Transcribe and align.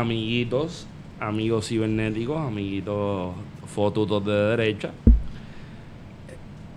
amiguitos, 0.00 0.86
amigos 1.20 1.68
cibernéticos, 1.68 2.40
amiguitos 2.40 3.34
fotutos 3.66 4.24
de 4.24 4.32
derecha. 4.32 4.90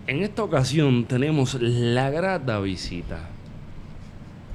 En 0.08 0.24
esta 0.24 0.44
ocasión 0.44 1.06
tenemos 1.06 1.56
la 1.60 2.10
grata 2.10 2.60
visita 2.60 3.30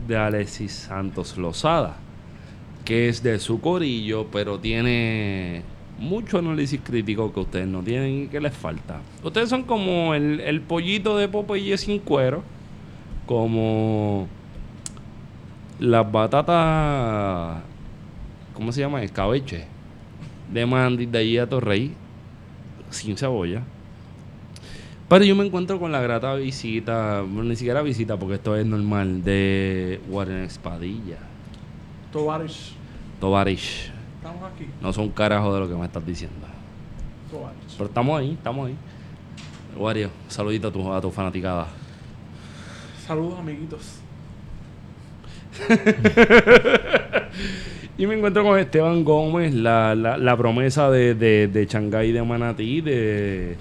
de 0.06 0.17
Alexis 0.17 0.72
Santos 0.72 1.37
Lozada, 1.37 1.97
que 2.84 3.09
es 3.09 3.22
de 3.22 3.39
su 3.39 3.61
corillo, 3.61 4.27
pero 4.33 4.59
tiene 4.59 5.62
mucho 5.98 6.39
análisis 6.39 6.81
crítico 6.83 7.33
que 7.33 7.41
ustedes 7.41 7.69
no 7.69 7.83
tienen 7.83 8.25
y 8.25 8.27
que 8.28 8.41
les 8.41 8.55
falta. 8.55 9.00
Ustedes 9.22 9.48
son 9.48 9.65
como 9.65 10.15
el, 10.15 10.41
el 10.41 10.61
pollito 10.62 11.17
de 11.17 11.28
Popeye 11.28 11.77
sin 11.77 11.98
cuero, 11.98 12.42
como 13.27 14.27
las 15.78 16.11
batatas, 16.11 17.62
¿cómo 18.63 18.71
se 18.71 18.81
llama? 18.81 19.03
Escabeche, 19.03 19.65
de 20.53 20.65
Mandy, 20.65 21.07
de 21.07 21.19
allí 21.19 21.37
a 21.37 21.49
Torrey, 21.49 21.93
sin 22.91 23.17
cebolla. 23.17 23.65
Pero 25.09 25.25
yo 25.25 25.35
me 25.35 25.45
encuentro 25.45 25.81
con 25.81 25.91
la 25.91 26.01
grata 26.01 26.37
visita, 26.37 27.23
bueno, 27.23 27.43
ni 27.43 27.57
siquiera 27.57 27.83
visita 27.83 28.17
porque 28.17 28.37
esto 28.37 28.55
es 28.55 28.65
normal, 28.65 29.25
de 29.25 30.01
Warren 30.09 30.45
Espadilla. 30.45 31.19
Tovarish. 32.13 32.75
Tovarish. 33.19 33.91
Estamos 34.19 34.53
aquí. 34.53 34.67
No 34.81 34.93
son 34.93 35.09
carajo 35.09 35.53
de 35.53 35.59
lo 35.59 35.69
que 35.69 35.75
me 35.75 35.85
estás 35.85 36.07
diciendo. 36.07 36.47
Tovarish. 37.33 37.75
Pero 37.77 37.87
estamos 37.87 38.21
ahí, 38.21 38.31
estamos 38.31 38.69
ahí. 38.69 38.77
Wario, 39.77 40.09
saludito 40.29 40.69
a 40.69 40.73
tu, 40.73 40.93
a 40.93 41.01
tu 41.01 41.11
fanaticada. 41.11 41.67
Saludos, 43.09 43.41
amiguitos. 43.41 43.99
Y 47.98 48.07
me 48.07 48.15
encuentro 48.17 48.43
con 48.43 48.59
Esteban 48.59 49.05
Gómez, 49.05 49.55
la, 49.55 49.95
la, 49.95 50.17
la 50.17 50.37
promesa 50.37 50.91
de, 50.91 51.15
de, 51.15 51.48
de 51.48 51.67
Shanghái 51.67 52.11
de 52.12 52.23
Manatí, 52.23 52.81
de, 52.81 53.57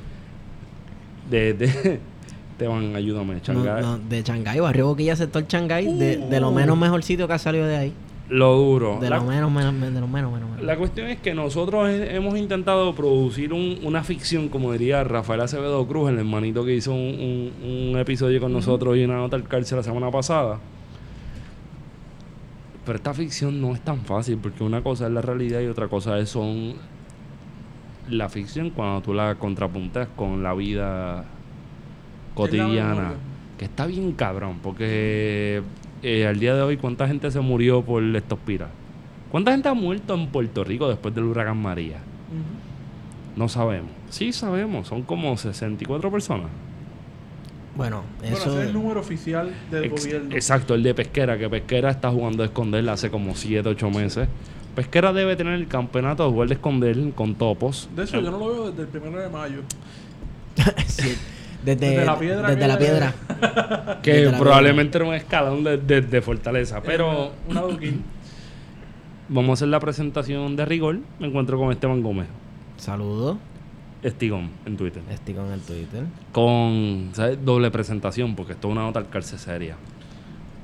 de, 1.30 1.54
de- 1.54 2.00
Esteban, 2.52 2.96
ayúdame, 2.96 3.40
Shanghái. 3.44 3.82
no, 3.82 3.98
de 3.98 4.22
Shanghái, 4.24 4.60
barrio 4.60 4.88
Boquilla, 4.88 5.16
sector 5.16 5.46
Shanghái, 5.48 5.86
de, 5.98 6.18
de 6.18 6.38
Uh. 6.38 6.42
lo 6.42 6.52
menos 6.52 6.78
mejor 6.78 7.04
sitio 7.04 7.28
que 7.28 7.34
ha 7.34 7.40
salido 7.40 7.66
de 7.66 7.76
ahí. 7.76 7.94
Lo 8.30 8.56
duro. 8.56 8.98
De 9.02 9.10
La- 9.10 9.18
lo 9.18 9.24
menos, 9.26 9.52
menos, 9.52 9.74
de 9.94 10.00
lo 10.00 10.08
menos, 10.08 10.32
menos, 10.32 10.50
menos. 10.50 10.64
La 10.66 10.78
cuestión 10.78 11.08
es 11.08 11.20
que 11.20 11.34
nosotros 11.34 11.90
he- 11.90 12.16
hemos 12.16 12.38
intentado 12.38 12.96
producir 12.96 13.52
un- 13.52 13.80
una 13.84 14.04
ficción, 14.04 14.48
como 14.48 14.72
diría 14.72 15.04
Rafael 15.04 15.42
Acevedo 15.42 15.86
Cruz, 15.86 16.10
el 16.10 16.20
hermanito 16.20 16.64
que 16.64 16.74
hizo 16.76 16.94
un, 16.94 17.52
un- 17.62 17.70
un 17.92 18.00
episodio 18.00 18.40
con 18.40 18.54
nosotros 18.54 18.96
y 18.96 19.04
una 19.04 19.18
nota 19.18 19.36
al 19.36 19.44
cárcel 19.44 19.78
la 19.80 19.84
semana 19.84 20.10
pasada. 20.10 20.60
Pero 22.86 22.96
esta 22.96 23.14
ficción 23.14 23.62
no 23.62 23.74
es 23.74 23.82
tan 23.82 24.02
fácil, 24.02 24.38
porque 24.38 24.64
una 24.64 24.82
cosa 24.82 25.08
es 25.08 25.14
la 25.14 25.22
realidad 25.22 25.62
y 25.62 25.68
otra 25.68 25.88
cosa 25.88 26.18
es 26.20 26.30
son 26.30 26.74
la 28.10 28.28
ficción 28.30 28.72
cuando 28.72 29.02
tú 29.02 29.14
la 29.14 29.36
contrapuntas 29.36 30.08
con 30.16 30.42
la 30.42 30.54
vida 30.54 31.26
cotidiana. 32.34 33.14
Que 33.58 33.66
está 33.66 33.86
bien 33.86 34.14
cabrón, 34.14 34.58
porque 34.64 35.62
eh, 36.02 36.26
al 36.26 36.40
día 36.40 36.56
de 36.56 36.62
hoy, 36.64 36.78
¿cuánta 36.78 37.08
gente 37.08 37.30
se 37.30 37.40
murió 37.42 37.84
por 37.84 38.04
estos 38.04 38.40
piras? 38.40 38.70
¿Cuánta 39.30 39.52
gente 39.52 39.70
ha 39.70 39.74
muerto 39.76 40.16
en 40.16 40.28
Puerto 40.28 40.64
Rico 40.64 40.90
después 40.90 41.14
del 41.14 41.26
huracán 41.26 41.62
María? 41.62 42.00
No 43.36 43.48
sabemos. 43.48 43.92
Sí 44.10 44.34
sabemos, 44.34 44.88
son 44.88 45.04
como 45.04 45.38
64 45.38 46.12
personas. 46.12 46.48
Bueno, 47.76 48.04
Bueno, 48.20 48.36
eso. 48.38 48.50
ese 48.52 48.62
es 48.64 48.68
el 48.68 48.74
número 48.74 49.00
oficial 49.00 49.52
del 49.72 49.86
Ex- 49.86 50.04
gobierno. 50.06 50.36
exacto, 50.36 50.76
el 50.76 50.84
de 50.84 50.94
Pesquera, 50.94 51.38
que 51.38 51.50
Pesquera 51.50 51.90
está 51.90 52.10
jugando 52.12 52.44
a 52.44 52.46
esconder 52.48 52.88
hace 52.90 53.10
como 53.10 53.34
7, 53.36 53.68
8 53.70 53.90
meses. 53.90 54.28
Pesquera 54.76 55.14
debe 55.14 55.36
tener 55.36 55.54
el 55.54 55.68
campeonato 55.68 56.26
de 56.26 56.32
jugar 56.32 56.48
de 56.50 56.54
esconder 56.56 56.98
con 57.16 57.36
topos. 57.36 57.90
De 57.96 58.04
hecho, 58.04 58.20
yo 58.22 58.32
no 58.32 58.38
lo 58.40 58.48
veo 58.54 58.70
desde 58.72 58.84
el 58.84 58.88
primero 58.90 59.20
de 59.20 59.30
mayo. 59.30 59.62
Sí, 60.88 61.16
desde, 61.64 61.90
Desde 61.90 62.06
la 62.06 62.18
piedra 62.20 62.48
desde 62.50 62.62
que 62.62 62.68
la 62.68 62.74
le- 62.74 62.80
piedra. 62.86 63.16
que 64.02 64.12
desde 64.16 64.32
la 64.32 64.38
probablemente 64.40 64.98
era 64.98 65.08
un 65.08 65.14
escalón 65.14 65.64
de, 65.64 65.78
de- 65.78 66.02
de 66.02 66.22
fortaleza. 66.22 66.82
Pero 66.82 67.26
Eh, 67.26 67.32
Una 67.50 67.60
adoquín. 67.62 68.04
vamos 69.30 69.50
a 69.50 69.54
hacer 69.54 69.68
la 69.70 69.80
presentación 69.80 70.56
de 70.56 70.66
rigor. 70.66 71.00
Me 71.20 71.28
encuentro 71.28 71.58
con 71.58 71.72
Esteban 71.72 72.02
Gómez, 72.02 72.28
Saludos. 72.78 73.38
Estigón, 74.04 74.50
en 74.66 74.78
Twitter. 74.78 75.04
Estoy 75.12 75.34
con 75.36 75.52
el 75.52 75.62
Twitter. 75.62 76.06
Con 76.32 77.10
¿sabes? 77.14 77.44
doble 77.44 77.70
presentación, 77.72 78.36
porque 78.36 78.54
esto 78.54 78.68
es 78.68 78.72
una 78.72 78.82
nota 78.82 79.00
al 79.00 79.10
cárcel 79.10 79.38
seria. 79.40 79.76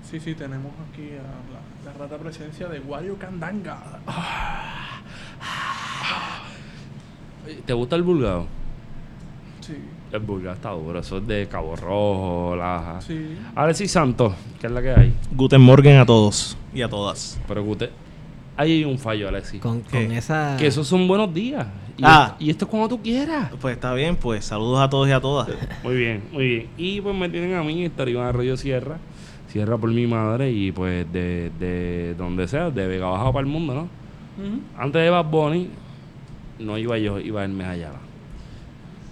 Sí, 0.10 0.20
sí, 0.20 0.34
tenemos 0.36 0.72
aquí 0.92 1.10
a 1.12 1.86
la, 1.86 1.92
la 1.92 1.98
rata 1.98 2.18
presencia 2.18 2.68
de 2.68 2.80
Wario 2.80 3.18
Candanga. 3.18 3.78
¿Te 7.66 7.74
gusta 7.74 7.96
el 7.96 8.04
vulgado? 8.04 8.48
Sí, 9.62 9.76
El 10.12 10.20
vulgado 10.22 10.56
está 10.56 10.72
duro, 10.72 11.00
eso 11.00 11.18
es 11.18 11.28
de 11.28 11.48
Cabo 11.48 11.76
Rojo, 11.76 12.56
Laja. 12.56 13.02
sí. 13.02 13.38
Alexis 13.56 13.92
Santos, 13.92 14.34
que 14.60 14.68
es 14.68 14.74
la 14.74 14.82
que 14.82 14.92
hay. 14.92 15.14
Guten 15.32 15.62
Morgen 15.62 15.98
a 15.98 16.06
todos 16.06 16.58
y 16.74 16.82
a 16.82 16.90
todas. 16.90 17.40
Pero. 17.48 17.66
Ahí 18.56 18.72
hay 18.72 18.86
un 18.86 18.98
fallo, 18.98 19.28
Alexis. 19.28 19.62
Con, 19.62 19.82
con 19.82 20.12
esa. 20.12 20.56
Que 20.58 20.68
esos 20.68 20.88
son 20.88 21.08
buenos 21.08 21.34
días. 21.34 21.68
Y, 21.98 22.04
Ah. 22.06 22.28
esto, 22.32 22.44
y 22.44 22.50
esto 22.52 22.66
es 22.66 22.72
cuando 22.72 22.90
tú 22.90 23.02
quieras. 23.02 23.52
Pues 23.60 23.76
está 23.76 23.94
bien, 23.94 24.16
pues 24.16 24.46
saludos 24.46 24.80
a 24.82 24.90
todos 24.90 25.08
y 25.08 25.12
a 25.12 25.20
todas. 25.20 25.50
Muy 25.84 25.96
bien, 25.96 26.24
muy 26.32 26.48
bien. 26.48 26.68
Y 26.78 27.02
pues 27.02 27.16
me 27.16 27.28
tienen 27.30 27.56
a 27.56 27.64
mí, 27.64 27.84
Esteban 27.86 28.28
Arroyo 28.28 28.56
Sierra. 28.56 28.98
Sierra 29.52 29.78
por 29.78 29.90
mi 29.92 30.06
madre 30.08 30.52
y 30.52 30.72
pues 30.72 31.12
de, 31.12 31.52
de 31.60 32.14
donde 32.18 32.48
sea, 32.48 32.70
de 32.70 32.86
Vega 32.86 33.08
Baja 33.08 33.32
para 33.32 33.40
el 33.40 33.52
mundo, 33.52 33.74
¿no? 33.74 33.88
Antes 34.78 35.02
de 35.02 35.10
Bad 35.10 35.26
Bunny, 35.26 35.70
no 36.60 36.78
iba 36.78 36.98
yo, 37.00 37.20
iba 37.20 37.44
Hermes 37.44 37.66
allá. 37.66 37.92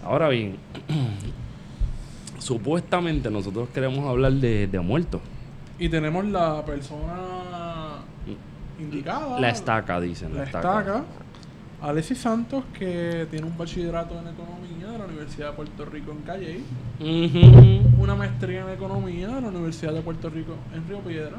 Ahora 0.03 0.29
bien, 0.29 0.57
supuestamente 2.40 3.31
nosotros 3.31 3.69
queremos 3.73 4.06
hablar 4.07 4.34
de, 4.34 4.67
de 4.67 4.79
muertos. 4.79 5.22
Y 5.79 5.90
tenemos 5.90 6.25
la 6.25 6.63
persona 6.63 7.16
indicada. 8.79 9.40
La 9.40 9.50
estaca, 9.50 9.99
dicen. 9.99 10.35
La 10.35 10.43
estaca. 10.43 11.03
Alexis 11.90 12.17
Santos, 12.17 12.64
que 12.78 13.28
tiene 13.29 13.46
un 13.46 13.58
bachillerato 13.58 14.16
en 14.20 14.28
economía 14.28 14.87
de 14.91 14.97
la 14.97 15.05
Universidad 15.05 15.52
de 15.52 15.55
Puerto 15.55 15.85
Rico 15.85 16.11
en 16.11 16.17
Calle. 16.22 16.59
Una 17.99 18.16
maestría 18.16 18.61
en 18.61 18.70
economía 18.70 19.28
de 19.28 19.41
la 19.41 19.47
Universidad 19.49 19.93
de 19.93 20.02
Puerto 20.02 20.29
Rico 20.29 20.53
en 20.73 20.87
Río 20.87 20.99
Piedra. 20.99 21.37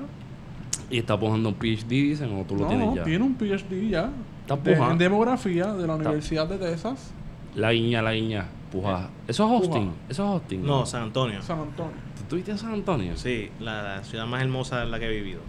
Y 0.90 0.98
está 0.98 1.18
pujando 1.18 1.48
un 1.48 1.54
PhD, 1.56 1.88
dicen, 1.88 2.32
o 2.38 2.44
tú 2.44 2.54
lo 2.54 2.62
no, 2.62 2.68
tienes 2.68 2.94
ya. 2.94 3.02
tiene 3.04 3.24
un 3.24 3.34
PhD 3.34 3.88
ya. 3.88 4.10
Está 4.42 4.56
de- 4.56 4.72
pujando. 4.72 4.92
en 4.92 4.98
demografía 4.98 5.72
de 5.72 5.86
la 5.86 5.94
Está- 5.96 6.08
Universidad 6.10 6.46
de 6.48 6.58
Texas, 6.58 7.12
La 7.56 7.72
guiña, 7.72 8.02
la 8.02 8.12
guiña, 8.12 8.46
pujada. 8.70 9.10
Eso 9.26 9.44
es 9.46 9.50
Austin. 9.62 9.90
Eso 10.08 10.22
es 10.24 10.30
Austin. 10.30 10.64
No, 10.64 10.86
San 10.86 11.02
Antonio. 11.04 11.42
San 11.42 11.58
Antonio. 11.60 11.94
¿Tú 12.16 12.22
estuviste 12.22 12.50
en 12.52 12.58
San 12.58 12.72
Antonio? 12.72 13.16
Sí, 13.16 13.48
la, 13.60 13.82
la 13.82 14.04
ciudad 14.04 14.26
más 14.26 14.42
hermosa 14.42 14.82
en 14.84 14.90
la 14.92 14.98
que 15.00 15.06
he 15.06 15.10
vivido. 15.10 15.40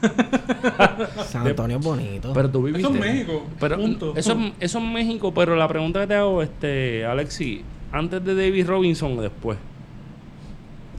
San 1.26 1.46
Antonio 1.46 1.78
es 1.78 1.84
bonito. 1.84 2.32
Pero 2.32 2.50
tú 2.50 2.62
viviste. 2.62 2.88
Eso 2.88 2.94
es 2.94 3.00
México. 3.00 3.46
Pero 3.60 3.76
punto. 3.76 4.12
eso, 4.16 4.32
es- 4.32 4.52
eso 4.60 4.78
es 4.78 4.84
México, 4.84 5.32
pero 5.34 5.56
la 5.56 5.68
pregunta 5.68 6.00
que 6.00 6.06
te 6.08 6.14
hago, 6.14 6.42
este, 6.42 7.04
Alexi, 7.04 7.62
antes 7.92 8.24
de 8.24 8.34
David 8.34 8.66
Robinson 8.66 9.18
o 9.18 9.22
después. 9.22 9.58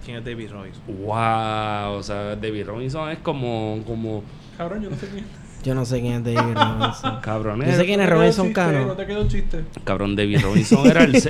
¿Quién 0.05 0.17
es 0.17 0.25
David 0.25 0.49
Royce? 0.51 0.79
Wow, 0.87 1.97
o 1.97 2.03
sea, 2.03 2.35
David 2.35 2.65
Robinson 2.65 3.09
es 3.09 3.19
como, 3.19 3.83
como 3.85 4.23
Cabrón, 4.57 4.81
yo 4.83 4.89
no 4.89 4.95
sé 4.97 5.07
quién. 5.07 5.25
Yo 5.61 5.75
no 5.75 5.83
sé 5.83 5.99
quién 5.99 6.13
es 6.13 6.23
David 6.23 6.53
Robinson. 6.57 7.19
cabrón. 7.21 7.61
Yo 7.65 7.73
sé 7.73 7.85
quién 7.85 7.99
es 7.99 8.09
Robinson 8.09 8.53
Cano. 8.53 8.85
No 8.85 8.93
te 8.93 9.05
quedó 9.05 9.23
el 9.23 9.27
chiste. 9.27 9.65
Cabrón, 9.83 10.15
David 10.15 10.39
Robinson 10.41 10.87
era 10.87 11.03
el, 11.03 11.21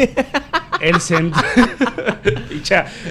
el 0.81 0.99
centro. 1.01 1.41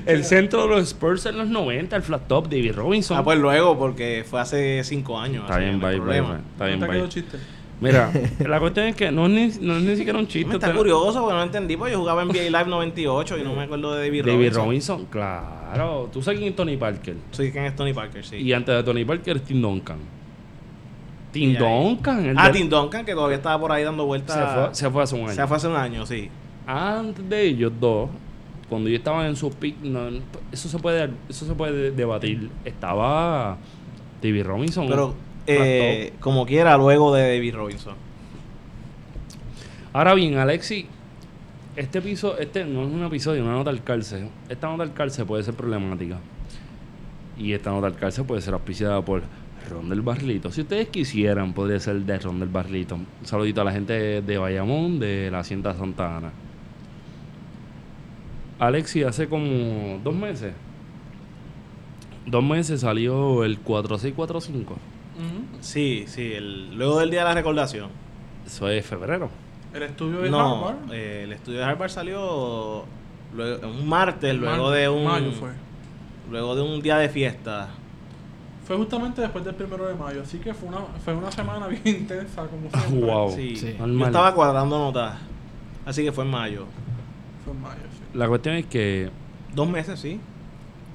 El 0.06 0.24
centro 0.24 0.62
de 0.62 0.68
los 0.68 0.88
Spurs 0.88 1.26
en 1.26 1.38
los 1.38 1.48
90, 1.48 1.96
el 1.96 2.02
flat 2.02 2.28
top, 2.28 2.44
David 2.44 2.74
Robinson. 2.74 3.16
Ah, 3.16 3.24
pues 3.24 3.38
luego, 3.38 3.78
porque 3.78 4.24
fue 4.28 4.40
hace 4.40 4.84
cinco 4.84 5.18
años. 5.18 5.44
Está 5.44 5.58
bien, 5.58 5.80
bye, 5.80 5.98
bye. 5.98 6.18
Está 6.52 6.66
bien, 6.66 6.80
bye. 6.80 7.08
chiste. 7.08 7.38
Mira, 7.80 8.10
la 8.40 8.58
cuestión 8.58 8.86
es 8.86 8.96
que 8.96 9.10
no 9.10 9.26
es 9.26 9.30
ni, 9.30 9.66
no 9.66 9.76
es 9.76 9.82
ni 9.82 9.96
siquiera 9.96 10.18
un 10.18 10.26
chiste. 10.26 10.48
Me 10.48 10.54
está 10.54 10.68
pero- 10.68 10.78
curioso 10.78 11.20
porque 11.20 11.34
no 11.34 11.42
entendí, 11.42 11.76
porque 11.76 11.92
yo 11.92 11.98
jugaba 11.98 12.22
en 12.22 12.28
NBA 12.28 12.44
Live 12.44 12.66
98 12.66 13.38
y 13.38 13.42
no 13.42 13.54
me 13.54 13.62
acuerdo 13.62 13.94
de 13.94 14.06
David, 14.06 14.24
David 14.26 14.54
Robinson. 14.54 14.64
Robinson, 14.64 15.06
claro. 15.06 16.10
Tú 16.12 16.22
sabes 16.22 16.38
quién 16.38 16.50
es 16.50 16.56
Tony 16.56 16.76
Parker. 16.76 17.16
Soy 17.30 17.52
quién 17.52 17.64
es 17.64 17.76
Tony 17.76 17.92
Parker, 17.92 18.24
sí. 18.24 18.36
Y 18.36 18.52
antes 18.52 18.74
de 18.74 18.82
Tony 18.82 19.04
Parker 19.04 19.36
es 19.36 19.44
Tim 19.44 19.62
Duncan. 19.62 19.98
Tim 21.32 21.56
Duncan. 21.56 22.26
el 22.26 22.38
ah, 22.38 22.48
de- 22.48 22.58
Tim 22.58 22.68
Duncan, 22.68 23.04
que 23.04 23.12
todavía 23.12 23.36
estaba 23.36 23.60
por 23.60 23.70
ahí 23.70 23.84
dando 23.84 24.06
vueltas. 24.06 24.36
se 24.36 24.44
fue, 24.54 24.74
se 24.74 24.90
fue 24.90 25.02
hace 25.02 25.14
un 25.14 25.22
año. 25.22 25.34
Se 25.34 25.46
fue 25.46 25.56
hace 25.56 25.68
un 25.68 25.76
año, 25.76 26.06
sí. 26.06 26.30
Antes 26.70 27.26
de 27.26 27.46
ellos 27.46 27.72
dos, 27.80 28.10
cuando 28.68 28.90
ellos 28.90 28.98
estaban 28.98 29.24
en 29.24 29.36
su 29.36 29.50
pick, 29.50 29.80
no, 29.80 30.06
eso 30.52 30.68
se 30.68 30.78
puede 30.78 31.08
eso 31.26 31.46
se 31.46 31.54
puede 31.54 31.92
debatir. 31.92 32.50
Estaba 32.62 33.56
David 34.22 34.44
Robinson. 34.44 34.86
Pero, 34.86 35.14
eh, 35.46 36.12
como 36.20 36.44
quiera, 36.44 36.76
luego 36.76 37.14
de 37.14 37.22
David 37.22 37.54
Robinson. 37.54 37.94
Ahora 39.94 40.12
bien, 40.12 40.36
Alexi, 40.36 40.86
este 41.74 42.00
episodio, 42.00 42.38
este 42.38 42.66
no 42.66 42.82
es 42.82 42.92
un 42.92 43.02
episodio, 43.02 43.42
una 43.44 43.52
nota 43.52 43.70
al 43.70 43.82
cárcel. 43.82 44.28
Esta 44.50 44.68
nota 44.68 44.82
al 44.82 44.92
cárcel 44.92 45.24
puede 45.24 45.44
ser 45.44 45.54
problemática. 45.54 46.18
Y 47.38 47.54
esta 47.54 47.70
nota 47.70 47.86
al 47.86 47.96
cárcel 47.96 48.26
puede 48.26 48.42
ser 48.42 48.52
auspiciada 48.52 49.00
por 49.00 49.22
Ron 49.70 49.88
del 49.88 50.02
Barrilito. 50.02 50.52
Si 50.52 50.60
ustedes 50.60 50.88
quisieran, 50.88 51.54
podría 51.54 51.80
ser 51.80 51.96
de 51.96 52.18
Ron 52.18 52.40
del 52.40 52.50
Barrilito. 52.50 52.96
Un 52.96 53.06
saludito 53.22 53.62
a 53.62 53.64
la 53.64 53.72
gente 53.72 54.20
de 54.20 54.36
Bayamón, 54.36 54.98
de 54.98 55.30
la 55.30 55.38
Hacienda 55.38 55.74
Santa 55.74 56.18
Ana. 56.18 56.32
Alexi, 58.58 59.02
hace 59.04 59.28
como 59.28 59.98
dos 60.02 60.14
meses. 60.14 60.52
Dos 62.26 62.42
meses 62.44 62.80
salió 62.80 63.44
el 63.44 63.58
4645. 63.60 64.72
Ujú. 64.74 64.78
Sí, 65.60 66.04
sí, 66.06 66.32
el, 66.32 66.74
luego 66.76 66.98
del 67.00 67.10
día 67.10 67.20
de 67.20 67.26
la 67.26 67.34
recordación. 67.34 67.88
Eso 68.46 68.68
es 68.68 68.84
febrero. 68.86 69.30
El 69.74 69.82
estudio 69.82 70.20
de 70.20 70.30
No, 70.30 70.66
Harvard. 70.68 70.92
eh, 70.92 71.22
el 71.24 71.32
estudio 71.32 71.58
de 71.58 71.64
Harvard 71.64 71.90
salió 71.90 72.84
luego, 73.34 73.68
un 73.68 73.88
martes, 73.88 74.34
luego 74.34 74.64
mar- 74.64 74.74
de 74.78 74.88
un 74.88 75.04
mayo 75.04 75.32
fue. 75.32 75.50
luego 76.30 76.54
de 76.56 76.62
un 76.62 76.80
día 76.82 76.96
de 76.98 77.08
fiesta. 77.08 77.68
Fue 78.66 78.76
justamente 78.76 79.20
después 79.22 79.44
del 79.44 79.54
primero 79.54 79.86
de 79.86 79.94
mayo, 79.94 80.22
así 80.22 80.38
que 80.38 80.52
fue 80.52 80.68
una, 80.68 80.80
fue 81.04 81.14
una 81.14 81.30
semana 81.32 81.66
bien 81.68 81.82
intensa, 81.86 82.46
como 82.46 82.68
siempre. 82.70 83.00
Wow. 83.12 83.30
Sí, 83.34 83.56
Sí. 83.56 83.74
yo 83.78 84.06
estaba 84.06 84.34
cuadrando 84.34 84.78
notas. 84.78 85.16
Así 85.86 86.02
que 86.04 86.12
fue 86.12 86.24
en 86.24 86.30
mayo. 86.30 86.66
Fue 87.48 87.56
en 87.56 87.62
mayo, 87.62 87.82
sí. 87.92 88.18
La 88.18 88.28
cuestión 88.28 88.54
es 88.56 88.66
que. 88.66 89.10
Dos 89.54 89.68
meses, 89.68 89.98
sí. 89.98 90.20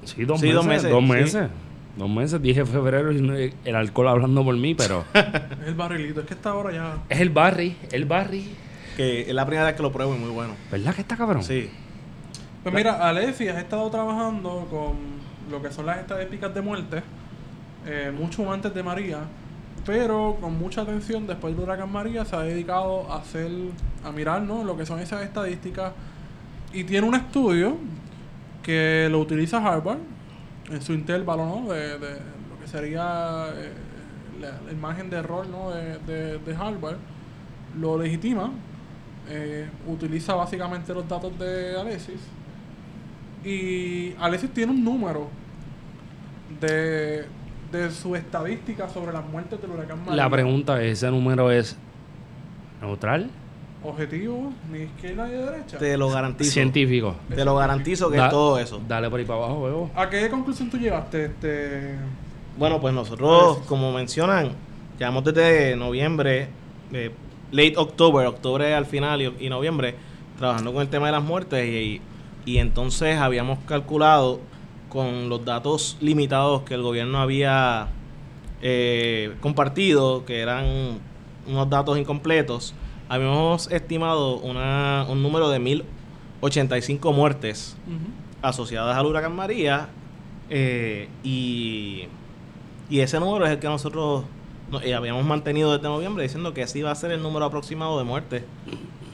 Sí, 0.04 0.24
dos 0.24 0.40
Sí, 0.40 0.46
meses. 0.46 0.54
dos 0.56 0.66
meses, 0.66 0.90
Dos 0.90 1.02
sí. 1.04 1.10
meses. 1.12 1.48
Dos 1.96 2.10
meses. 2.10 2.42
Dije 2.42 2.64
febrero 2.66 3.12
y 3.12 3.20
no- 3.20 3.34
el 3.34 3.76
alcohol 3.76 4.08
hablando 4.08 4.44
por 4.44 4.56
mí, 4.56 4.74
pero. 4.74 5.04
Es 5.14 5.68
el 5.68 5.74
barrilito, 5.74 6.20
es 6.20 6.26
que 6.26 6.34
esta 6.34 6.54
hora 6.54 6.72
ya. 6.72 6.98
es 7.08 7.20
el 7.20 7.30
Barry. 7.30 7.76
El 7.92 8.04
Barry. 8.04 8.44
Que 8.96 9.22
es 9.22 9.34
la 9.34 9.44
primera 9.46 9.66
vez 9.66 9.74
que 9.76 9.82
lo 9.82 9.90
pruebo 9.92 10.14
y 10.14 10.18
muy 10.18 10.30
bueno. 10.30 10.54
¿Verdad 10.70 10.94
que 10.94 11.00
está 11.00 11.16
cabrón? 11.16 11.42
Sí. 11.42 11.68
Pues 12.62 12.74
mira, 12.74 13.08
Alessi 13.08 13.48
has 13.48 13.58
estado 13.58 13.90
trabajando 13.90 14.66
con 14.70 14.96
lo 15.50 15.60
que 15.62 15.70
son 15.72 15.84
las 15.86 15.98
estadísticas 15.98 16.54
de 16.54 16.62
muerte, 16.62 17.02
eh, 17.86 18.10
mucho 18.16 18.50
antes 18.50 18.72
de 18.72 18.82
María, 18.82 19.18
pero 19.84 20.38
con 20.40 20.58
mucha 20.58 20.80
atención 20.82 21.26
después 21.26 21.54
del 21.54 21.64
huracán 21.64 21.92
María 21.92 22.24
se 22.24 22.34
ha 22.36 22.40
dedicado 22.40 23.10
a 23.12 23.18
hacer, 23.18 23.50
a 24.04 24.10
mirar 24.12 24.40
¿no? 24.42 24.64
lo 24.64 24.76
que 24.78 24.86
son 24.86 25.00
esas 25.00 25.22
estadísticas 25.22 25.92
y 26.74 26.84
tiene 26.84 27.06
un 27.06 27.14
estudio 27.14 27.76
que 28.62 29.08
lo 29.10 29.20
utiliza 29.20 29.58
Harvard 29.58 29.98
en 30.70 30.82
su 30.82 30.92
intervalo 30.92 31.46
¿no? 31.46 31.72
de, 31.72 31.98
de 31.98 32.10
lo 32.48 32.60
que 32.60 32.66
sería 32.66 33.46
eh, 33.54 33.72
la, 34.40 34.60
la 34.66 34.72
imagen 34.72 35.08
de 35.10 35.16
error 35.18 35.46
¿no? 35.46 35.70
de, 35.70 35.98
de, 35.98 36.38
de 36.38 36.56
Harvard, 36.56 36.96
lo 37.78 37.98
legitima, 37.98 38.50
eh, 39.28 39.68
utiliza 39.86 40.34
básicamente 40.34 40.92
los 40.92 41.08
datos 41.08 41.38
de 41.38 41.78
Alexis 41.78 42.20
y 43.44 44.14
Alexis 44.18 44.50
tiene 44.50 44.72
un 44.72 44.82
número 44.82 45.28
de, 46.60 47.26
de 47.70 47.90
su 47.90 48.16
estadística 48.16 48.88
sobre 48.88 49.12
las 49.12 49.26
muertes 49.26 49.60
del 49.60 49.70
huracán 49.70 49.98
María. 50.00 50.16
La 50.24 50.30
pregunta 50.30 50.82
es: 50.82 50.98
¿ese 50.98 51.10
número 51.10 51.50
es 51.50 51.76
neutral? 52.80 53.30
Objetivo, 53.84 54.52
ni 54.72 54.84
izquierda 54.84 55.26
ni 55.26 55.32
derecha. 55.34 55.78
Te 55.78 55.96
lo 55.98 56.08
garantizo. 56.10 56.50
Científico. 56.50 57.14
Te 57.34 57.44
lo 57.44 57.54
garantizo 57.56 58.10
que 58.10 58.16
Da- 58.16 58.24
es 58.26 58.30
todo 58.30 58.58
eso. 58.58 58.80
Dale 58.88 59.10
por 59.10 59.20
ahí 59.20 59.26
para 59.26 59.38
abajo, 59.40 59.62
veo. 59.62 59.90
¿A 59.94 60.08
qué 60.08 60.28
conclusión 60.30 60.70
tú 60.70 60.78
llegaste? 60.78 61.26
Este, 61.26 61.94
Bueno, 62.58 62.80
pues 62.80 62.94
nosotros, 62.94 63.58
como 63.66 63.92
mencionan, 63.92 64.52
llevamos 64.98 65.24
desde 65.24 65.76
noviembre, 65.76 66.48
eh, 66.92 67.10
late 67.52 67.74
october, 67.76 68.26
octubre 68.26 68.74
al 68.74 68.86
final 68.86 69.20
y, 69.22 69.34
y 69.40 69.48
noviembre, 69.50 69.94
trabajando 70.38 70.72
con 70.72 70.82
el 70.82 70.88
tema 70.88 71.06
de 71.06 71.12
las 71.12 71.22
muertes 71.22 71.68
y, 71.68 72.00
y 72.46 72.58
entonces 72.58 73.18
habíamos 73.18 73.58
calculado 73.66 74.40
con 74.88 75.28
los 75.28 75.44
datos 75.44 75.96
limitados 76.00 76.62
que 76.62 76.74
el 76.74 76.82
gobierno 76.82 77.18
había 77.18 77.88
eh, 78.62 79.34
compartido, 79.40 80.24
que 80.24 80.40
eran 80.40 81.00
unos 81.46 81.68
datos 81.68 81.98
incompletos, 81.98 82.72
habíamos 83.14 83.70
estimado 83.70 84.36
una, 84.38 85.06
un 85.08 85.22
número 85.22 85.48
de 85.50 85.58
1085 85.58 87.12
muertes 87.12 87.76
ujú. 87.86 87.96
asociadas 88.42 88.96
al 88.96 89.06
huracán 89.06 89.34
María 89.34 89.88
eh, 90.50 91.08
y, 91.22 92.04
y 92.90 93.00
ese 93.00 93.18
número 93.20 93.46
es 93.46 93.52
el 93.52 93.58
que 93.58 93.68
nosotros 93.68 94.24
no- 94.70 94.80
eh, 94.80 94.94
habíamos 94.94 95.24
mantenido 95.24 95.72
desde 95.76 95.88
noviembre 95.88 96.22
diciendo 96.22 96.52
que 96.52 96.62
ese 96.62 96.80
iba 96.80 96.90
a 96.90 96.94
ser 96.94 97.12
el 97.12 97.22
número 97.22 97.44
aproximado 97.46 97.98
de 97.98 98.04
muertes 98.04 98.42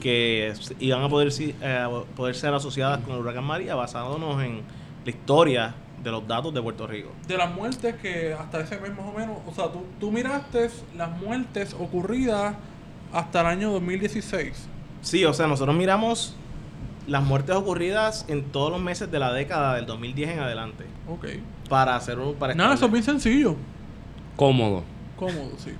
que 0.01 0.53
iban 0.79 1.03
a 1.03 1.09
poder, 1.09 1.31
eh, 1.39 1.87
poder 2.15 2.35
ser 2.35 2.53
asociadas 2.53 3.01
con 3.01 3.13
el 3.13 3.19
huracán 3.21 3.43
María 3.43 3.75
basándonos 3.75 4.41
en 4.43 4.61
la 5.05 5.09
historia 5.09 5.75
de 6.03 6.09
los 6.09 6.27
datos 6.27 6.51
de 6.51 6.59
Puerto 6.63 6.87
Rico. 6.87 7.09
de 7.27 7.37
las 7.37 7.53
muertes 7.53 7.93
que 8.01 8.33
hasta 8.33 8.61
ese 8.61 8.79
mes 8.79 8.89
más 8.89 9.05
o 9.05 9.11
menos, 9.15 9.37
o 9.47 9.53
sea, 9.53 9.71
tú, 9.71 9.83
tú 9.99 10.11
miraste 10.11 10.71
las 10.97 11.11
muertes 11.19 11.75
ocurridas 11.79 12.55
hasta 13.13 13.41
el 13.41 13.47
año 13.47 13.71
2016. 13.71 14.67
Sí, 15.01 15.25
o 15.25 15.33
sea, 15.33 15.47
nosotros 15.47 15.75
miramos 15.75 16.35
las 17.07 17.23
muertes 17.23 17.55
ocurridas 17.55 18.25
en 18.27 18.43
todos 18.43 18.71
los 18.71 18.79
meses 18.81 19.11
de 19.11 19.19
la 19.19 19.33
década 19.33 19.75
del 19.75 19.85
2010 19.87 20.29
en 20.29 20.39
adelante 20.39 20.85
Ok. 21.09 21.25
para 21.69 21.95
hacer 21.95 22.19
un 22.19 22.35
para 22.35 22.53
Nada, 22.53 22.75
eso 22.75 22.85
es 22.85 22.91
bien 22.91 23.03
sencillo. 23.03 23.55
Cómodo. 24.35 24.83
Cómodo, 25.17 25.51
sí. 25.57 25.71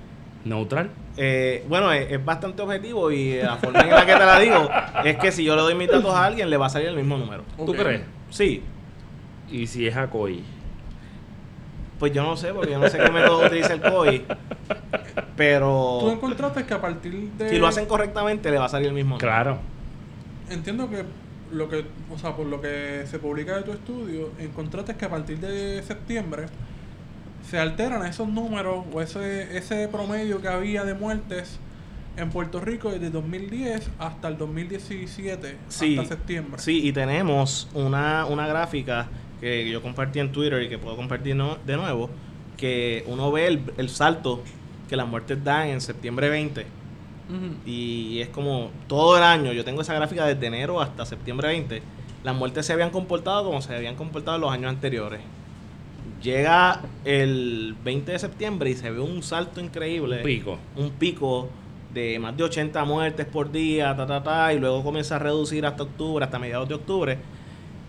Neutral. 0.44 0.90
Eh, 1.16 1.64
bueno, 1.68 1.92
es, 1.92 2.10
es 2.10 2.24
bastante 2.24 2.62
objetivo 2.62 3.10
y 3.12 3.36
la 3.40 3.56
forma 3.56 3.80
en 3.80 3.90
la 3.90 4.04
que 4.06 4.12
te 4.14 4.18
la 4.26 4.38
digo 4.40 4.68
es 5.04 5.16
que 5.18 5.30
si 5.30 5.44
yo 5.44 5.54
le 5.54 5.62
doy 5.62 5.74
mis 5.74 5.88
datos 5.88 6.12
a 6.12 6.24
alguien, 6.24 6.50
le 6.50 6.56
va 6.56 6.66
a 6.66 6.70
salir 6.70 6.88
el 6.88 6.96
mismo 6.96 7.16
número. 7.16 7.44
¿Tú 7.56 7.70
Ok. 7.72 7.76
crees? 7.76 8.02
Sí, 8.30 8.62
Y 9.50 9.66
si 9.66 9.86
es 9.86 9.96
Acoy. 9.96 10.42
Pues 12.02 12.12
yo 12.12 12.24
no 12.24 12.36
sé, 12.36 12.52
porque 12.52 12.72
yo 12.72 12.80
no 12.80 12.88
sé 12.88 12.98
qué 12.98 13.12
método 13.12 13.46
utiliza 13.46 13.74
el 13.74 13.80
COI, 13.80 14.18
Tú 14.26 14.34
pero 15.36 16.10
encontraste 16.10 16.64
que 16.64 16.74
a 16.74 16.80
partir 16.80 17.30
de... 17.38 17.48
si 17.48 17.58
lo 17.58 17.68
hacen 17.68 17.86
correctamente, 17.86 18.50
le 18.50 18.58
va 18.58 18.64
a 18.64 18.68
salir 18.68 18.88
el 18.88 18.94
mismo. 18.94 19.18
Claro. 19.18 19.58
Entiendo 20.50 20.90
que 20.90 21.04
lo 21.52 21.68
que, 21.68 21.84
o 22.12 22.18
sea, 22.18 22.34
por 22.34 22.46
lo 22.46 22.60
que 22.60 23.04
se 23.06 23.20
publica 23.20 23.54
de 23.56 23.62
tu 23.62 23.70
estudio, 23.70 24.30
encontraste 24.40 24.96
que 24.96 25.04
a 25.04 25.10
partir 25.10 25.38
de 25.38 25.80
septiembre 25.84 26.46
se 27.48 27.60
alteran 27.60 28.04
esos 28.04 28.26
números 28.26 28.84
o 28.92 29.00
ese, 29.00 29.56
ese 29.56 29.86
promedio 29.86 30.42
que 30.42 30.48
había 30.48 30.82
de 30.82 30.94
muertes 30.94 31.60
en 32.16 32.30
Puerto 32.30 32.58
Rico 32.58 32.90
desde 32.90 33.10
2010 33.10 33.90
hasta 34.00 34.26
el 34.26 34.38
2017, 34.38 35.56
Sí, 35.68 35.96
hasta 35.96 36.16
septiembre. 36.16 36.60
Sí, 36.60 36.84
y 36.84 36.92
tenemos 36.92 37.68
una, 37.74 38.26
una 38.26 38.48
gráfica 38.48 39.06
que 39.42 39.68
yo 39.68 39.82
compartí 39.82 40.20
en 40.20 40.32
Twitter 40.32 40.62
y 40.62 40.68
que 40.70 40.78
puedo 40.78 40.96
compartir 40.96 41.36
no- 41.36 41.58
de 41.66 41.76
nuevo, 41.76 42.08
que 42.56 43.04
uno 43.08 43.30
ve 43.30 43.48
el, 43.48 43.60
el 43.76 43.88
salto 43.90 44.42
que 44.88 44.96
las 44.96 45.06
muertes 45.06 45.42
dan 45.44 45.68
en 45.68 45.80
septiembre 45.80 46.28
20 46.30 46.60
Ujú. 46.62 47.38
y 47.66 48.20
es 48.20 48.28
como 48.28 48.70
todo 48.86 49.16
el 49.18 49.22
año, 49.24 49.52
yo 49.52 49.64
tengo 49.64 49.82
esa 49.82 49.94
gráfica 49.94 50.24
desde 50.26 50.46
enero 50.46 50.80
hasta 50.80 51.04
septiembre 51.04 51.48
20, 51.48 51.82
las 52.24 52.34
muertes 52.36 52.64
se 52.66 52.72
habían 52.72 52.90
comportado 52.90 53.44
como 53.44 53.60
se 53.62 53.74
habían 53.74 53.96
comportado 53.96 54.36
en 54.36 54.40
los 54.42 54.52
años 54.52 54.68
anteriores. 54.70 55.20
Llega 56.22 56.82
el 57.04 57.74
20 57.84 58.12
de 58.12 58.18
septiembre 58.18 58.70
y 58.70 58.74
se 58.74 58.90
ve 58.90 59.00
un 59.00 59.22
salto 59.24 59.60
increíble 59.60 60.18
Pico. 60.18 60.56
un 60.76 60.90
pico 60.90 61.48
de 61.92 62.18
más 62.20 62.36
de 62.36 62.44
80 62.44 62.84
muertes 62.84 63.26
por 63.26 63.50
día, 63.50 63.94
ta, 63.96 64.06
ta, 64.06 64.22
ta, 64.22 64.54
y 64.54 64.58
luego 64.60 64.82
comienza 64.84 65.16
a 65.16 65.18
reducir 65.18 65.66
hasta 65.66 65.82
octubre, 65.82 66.24
hasta 66.24 66.38
mediados 66.38 66.68
de 66.68 66.74
octubre. 66.76 67.18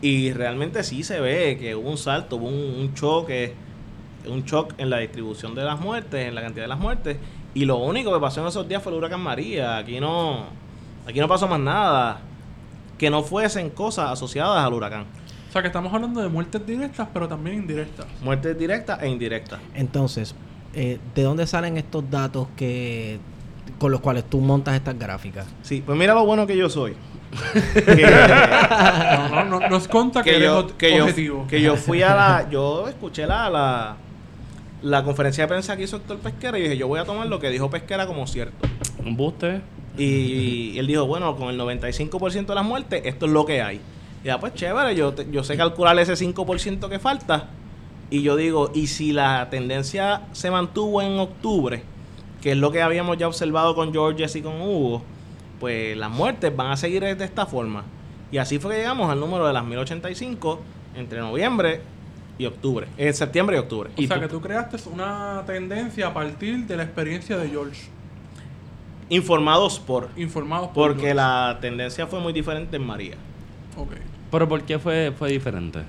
Y 0.04 0.34
realmente 0.34 0.84
sí 0.84 1.02
se 1.02 1.22
ve 1.22 1.58
que 1.58 1.76
hubo 1.76 1.90
un 1.90 1.98
salto, 1.98 2.36
hubo 2.36 2.48
un, 2.48 2.76
un 2.78 2.94
choque, 2.94 3.54
un 4.28 4.44
shock 4.44 4.74
en 4.78 4.90
la 4.90 4.98
distribución 4.98 5.56
de 5.56 5.64
las 5.64 5.80
muertes, 5.80 6.28
en 6.28 6.36
la 6.36 6.42
cantidad 6.42 6.66
de 6.66 6.68
las 6.68 6.80
muertes. 6.80 7.18
Y 7.54 7.64
lo 7.64 7.78
único 7.78 8.14
que 8.14 8.20
pasó 8.20 8.42
en 8.42 8.48
esos 8.48 8.68
días 8.68 8.84
fue 8.84 8.92
el 8.92 8.98
huracán 8.98 9.22
María. 9.22 9.78
Aquí 9.78 10.02
no, 10.02 10.48
aquí 11.08 11.22
no 11.22 11.28
pasó 11.30 11.48
más 11.48 11.62
nada 11.62 12.20
que 12.98 13.10
no 13.10 13.24
fuesen 13.24 13.70
cosas 13.70 14.12
asociadas 14.12 14.66
al 14.66 14.74
huracán. 14.74 15.06
O 15.48 15.52
sea, 15.54 15.62
que 15.62 15.68
estamos 15.68 15.94
hablando 15.94 16.22
de 16.22 16.28
muertes 16.28 16.66
directas, 16.66 17.08
pero 17.14 17.28
también 17.28 17.58
indirectas. 17.58 18.06
Muertes 18.22 18.58
directas 18.58 19.02
e 19.04 19.08
indirectas. 19.08 19.62
Entonces, 19.74 20.36
eh, 20.74 21.00
¿de 21.16 21.24
dónde 21.24 21.48
salen 21.48 21.78
estos 21.78 22.10
datos 22.10 22.48
que 22.58 23.20
con 23.80 23.92
los 23.92 24.02
cuales 24.02 24.30
tú 24.30 24.40
montas 24.40 24.76
estas 24.76 25.00
gráficas? 25.00 25.46
Sí, 25.62 25.82
pues 25.86 25.98
mira 25.98 26.14
lo 26.14 26.26
bueno 26.26 26.46
que 26.46 26.58
yo 26.58 26.70
soy. 26.70 26.94
Que- 27.74 28.08
No, 29.32 29.46
no, 29.46 29.60
no, 29.60 29.70
nos 29.70 29.88
conta 29.88 30.24
que, 30.24 30.40
yo, 30.40 30.78
que, 30.78 30.96
yo, 30.98 31.04
objetivo. 31.04 31.48
que 31.48 31.62
yo 31.62 31.76
fui 31.76 32.02
a 32.02 32.16
la. 32.16 32.50
Yo 32.50 32.88
escuché 32.88 33.26
la, 33.26 33.50
la, 33.50 33.96
la 34.82 35.04
conferencia 35.04 35.44
de 35.44 35.48
prensa 35.48 35.76
que 35.78 35.84
hizo 35.84 35.98
Héctor 35.98 36.18
Pesquera 36.18 36.58
y 36.58 36.64
dije: 36.64 36.78
Yo 36.78 36.88
voy 36.88 37.00
a 37.00 37.06
tomar 37.06 37.28
lo 37.28 37.40
que 37.40 37.50
dijo 37.50 37.70
Pesquera 37.70 38.06
como 38.08 38.26
cierto. 38.28 38.68
Un 39.06 39.16
buste. 39.18 39.62
Y, 39.98 40.78
él 40.78 40.88
dijo: 40.88 41.06
Bueno, 41.06 41.36
con 41.36 41.50
el 41.50 41.60
95% 41.60 42.46
de 42.48 42.56
las 42.56 42.66
muertes, 42.66 43.02
esto 43.06 43.26
es 43.26 43.32
lo 43.32 43.46
que 43.46 43.62
hay. 43.62 43.80
Y 44.24 44.28
ya, 44.28 44.40
pues 44.40 44.54
chévere, 44.54 44.96
yo, 44.96 45.14
te- 45.14 45.28
yo 45.32 45.44
sé 45.44 45.58
calcular 45.58 45.98
ese 46.00 46.14
5% 46.14 46.90
que 46.90 47.00
falta. 47.00 47.48
Y 48.10 48.22
yo 48.22 48.36
digo: 48.36 48.72
¿y 48.74 48.88
si 48.88 49.12
la 49.14 49.50
tendencia 49.50 50.22
se 50.34 50.52
mantuvo 50.52 51.02
en 51.02 51.20
octubre? 51.20 51.84
Que 52.42 52.52
es 52.52 52.58
lo 52.58 52.72
que 52.72 52.82
habíamos 52.82 53.18
ya 53.18 53.28
observado 53.28 53.74
con 53.76 53.92
Georges 53.94 54.36
y 54.36 54.42
con 54.42 54.62
Hugo. 54.62 55.02
Pues 55.64 55.96
las 55.96 56.12
muertes 56.12 56.54
van 56.54 56.72
a 56.72 56.76
seguir 56.76 57.04
de 57.16 57.24
esta 57.24 57.46
forma. 57.46 57.86
Y 58.34 58.38
así 58.38 58.60
fue 58.60 58.72
que 58.74 58.80
llegamos 58.80 59.10
al 59.10 59.18
número 59.18 59.48
de 59.48 59.54
las 59.54 59.64
1085 59.64 60.60
entre 60.98 61.22
noviembre 61.22 61.80
y 62.38 62.46
octubre. 62.48 62.88
En 62.98 63.14
septiembre 63.14 63.56
y 63.56 63.60
octubre. 63.60 63.90
O 63.98 64.02
¿Y 64.02 64.08
sea 64.08 64.18
tú? 64.18 64.22
que 64.24 64.28
tú 64.28 64.42
creaste 64.42 64.76
una 64.92 65.42
tendencia 65.48 66.08
a 66.08 66.14
partir 66.14 66.68
de 66.68 66.76
la 66.76 66.84
experiencia 66.84 67.38
de 67.38 67.48
George. 67.48 67.84
Informados 69.08 69.80
por. 69.80 70.10
Informados 70.18 70.68
por 70.68 70.88
Porque 70.90 71.04
George. 71.04 71.16
la 71.16 71.58
tendencia 71.62 72.08
fue 72.08 72.20
muy 72.20 72.34
diferente 72.34 72.76
en 72.76 72.86
María. 72.86 73.16
Ok. 73.78 73.94
Pero 74.32 74.50
¿por 74.50 74.64
qué 74.64 74.80
fue, 74.80 75.14
fue 75.18 75.30
diferente? 75.30 75.80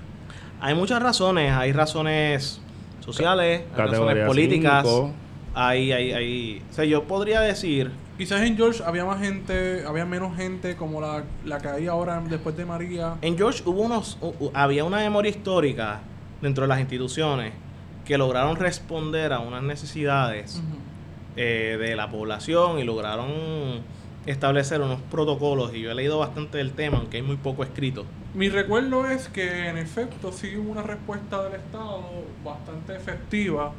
Hay 0.60 0.76
muchas 0.76 1.02
razones. 1.02 1.50
Hay 1.52 1.72
razones 1.72 2.60
sociales, 3.00 3.62
hay 3.72 3.76
razones 3.76 4.24
políticas. 4.24 4.84
cinco. 4.86 5.10
Hay, 5.52 5.90
hay, 5.90 6.12
hay. 6.12 6.62
O 6.70 6.74
sea, 6.74 6.84
yo 6.84 7.02
podría 7.02 7.40
decir. 7.40 7.90
Quizás 8.16 8.42
en 8.42 8.56
George 8.56 8.82
había 8.84 9.04
más 9.04 9.20
gente, 9.20 9.84
había 9.86 10.04
menos 10.04 10.36
gente 10.36 10.76
como 10.76 11.00
la, 11.00 11.24
la 11.44 11.58
que 11.58 11.68
hay 11.68 11.86
ahora 11.88 12.22
después 12.28 12.56
de 12.56 12.64
María. 12.64 13.16
En 13.22 13.36
George 13.36 13.62
hubo 13.66 13.82
unos. 13.82 14.18
u- 14.20 14.34
u- 14.38 14.50
había 14.54 14.84
una 14.84 14.98
memoria 14.98 15.30
histórica 15.30 16.00
dentro 16.40 16.62
de 16.62 16.68
las 16.68 16.78
instituciones 16.80 17.52
que 18.04 18.16
lograron 18.18 18.56
responder 18.56 19.32
a 19.32 19.40
unas 19.40 19.62
necesidades. 19.62 20.62
Eh, 21.36 21.76
de 21.80 21.96
la 21.96 22.08
población 22.08 22.78
y 22.78 22.84
lograron 22.84 23.26
establecer 24.24 24.80
unos 24.80 25.00
protocolos 25.10 25.74
y 25.74 25.80
yo 25.80 25.90
he 25.90 25.94
leído 25.96 26.16
bastante 26.20 26.58
del 26.58 26.70
tema 26.74 26.98
aunque 26.98 27.16
hay 27.16 27.24
muy 27.24 27.34
poco 27.36 27.64
escrito 27.64 28.04
Mi 28.34 28.48
recuerdo 28.48 29.10
es 29.10 29.28
que 29.28 29.68
en 29.68 29.76
efecto 29.76 30.30
sí 30.30 30.56
hubo 30.56 30.70
una 30.70 30.82
respuesta 30.84 31.42
del 31.42 31.54
Estado 31.60 32.02
bastante 32.44 32.94
efectiva 32.94 33.72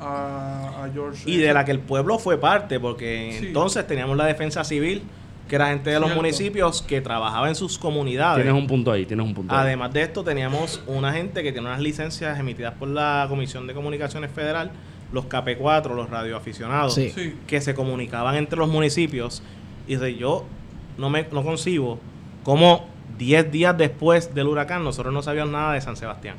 a, 0.00 0.84
a 0.84 0.90
George. 0.92 1.28
y 1.30 1.36
de 1.38 1.52
la 1.52 1.64
que 1.64 1.70
el 1.72 1.80
pueblo 1.80 2.18
fue 2.18 2.38
parte 2.38 2.78
porque 2.80 3.36
Sí. 3.38 3.46
entonces 3.48 3.86
teníamos 3.86 4.16
la 4.16 4.26
defensa 4.26 4.64
civil 4.64 5.02
que 5.48 5.56
era 5.56 5.68
gente 5.68 5.88
de 5.90 5.98
los 5.98 6.14
municipios 6.14 6.82
que 6.82 7.00
trabajaba 7.00 7.48
en 7.48 7.54
sus 7.54 7.78
comunidades 7.78 8.44
Tienes 8.44 8.60
un 8.60 8.66
punto 8.66 8.92
ahí, 8.92 9.06
tienes 9.06 9.24
un 9.24 9.32
punto 9.34 9.54
ahí. 9.54 9.60
además 9.62 9.92
de 9.94 10.02
esto 10.02 10.22
teníamos 10.22 10.82
una 10.86 11.12
gente 11.12 11.42
que 11.42 11.52
tiene 11.52 11.66
unas 11.66 11.80
licencias 11.80 12.38
emitidas 12.38 12.74
por 12.74 12.88
la 12.88 13.24
Comisión 13.30 13.66
de 13.66 13.72
Comunicaciones 13.74 14.30
Federal 14.30 14.70
los 15.10 15.24
KP4 15.24 15.94
los 15.94 16.10
radioaficionados 16.10 16.94
Sí. 16.94 17.10
Sí. 17.14 17.34
que 17.46 17.60
se 17.62 17.74
comunicaban 17.74 18.34
entre 18.36 18.58
los 18.58 18.68
municipios. 18.68 19.42
Y 19.86 19.96
de 19.96 20.16
yo 20.16 20.44
no 20.98 21.08
me 21.08 21.26
no 21.32 21.42
concibo 21.42 21.98
cómo 22.44 22.86
10 23.16 23.50
días 23.50 23.76
después 23.78 24.34
del 24.34 24.48
huracán 24.48 24.84
nosotros 24.84 25.14
no 25.14 25.22
sabíamos 25.22 25.50
nada 25.52 25.72
de 25.72 25.80
San 25.80 25.96
Sebastián. 25.96 26.36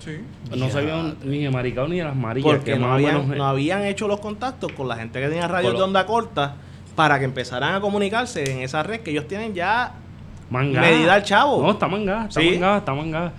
Sí. 0.00 0.18
No 0.50 0.66
Ya. 0.66 0.70
sabían 0.70 1.16
ni 1.24 1.42
de 1.44 1.50
Maricao 1.50 1.86
ni 1.88 1.98
de 1.98 2.04
las 2.04 2.16
Marías. 2.16 2.44
Porque 2.44 2.72
que 2.72 2.78
no 2.78 2.92
habían, 2.92 3.22
menos- 3.22 3.36
no 3.36 3.44
habían 3.46 3.84
hecho 3.84 4.08
los 4.08 4.18
contactos 4.20 4.72
con 4.72 4.88
la 4.88 4.96
gente 4.96 5.20
que 5.20 5.28
tenía 5.28 5.46
radios 5.46 5.74
de 5.76 5.82
onda 5.82 6.04
corta 6.06 6.56
para 6.96 7.18
que 7.18 7.24
empezaran 7.26 7.74
a 7.74 7.80
comunicarse 7.80 8.50
en 8.50 8.60
esa 8.62 8.82
red 8.82 9.00
que 9.00 9.10
ellos 9.10 9.28
tienen 9.28 9.54
ya 9.54 9.92
Mangada. 10.50 10.86
medida 10.88 11.14
al 11.14 11.22
chavo. 11.22 11.62
No, 11.62 11.70
está 11.72 11.86
mangada, 11.86 12.26
está 12.26 12.40
Sí. 12.40 12.50
mangada, 12.52 12.78
está 12.78 12.94
mangada. 12.94 13.32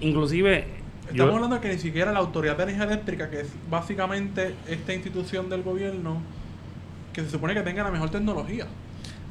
Inclusive... 0.00 0.66
Estamos 1.10 1.16
yo- 1.32 1.34
hablando 1.36 1.56
de 1.56 1.62
que 1.62 1.68
ni 1.74 1.78
siquiera 1.78 2.12
la 2.12 2.18
Autoridad 2.20 2.56
de 2.56 2.62
Energía 2.64 2.84
Eléctrica, 2.84 3.30
que 3.30 3.40
es 3.40 3.52
básicamente 3.68 4.54
esta 4.68 4.94
institución 4.94 5.48
del 5.48 5.62
gobierno, 5.62 6.18
que 7.12 7.22
se 7.22 7.30
supone 7.30 7.54
que 7.54 7.62
tenga 7.62 7.82
la 7.82 7.90
mejor 7.90 8.10
tecnología. 8.10 8.66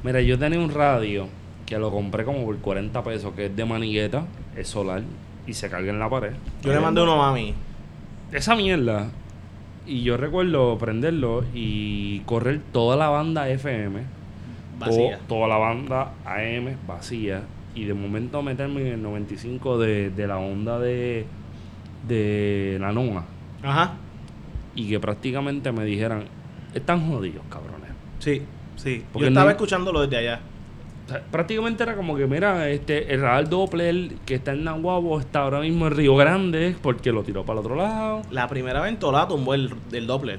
Mira, 0.02 0.20
yo 0.20 0.38
tenía 0.38 0.58
un 0.58 0.70
radio 0.70 1.28
que 1.64 1.78
lo 1.78 1.90
compré 1.90 2.24
como 2.24 2.44
por 2.44 2.58
40 2.58 3.02
pesos, 3.04 3.32
que 3.34 3.46
es 3.46 3.56
de 3.56 3.64
manigueta, 3.64 4.24
es 4.56 4.68
solar 4.68 5.02
y 5.46 5.54
se 5.54 5.68
carga 5.70 5.90
en 5.90 5.98
la 5.98 6.08
pared. 6.08 6.32
Yo 6.62 6.72
le 6.72 6.80
mandé 6.80 7.02
uno 7.02 7.12
a 7.22 7.28
mami. 7.30 7.54
Esa 8.32 8.54
mierda. 8.54 9.10
Y 9.86 10.02
yo 10.02 10.16
recuerdo 10.16 10.78
prenderlo 10.78 11.44
y 11.54 12.20
correr 12.20 12.60
toda 12.72 12.96
la 12.96 13.08
banda 13.08 13.48
FM, 13.48 14.02
Vacía. 14.78 15.18
to- 15.18 15.24
toda 15.26 15.48
la 15.48 15.56
banda 15.56 16.12
AM 16.24 16.76
vacía, 16.86 17.42
y 17.74 17.84
de 17.84 17.94
momento 17.94 18.42
meterme 18.42 18.82
en 18.82 18.86
el 18.94 19.02
95 19.02 19.78
de, 19.78 20.10
de 20.10 20.26
la 20.26 20.38
onda 20.38 20.78
de, 20.78 21.24
de 22.06 22.78
la 22.80 22.92
NOA, 22.92 23.24
Ajá. 23.62 23.92
y 24.74 24.88
que 24.88 25.00
prácticamente 25.00 25.72
me 25.72 25.84
dijeran, 25.84 26.24
están 26.74 27.08
jodidos, 27.10 27.42
cabrones. 27.50 27.90
Sí, 28.20 28.42
sí. 28.76 29.02
Porque 29.12 29.24
Yo 29.24 29.28
estaba 29.28 29.46
no- 29.46 29.50
escuchándolo 29.52 30.00
desde 30.02 30.18
allá. 30.18 30.40
Prácticamente 31.30 31.82
era 31.82 31.96
como 31.96 32.16
que, 32.16 32.26
mira, 32.26 32.68
este, 32.68 33.12
el 33.12 33.20
radar 33.20 33.48
Doppler 33.48 34.14
que 34.26 34.34
está 34.36 34.52
en 34.52 34.64
Nahuabo 34.64 35.18
está 35.20 35.40
ahora 35.40 35.60
mismo 35.60 35.86
en 35.86 35.96
Río 35.96 36.16
Grande 36.16 36.76
porque 36.82 37.12
lo 37.12 37.22
tiró 37.22 37.44
para 37.44 37.60
el 37.60 37.66
otro 37.66 37.76
lado. 37.76 38.22
La 38.30 38.48
primera 38.48 38.80
ventolada 38.80 39.28
tumbó 39.28 39.54
el, 39.54 39.72
el 39.92 40.06
Doppler. 40.06 40.38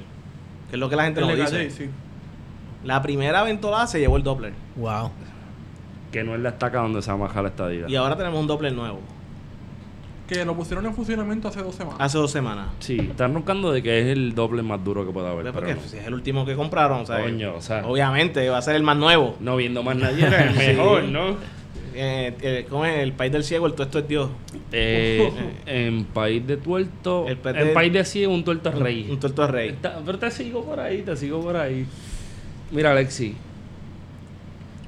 Que 0.69 0.75
es 0.75 0.79
lo 0.79 0.89
que 0.89 0.95
la 0.95 1.03
gente 1.03 1.19
El 1.19 1.27
no 1.27 1.33
de 1.33 1.41
dice. 1.41 1.57
Calle, 1.57 1.69
sí. 1.69 1.89
La 2.83 3.01
primera 3.01 3.43
ventolada 3.43 3.87
se 3.87 3.99
llevó 3.99 4.17
el 4.17 4.23
Doppler. 4.23 4.53
Wow. 4.75 5.11
Que 6.11 6.23
no 6.23 6.35
es 6.35 6.41
la 6.41 6.49
estaca 6.49 6.79
donde 6.79 7.01
se 7.01 7.09
va 7.11 7.17
a 7.17 7.19
bajar 7.19 7.43
la 7.43 7.49
estadía. 7.49 7.85
Y 7.87 7.95
ahora 7.95 8.15
tenemos 8.15 8.39
un 8.39 8.47
Doppler 8.47 8.73
nuevo. 8.73 8.99
Que 10.31 10.45
lo 10.45 10.55
pusieron 10.55 10.85
en 10.85 10.93
funcionamiento 10.93 11.49
hace 11.49 11.61
dos 11.61 11.75
semanas. 11.75 11.99
Hace 11.99 12.17
dos 12.17 12.31
semanas. 12.31 12.67
Sí, 12.79 12.95
están 12.97 13.33
roncando 13.33 13.69
de 13.73 13.83
que 13.83 13.99
es 13.99 14.05
el 14.07 14.33
doble 14.33 14.61
más 14.63 14.81
duro 14.81 15.05
que 15.05 15.11
pueda 15.11 15.29
haber. 15.31 15.43
Pues 15.51 15.53
pero 15.55 15.65
porque 15.67 15.81
no. 15.81 15.89
si 15.89 15.97
es 15.97 16.07
el 16.07 16.13
último 16.13 16.45
que 16.45 16.55
compraron, 16.55 17.01
o 17.01 17.05
sea, 17.05 17.19
Coño, 17.21 17.55
o 17.55 17.61
sea. 17.61 17.85
obviamente 17.85 18.47
va 18.47 18.57
a 18.59 18.61
ser 18.61 18.77
el 18.77 18.83
más 18.83 18.95
nuevo. 18.95 19.35
No 19.41 19.57
viendo 19.57 19.83
más 19.83 19.97
nadie 19.97 20.25
el 20.49 20.55
mejor, 20.55 21.01
Sí. 21.03 21.11
¿no? 21.11 21.31
Eh, 21.93 22.33
eh, 22.41 22.65
¿Cómo 22.69 22.85
es? 22.85 22.99
El 22.99 23.11
país 23.11 23.33
del 23.33 23.43
ciego, 23.43 23.67
el 23.67 23.73
tuesto 23.73 23.99
es 23.99 24.07
Dios. 24.07 24.29
Eh, 24.71 25.29
en 25.65 26.05
país 26.05 26.47
de 26.47 26.55
tuerto. 26.55 27.25
El 27.27 27.35
país 27.73 27.91
de 27.91 28.05
ciego, 28.05 28.33
un 28.33 28.45
tuerto 28.45 28.69
es 28.69 28.79
rey. 28.79 29.07
Un 29.11 29.19
tuerto 29.19 29.43
es 29.43 29.49
rey. 29.51 29.69
Está- 29.71 29.99
pero 30.05 30.17
te 30.17 30.31
sigo 30.31 30.63
por 30.63 30.79
ahí, 30.79 31.01
te 31.01 31.13
sigo 31.17 31.41
por 31.41 31.57
ahí. 31.57 31.85
Mira, 32.71 32.91
Alexi. 32.91 33.35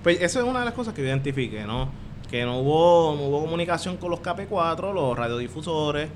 Pues 0.03 0.21
eso 0.21 0.39
es 0.39 0.45
una 0.45 0.59
de 0.59 0.65
las 0.65 0.73
cosas 0.73 0.93
que 0.93 1.01
yo 1.01 1.07
identifique, 1.09 1.65
¿no? 1.65 1.89
Que 2.33 2.45
no 2.45 2.57
hubo, 2.61 3.15
no 3.15 3.27
hubo 3.27 3.41
comunicación 3.41 3.97
con 3.97 4.09
los 4.09 4.19
KP4, 4.19 4.91
los 4.91 5.15
radiodifusores, 5.15 6.09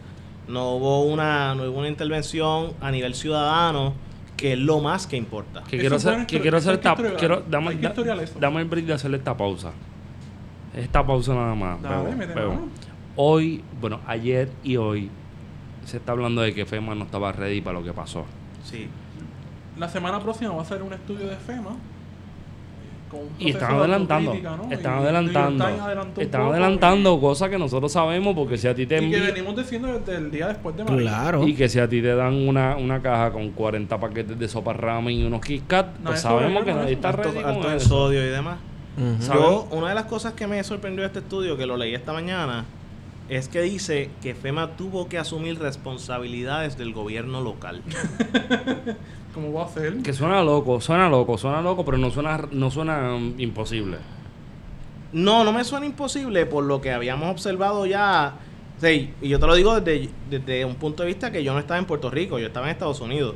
no 0.48 0.72
hubo 0.72 1.04
una, 1.04 1.54
no 1.54 1.66
hubo 1.66 1.78
una 1.78 1.90
intervención 1.90 2.74
a 2.82 2.90
nivel 2.90 3.14
ciudadano, 3.14 3.94
que 4.36 4.54
es 4.54 4.58
lo 4.58 4.80
más 4.80 5.06
que 5.06 5.16
importa. 5.16 5.62
Que 5.70 5.78
quiero 5.78 5.98
hacer, 5.98 6.26
que 6.26 6.42
quiero 6.42 6.58
hacer 6.58 6.74
esta, 6.74 6.96
quiero, 6.96 7.44
dame, 7.48 7.76
da- 7.76 7.94
el 7.94 8.66
break 8.66 8.86
de 8.88 8.94
hacerle 8.94 9.18
esta 9.18 9.38
pausa. 9.38 9.74
Esta 10.76 11.06
pausa 11.06 11.36
nada 11.36 11.54
más. 11.54 11.80
Dale, 11.84 12.16
Bebo, 12.16 12.34
Bebo. 12.34 12.68
Hoy, 13.16 13.64
bueno, 13.80 14.00
ayer 14.08 14.50
y 14.64 14.76
hoy 14.78 15.12
se 15.86 15.98
está 15.98 16.14
hablando 16.14 16.42
de 16.42 16.52
que 16.52 16.66
FEMA 16.66 16.96
no 16.96 17.04
estaba 17.06 17.32
ready 17.32 17.62
para 17.62 17.78
lo 17.78 17.86
que 17.86 17.94
pasó. 17.94 18.26
Sí. 18.64 18.88
La 19.78 19.88
semana 19.88 20.20
próxima 20.20 20.52
va 20.56 20.64
a 20.64 20.66
ser 20.66 20.82
un 20.82 20.94
estudio 20.94 21.28
de 21.28 21.36
FEMA. 21.36 21.76
Y 23.40 23.50
están 23.52 23.70
de 23.72 23.78
adelantando, 23.80 24.34
están 24.34 24.70
Y 24.70 25.04
adelantando, 25.04 25.68
están 26.18 26.42
poco 26.42 26.54
adelantando 26.54 27.22
cosas 27.22 27.50
que 27.50 27.58
nosotros 27.58 27.92
sabemos 27.92 28.36
porque 28.36 28.58
si 28.58 28.68
a 28.68 28.76
ti 28.76 28.86
te 28.86 29.04
Y, 29.04 29.12
que 29.12 29.20
venimos 29.20 29.56
diciendo 29.56 29.88
desde 29.88 30.16
el 30.16 30.32
día 30.32 30.48
después 30.48 30.76
de 30.76 30.84
María. 30.84 31.00
Claro. 31.02 31.48
y 31.48 31.54
que 31.54 31.70
si 31.70 31.80
a 31.80 31.88
ti 31.88 32.02
te 32.02 32.16
dan 32.16 32.34
una, 32.34 32.76
una 32.78 33.02
caja 33.02 33.32
con 33.32 33.52
40 33.52 34.00
paquetes 34.00 34.38
de 34.38 34.48
sopa 34.48 34.74
ramen 34.74 35.16
y 35.16 35.24
unos 35.24 35.42
Kit 35.42 35.68
Kat, 35.68 35.98
No, 36.00 36.10
pues 36.10 36.22
sabemos 36.22 36.64
que 36.64 36.72
no, 36.74 36.80
nadie 36.82 36.94
está 36.94 37.10
Alto, 37.10 37.24
ready 37.24 37.38
alto 37.44 37.62
con 37.62 37.72
en 37.72 37.78
eso. 37.78 37.88
sodio 37.90 38.26
y 38.26 38.30
demás. 38.30 38.58
Yo, 39.32 39.68
una 39.72 39.90
de 39.90 39.96
las 39.96 40.06
cosas 40.06 40.34
que 40.34 40.48
me 40.48 40.64
sorprendió 40.64 41.02
de 41.02 41.08
este 41.08 41.20
estudio, 41.20 41.56
que 41.56 41.66
lo 41.68 41.78
leí 41.78 41.94
esta 41.94 42.14
mañana, 42.14 42.66
es 43.30 43.50
que 43.50 43.62
dice 43.62 44.10
que 44.22 44.36
FEMA 44.36 44.78
tuvo 44.78 45.10
que 45.10 45.18
asumir 45.18 45.60
responsabilidades 45.60 46.78
del 46.78 46.94
gobierno 46.94 47.42
local. 47.42 47.82
¿Cómo 49.34 49.54
va 49.54 49.66
a 49.66 49.70
ser? 49.70 49.98
Que 50.02 50.14
suena 50.14 50.44
loco, 50.44 50.82
suena 50.82 51.10
loco, 51.10 51.38
suena 51.38 51.62
loco, 51.62 51.86
pero 51.86 51.98
no 51.98 52.10
suena, 52.10 52.48
no 52.52 52.72
suena 52.72 53.16
um, 53.16 53.34
imposible. 53.38 53.98
No, 55.12 55.44
no 55.44 55.52
me 55.52 55.64
suena 55.64 55.86
imposible 55.86 56.46
por 56.46 56.64
lo 56.64 56.82
que 56.82 56.92
habíamos 56.92 57.30
observado 57.30 57.86
ya. 57.86 58.36
Sí, 58.80 59.14
y 59.22 59.30
yo 59.30 59.40
te 59.40 59.48
lo 59.48 59.56
digo 59.56 59.80
desde, 59.80 60.10
desde 60.30 60.66
un 60.66 60.76
punto 60.76 61.04
de 61.04 61.08
vista 61.08 61.32
que 61.32 61.44
yo 61.44 61.54
no 61.54 61.60
estaba 61.60 61.80
en 61.80 61.86
Puerto 61.86 62.10
Rico, 62.10 62.40
yo 62.40 62.48
estaba 62.48 62.68
en 62.68 62.72
Estados 62.74 63.02
Unidos. 63.02 63.36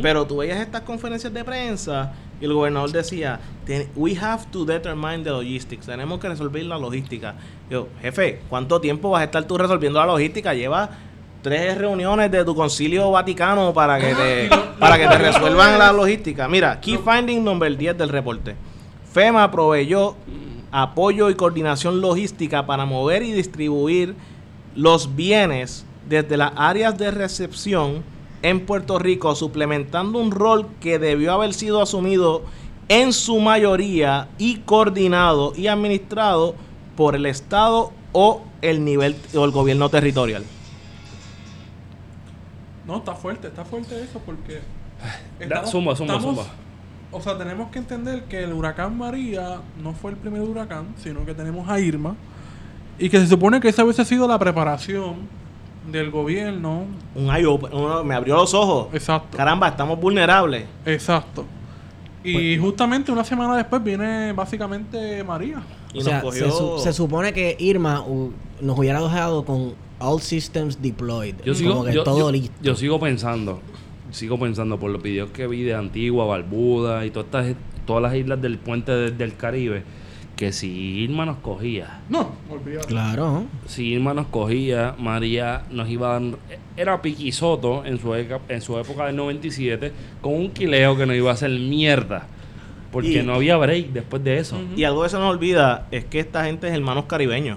Pero 0.00 0.26
tú 0.26 0.38
veías 0.38 0.58
estas 0.58 0.82
conferencias 0.82 1.34
de 1.34 1.44
prensa 1.44 2.14
y 2.40 2.44
el 2.44 2.52
gobernador 2.52 2.90
decía, 2.92 3.40
"Ten- 3.64 3.88
we 3.96 4.16
have 4.16 4.44
to 4.50 4.64
determine 4.64 5.24
the 5.24 5.30
logistics, 5.30 5.86
tenemos 5.86 6.18
que 6.20 6.28
resolver 6.28 6.62
la 6.64 6.78
logística. 6.78 7.34
Yo, 7.70 7.88
jefe, 8.02 8.40
¿cuánto 8.48 8.80
tiempo 8.80 9.10
vas 9.10 9.22
a 9.22 9.24
estar 9.24 9.44
tú 9.44 9.56
resolviendo 9.58 9.98
la 9.98 10.06
logística? 10.06 10.52
Lleva 10.54 10.90
tres 11.42 11.78
reuniones 11.78 12.30
de 12.30 12.44
tu 12.44 12.54
concilio 12.54 13.10
vaticano 13.10 13.72
para 13.72 13.98
que 14.00 14.14
te, 14.14 14.50
para 14.80 14.98
que 14.98 15.06
te 15.06 15.18
resuelvan 15.18 15.78
la 15.78 15.92
logística. 15.92 16.48
Mira, 16.48 16.80
key 16.80 16.98
finding 16.98 17.42
number 17.44 17.76
10 17.76 17.96
del 17.96 18.08
reporte. 18.08 18.54
FEMA 19.12 19.50
proveyó 19.50 20.16
apoyo 20.72 21.30
y 21.30 21.34
coordinación 21.36 22.00
logística 22.00 22.66
para 22.66 22.84
mover 22.84 23.22
y 23.22 23.32
distribuir 23.32 24.14
los 24.74 25.14
bienes 25.16 25.86
desde 26.08 26.36
las 26.36 26.52
áreas 26.56 26.98
de 26.98 27.10
recepción 27.10 28.02
en 28.48 28.64
Puerto 28.64 28.98
Rico, 28.98 29.34
suplementando 29.34 30.20
un 30.20 30.30
rol 30.30 30.68
que 30.80 30.98
debió 31.00 31.32
haber 31.32 31.52
sido 31.52 31.82
asumido 31.82 32.44
en 32.88 33.12
su 33.12 33.40
mayoría 33.40 34.28
y 34.38 34.58
coordinado 34.58 35.52
y 35.56 35.66
administrado 35.66 36.54
por 36.96 37.16
el 37.16 37.26
Estado 37.26 37.90
o 38.12 38.42
el 38.62 38.84
nivel 38.84 39.16
o 39.34 39.44
el 39.44 39.50
gobierno 39.50 39.88
territorial. 39.88 40.44
No, 42.86 42.98
está 42.98 43.14
fuerte, 43.14 43.48
está 43.48 43.64
fuerte 43.64 44.00
eso 44.00 44.20
porque... 44.24 44.60
Da- 45.48 45.66
zumba, 45.66 45.96
zumba, 45.96 46.20
zumba. 46.20 46.44
O 47.10 47.20
sea, 47.20 47.36
tenemos 47.36 47.70
que 47.70 47.80
entender 47.80 48.24
que 48.24 48.44
el 48.44 48.52
huracán 48.52 48.96
María 48.96 49.60
no 49.82 49.92
fue 49.92 50.12
el 50.12 50.16
primer 50.16 50.42
huracán, 50.42 50.94
sino 51.02 51.24
que 51.26 51.34
tenemos 51.34 51.68
a 51.68 51.80
Irma. 51.80 52.14
Y 52.98 53.08
que 53.10 53.18
se 53.18 53.26
supone 53.26 53.58
que 53.60 53.68
esa 53.68 53.82
hubiese 53.84 54.04
sido 54.04 54.28
la 54.28 54.38
preparación 54.38 55.16
del 55.90 56.10
gobierno. 56.10 56.84
Un 57.14 57.34
eye 57.34 57.46
open- 57.46 57.72
uno- 57.72 58.02
me 58.04 58.14
abrió 58.14 58.36
los 58.36 58.52
ojos. 58.54 58.88
Exacto. 58.92 59.36
Caramba, 59.36 59.68
estamos 59.68 59.98
vulnerables. 60.00 60.64
Exacto. 60.84 61.44
Y 62.24 62.58
justamente 62.58 63.12
una 63.12 63.22
semana 63.22 63.56
después 63.56 63.82
viene 63.84 64.32
básicamente 64.32 65.22
María. 65.22 65.62
Y 65.92 65.98
o 65.98 66.02
nos 66.02 66.04
sea, 66.04 66.20
cogió. 66.20 66.44
se, 66.50 66.50
su- 66.50 66.78
se 66.78 66.92
supone 66.92 67.32
que 67.32 67.56
Irma 67.60 68.00
uh, 68.02 68.32
nos 68.60 68.78
hubiera 68.78 69.00
dejado 69.00 69.44
con 69.44 69.74
all 70.00 70.20
systems 70.20 70.82
deployed. 70.82 71.36
Yo 71.44 71.54
sigo, 71.54 71.70
como 71.74 71.84
que 71.84 71.92
yo, 71.94 72.02
todo 72.02 72.18
yo- 72.18 72.32
listo. 72.32 72.52
yo 72.60 72.74
sigo 72.74 72.98
pensando, 72.98 73.60
sigo 74.10 74.38
pensando 74.40 74.78
por 74.78 74.90
los 74.90 75.00
videos 75.02 75.30
que 75.30 75.46
vi 75.46 75.62
de 75.62 75.74
Antigua, 75.74 76.26
Barbuda 76.26 77.06
y 77.06 77.10
todas 77.10 77.46
estas, 77.46 77.62
todas 77.86 78.02
las 78.02 78.14
islas 78.16 78.42
del 78.42 78.58
puente 78.58 78.90
de- 78.90 79.10
del 79.12 79.36
Caribe, 79.36 79.84
que 80.36 80.52
si 80.52 80.68
Irma 80.68 81.24
nos 81.24 81.38
cogía, 81.38 82.00
No, 82.10 82.30
olvídate. 82.50 82.86
Claro. 82.88 83.44
si 83.66 83.86
Irma 83.94 84.12
nos 84.12 84.26
cogía, 84.26 84.94
María 84.98 85.62
nos 85.70 85.88
iba 85.88 86.14
a 86.14 86.20
dar, 86.20 86.38
era 86.76 87.00
Piquisoto 87.00 87.84
en 87.86 87.98
su, 87.98 88.14
eca- 88.14 88.40
en 88.50 88.60
su 88.60 88.78
época 88.78 89.06
del 89.06 89.16
97, 89.16 89.92
con 90.20 90.34
un 90.34 90.50
quileo 90.50 90.94
que 90.96 91.06
nos 91.06 91.16
iba 91.16 91.30
a 91.30 91.34
hacer 91.34 91.50
mierda, 91.50 92.26
porque 92.92 93.22
Y- 93.22 93.22
no 93.22 93.34
había 93.34 93.56
break 93.56 93.88
después 93.92 94.22
de 94.22 94.38
eso. 94.38 94.60
Y 94.76 94.84
algo 94.84 95.02
que 95.04 95.08
se 95.08 95.16
nos 95.18 95.30
olvida 95.34 95.86
es 95.90 96.04
que 96.04 96.20
esta 96.20 96.44
gente 96.44 96.68
es 96.68 96.74
hermanos 96.74 97.06
caribeños. 97.06 97.56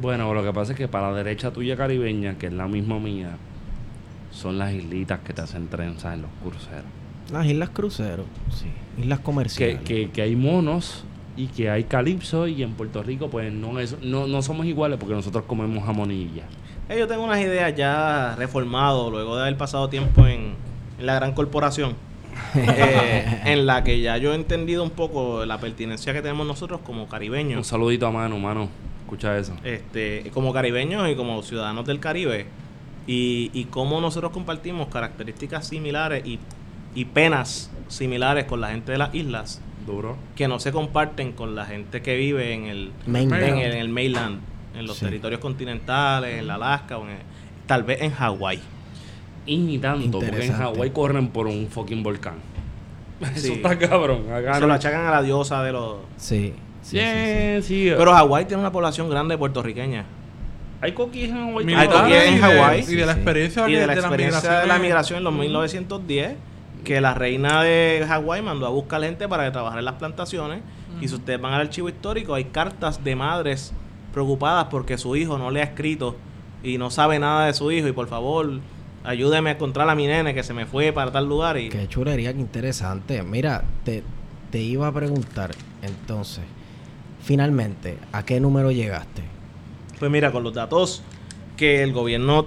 Bueno, 0.00 0.32
lo 0.34 0.42
que 0.42 0.52
pasa 0.52 0.72
es 0.72 0.78
que 0.78 0.88
para 0.88 1.10
la 1.10 1.16
derecha 1.16 1.52
tuya 1.52 1.76
caribeña, 1.76 2.36
que 2.38 2.46
es 2.48 2.52
la 2.52 2.66
misma 2.68 2.98
mía, 2.98 3.30
son 4.30 4.58
las 4.58 4.72
islitas 4.74 5.20
que 5.20 5.32
te 5.32 5.40
hacen 5.42 5.68
trenzas 5.68 6.14
en 6.14 6.22
los 6.22 6.30
cruceros. 6.42 6.84
Las 7.30 7.46
islas 7.46 7.70
cruceros, 7.70 8.26
sí. 8.50 8.66
Islas 9.00 9.18
que, 9.20 9.24
comerciales. 9.24 9.80
que, 9.82 10.10
que 10.10 10.22
hay 10.22 10.36
monos 10.36 11.04
y 11.36 11.46
que 11.46 11.70
hay 11.70 11.84
calipso 11.84 12.46
y 12.46 12.62
en 12.62 12.72
Puerto 12.72 13.02
Rico 13.02 13.28
pues 13.30 13.52
no 13.52 13.78
es 13.80 14.00
no, 14.02 14.26
no 14.26 14.42
somos 14.42 14.66
iguales 14.66 14.98
porque 14.98 15.14
nosotros 15.14 15.44
comemos 15.46 15.84
jamonilla. 15.84 16.44
Eh, 16.88 16.98
yo 16.98 17.06
tengo 17.06 17.24
unas 17.24 17.40
ideas 17.40 17.74
ya 17.74 18.34
reformado 18.36 19.10
luego 19.10 19.36
de 19.36 19.42
haber 19.42 19.56
pasado 19.56 19.88
tiempo 19.88 20.26
en, 20.26 20.54
en 20.98 21.06
la 21.06 21.14
gran 21.14 21.32
corporación. 21.32 21.94
eh, 22.54 23.42
en 23.44 23.66
la 23.66 23.84
que 23.84 24.00
ya 24.00 24.16
yo 24.16 24.32
he 24.32 24.34
entendido 24.34 24.82
un 24.82 24.90
poco 24.90 25.44
la 25.44 25.58
pertinencia 25.58 26.12
que 26.12 26.22
tenemos 26.22 26.46
nosotros 26.46 26.80
como 26.84 27.02
Un 27.02 27.08
caribeños. 27.08 27.66
saludito 27.66 28.06
a 28.06 28.10
mano, 28.10 28.38
mano. 28.38 28.68
Escucha 29.04 29.36
eso. 29.36 29.54
este, 29.62 30.30
como 30.32 30.52
caribeños 30.54 31.08
y 31.10 31.14
como 31.14 31.42
ciudadanos 31.42 31.84
del 31.84 32.00
Caribe, 32.00 32.46
y, 33.06 33.50
y 33.52 33.64
cómo 33.66 34.00
nosotros 34.00 34.32
compartimos 34.32 34.88
características 34.88 35.66
similares 35.66 36.24
y, 36.24 36.38
y 36.94 37.04
penas 37.04 37.70
similares 37.88 38.44
con 38.46 38.60
la 38.62 38.70
gente 38.70 38.92
de 38.92 38.98
las 38.98 39.14
islas 39.14 39.60
Duro. 39.86 40.16
que 40.36 40.48
no 40.48 40.58
se 40.60 40.72
comparten 40.72 41.32
con 41.32 41.54
la 41.54 41.64
gente 41.66 42.02
que 42.02 42.16
vive 42.16 42.52
en 42.54 42.64
el, 42.66 42.92
Mainland. 43.06 43.42
en 43.44 43.58
el, 43.58 43.72
en 43.72 43.78
el 43.78 43.88
mainland, 43.88 44.40
en 44.76 44.86
los 44.86 44.96
Sí. 44.98 45.04
territorios 45.06 45.40
continentales, 45.40 46.38
en 46.38 46.46
la 46.46 46.54
Alaska, 46.54 46.98
o 46.98 47.04
en 47.04 47.10
el- 47.10 47.18
tal 47.66 47.82
vez 47.84 48.00
en 48.02 48.12
Hawái. 48.12 48.60
Y 49.46 49.56
ni 49.58 49.78
tanto, 49.78 50.20
porque 50.20 50.46
en. 50.46 50.52
Hawái 50.52 50.90
corren 50.90 51.28
por 51.28 51.46
un 51.46 51.66
fucking 51.68 52.02
volcán. 52.02 52.34
Eso 53.34 53.52
está 53.52 53.78
cabrón. 53.78 54.32
Acá 54.32 54.54
Se 54.54 54.60
no- 54.60 54.66
lo 54.68 54.74
achacan 54.74 55.06
a 55.06 55.10
la 55.10 55.22
diosa 55.22 55.62
de 55.62 55.72
los... 55.72 55.96
Sí. 56.16 56.54
sí, 56.82 56.98
sí, 56.98 56.98
sí. 56.98 57.62
Sí, 57.62 57.62
sí. 57.88 57.92
Pero 57.96 58.12
Hawái 58.12 58.44
tiene 58.46 58.60
una 58.60 58.72
población 58.72 59.08
grande 59.10 59.36
puertorriqueña. 59.38 60.04
hay 60.80 60.92
coquis 60.92 61.28
en 61.28 61.36
Hawái. 61.36 61.74
Hay 61.74 61.88
coquíes 61.88 62.24
en 62.24 62.32
y 62.34 62.36
de- 62.36 62.42
Hawái. 62.42 62.80
Y 62.88 62.94
de 62.96 63.06
la 63.06 63.12
experiencia, 63.12 63.68
Y 63.68 63.72
de 63.74 63.86
la 63.86 63.94
experiencia 63.94 64.60
de 64.60 64.66
la 64.66 64.78
migración 64.80 65.18
en 65.18 65.24
los 65.24 65.32
Ujú. 65.32 65.42
1910, 65.42 66.34
que 66.84 67.00
la 67.00 67.14
reina 67.14 67.62
de 67.62 68.04
Hawái 68.06 68.42
mandó 68.42 68.66
a 68.66 68.70
buscar 68.70 69.02
gente 69.02 69.28
para 69.28 69.44
que 69.44 69.50
trabajara 69.50 69.80
en 69.80 69.84
las 69.84 69.94
plantaciones. 69.94 70.62
Y 71.00 71.08
si 71.08 71.14
ustedes 71.14 71.40
van 71.40 71.54
al 71.54 71.62
archivo 71.62 71.88
histórico, 71.88 72.34
hay 72.34 72.44
cartas 72.44 73.02
de 73.02 73.16
madres 73.16 73.72
preocupadas 74.12 74.66
porque 74.70 74.98
su 74.98 75.16
hijo 75.16 75.38
no 75.38 75.50
le 75.50 75.60
ha 75.60 75.64
escrito 75.64 76.16
y 76.62 76.78
no 76.78 76.90
sabe 76.90 77.18
nada 77.18 77.46
de 77.46 77.54
su 77.54 77.72
hijo. 77.72 77.88
Y 77.88 77.92
por 77.92 78.08
favor, 78.08 78.60
ayúdeme 79.04 79.50
a 79.50 79.52
encontrar 79.54 79.88
a 79.88 79.94
mi 79.94 80.06
nene 80.06 80.34
que 80.34 80.42
se 80.42 80.54
me 80.54 80.66
fue 80.66 80.92
para 80.92 81.10
tal 81.10 81.28
lugar. 81.28 81.56
Y 81.58 81.70
Qué 81.70 81.88
chulería, 81.88 82.32
qué 82.32 82.40
interesante. 82.40 83.22
Mira, 83.22 83.64
te, 83.84 84.02
te 84.50 84.60
iba 84.60 84.86
a 84.86 84.92
preguntar, 84.92 85.52
entonces, 85.82 86.44
finalmente, 87.22 87.96
¿a 88.12 88.24
qué 88.24 88.38
número 88.38 88.70
llegaste? 88.70 89.22
pues 90.02 90.10
mira, 90.10 90.32
con 90.32 90.42
los 90.42 90.52
datos 90.52 91.00
que 91.56 91.84
el 91.84 91.92
gobierno 91.92 92.46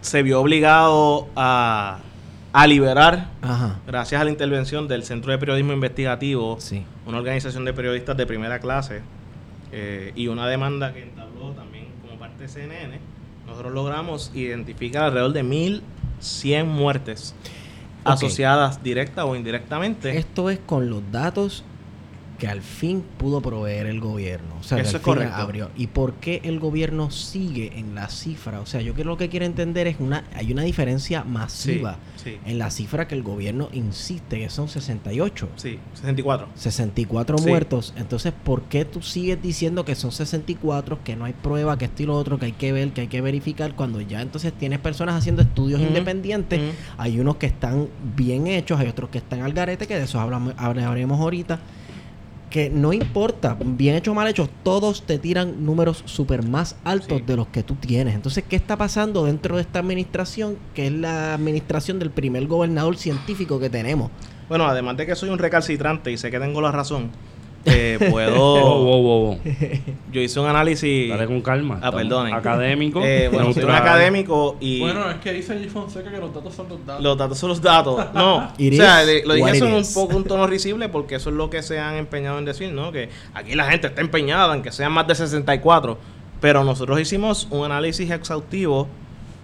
se 0.00 0.22
vio 0.22 0.40
obligado 0.40 1.28
a, 1.36 1.98
a 2.56 2.66
liberar 2.66 3.28
Ajá, 3.42 3.80
gracias 3.86 4.18
a 4.18 4.24
la 4.24 4.30
intervención 4.30 4.88
del 4.88 5.02
Centro 5.04 5.30
de 5.30 5.36
Periodismo 5.36 5.74
Investigativo 5.74 6.56
sí. 6.58 6.84
una 7.04 7.18
organización 7.18 7.66
de 7.66 7.74
periodistas 7.74 8.16
de 8.16 8.26
primera 8.26 8.60
clase 8.60 9.02
eh, 9.72 10.12
y 10.16 10.28
una 10.28 10.48
demanda 10.48 10.94
que 10.94 11.02
entabló 11.02 11.50
también 11.50 11.88
como 12.00 12.18
parte 12.18 12.44
de 12.44 12.48
CNN, 12.48 12.98
nosotros 13.46 13.74
logramos 13.74 14.30
identificar 14.34 15.02
alrededor 15.02 15.34
de 15.34 15.44
1.100 15.44 16.64
muertes 16.64 17.34
asociadas 18.04 18.82
directa 18.82 19.26
o 19.26 19.36
indirectamente. 19.36 20.16
Esto 20.16 20.48
es 20.48 20.58
con 20.58 20.88
los 20.88 21.02
datos 21.12 21.62
que 22.38 22.48
al 22.48 22.62
fin 22.62 23.02
pudo 23.18 23.40
proveer 23.40 23.86
el 23.86 24.00
gobierno. 24.00 24.56
O 24.60 24.62
sea, 24.62 24.76
que 24.76 24.82
Eso 24.82 24.90
al 24.90 24.96
es 24.96 25.02
fin 25.02 25.14
correcto. 25.14 25.34
abrió. 25.36 25.70
¿Y 25.76 25.86
por 25.88 26.14
qué 26.14 26.40
el 26.44 26.58
gobierno 26.60 27.10
sigue 27.10 27.78
en 27.78 27.94
la 27.94 28.08
cifra? 28.08 28.60
O 28.60 28.66
sea, 28.66 28.80
yo 28.80 28.92
creo 28.94 29.06
lo 29.06 29.16
que 29.16 29.28
quiero 29.28 29.46
entender 29.46 29.86
es 29.86 29.96
una 30.00 30.24
hay 30.34 30.52
una 30.52 30.62
diferencia 30.62 31.24
masiva 31.24 31.98
sí, 32.22 32.38
en 32.44 32.58
la 32.58 32.70
cifra 32.70 33.08
que 33.08 33.14
el 33.14 33.22
gobierno 33.22 33.68
insiste 33.72 34.38
que 34.38 34.50
son 34.50 34.68
68. 34.68 35.48
sí, 35.56 35.78
64. 35.94 36.48
64 36.54 37.38
Sí. 37.38 37.48
muertos. 37.48 37.94
Entonces, 37.96 38.32
¿por 38.44 38.62
qué 38.62 38.84
tú 38.84 39.02
sigues 39.02 39.40
diciendo 39.42 39.84
que 39.84 39.94
son 39.94 40.12
64, 40.12 41.02
que 41.04 41.16
no 41.16 41.24
hay 41.24 41.32
prueba, 41.32 41.78
que 41.78 41.86
esto 41.86 42.02
y 42.02 42.06
lo 42.06 42.16
otro, 42.16 42.38
que 42.38 42.46
hay 42.46 42.52
que 42.52 42.72
ver, 42.72 42.90
que 42.92 43.02
hay 43.02 43.08
que 43.08 43.20
verificar, 43.20 43.74
cuando 43.74 44.00
ya 44.00 44.20
entonces 44.22 44.52
tienes 44.52 44.78
personas 44.78 45.14
haciendo 45.14 45.42
estudios 45.42 45.80
independientes? 45.80 46.60
Hay 46.98 47.18
unos 47.20 47.36
que 47.36 47.46
están 47.46 47.88
bien 48.16 48.46
hechos, 48.46 48.78
hay 48.80 48.88
otros 48.88 49.10
que 49.10 49.18
están 49.18 49.42
al 49.42 49.52
garete, 49.52 49.86
que 49.86 49.96
de 49.96 50.04
eso 50.04 50.20
hablamos, 50.20 50.54
hablaremos 50.56 51.20
ahorita. 51.20 51.60
Que 52.50 52.70
no 52.70 52.92
importa, 52.92 53.56
bien 53.60 53.96
hecho 53.96 54.12
o 54.12 54.14
mal 54.14 54.28
hecho, 54.28 54.48
todos 54.62 55.02
te 55.02 55.18
tiran 55.18 55.66
números 55.66 56.02
súper 56.06 56.44
más 56.46 56.76
altos 56.84 57.18
Sí. 57.18 57.24
de 57.26 57.36
los 57.36 57.48
que 57.48 57.62
tú 57.64 57.74
tienes. 57.74 58.14
Entonces, 58.14 58.44
¿qué 58.48 58.54
está 58.56 58.76
pasando 58.76 59.24
dentro 59.24 59.56
de 59.56 59.62
esta 59.62 59.80
administración? 59.80 60.56
Que 60.72 60.86
es 60.86 60.92
la 60.92 61.34
administración 61.34 61.98
del 61.98 62.10
primer 62.10 62.46
gobernador 62.46 62.96
científico 62.96 63.58
que 63.58 63.68
tenemos. 63.68 64.10
Bueno, 64.48 64.66
además 64.66 64.96
de 64.96 65.06
que 65.06 65.16
soy 65.16 65.28
un 65.30 65.38
recalcitrante 65.38 66.12
y 66.12 66.16
sé 66.16 66.30
que 66.30 66.38
tengo 66.38 66.60
la 66.60 66.70
razón, 66.70 67.10
eh, 67.72 67.98
puedo... 68.10 68.36
wow, 68.36 69.02
wow. 69.02 69.40
Yo 70.12 70.20
hice 70.20 70.40
un 70.40 70.46
análisis... 70.46 71.08
Dale 71.08 71.26
con 71.26 71.40
calma. 71.40 71.74
Ah, 71.74 71.88
Estamos 71.88 72.02
perdonen. 72.02 72.34
Académico. 72.34 73.02
Eh, 73.04 73.28
bueno, 73.28 73.52
soy 73.52 73.62
un 73.62 73.68
neutral. 73.68 73.82
académico 73.82 74.56
y... 74.60 74.80
Bueno, 74.80 75.10
es 75.10 75.16
que 75.16 75.32
dice 75.32 75.58
G. 75.58 75.68
Fonseca 75.68 76.10
que 76.10 76.18
los 76.18 76.32
datos 76.32 76.54
son 76.54 76.68
los 76.68 76.86
datos. 76.86 77.02
Los 77.02 77.18
datos 77.18 77.38
son 77.38 77.48
los 77.50 77.60
datos. 77.60 78.14
No, 78.14 78.36
o 78.48 78.72
sea, 78.72 79.02
lo 79.24 79.34
dije 79.34 79.50
eso 79.50 79.66
en 79.66 79.74
un 79.74 79.94
poco 79.94 80.16
un 80.16 80.24
tono 80.24 80.46
risible 80.46 80.88
porque 80.88 81.16
eso 81.16 81.30
es 81.30 81.36
lo 81.36 81.50
que 81.50 81.62
se 81.62 81.78
han 81.78 81.96
empeñado 81.96 82.38
en 82.38 82.44
decir, 82.44 82.72
¿no? 82.72 82.92
Que 82.92 83.10
aquí 83.34 83.54
la 83.54 83.70
gente 83.70 83.88
está 83.88 84.00
empeñada 84.00 84.54
en 84.54 84.62
que 84.62 84.72
sean 84.72 84.92
más 84.92 85.06
de 85.06 85.14
64. 85.14 85.98
Pero 86.40 86.64
nosotros 86.64 87.00
hicimos 87.00 87.48
un 87.50 87.64
análisis 87.64 88.10
exhaustivo 88.10 88.88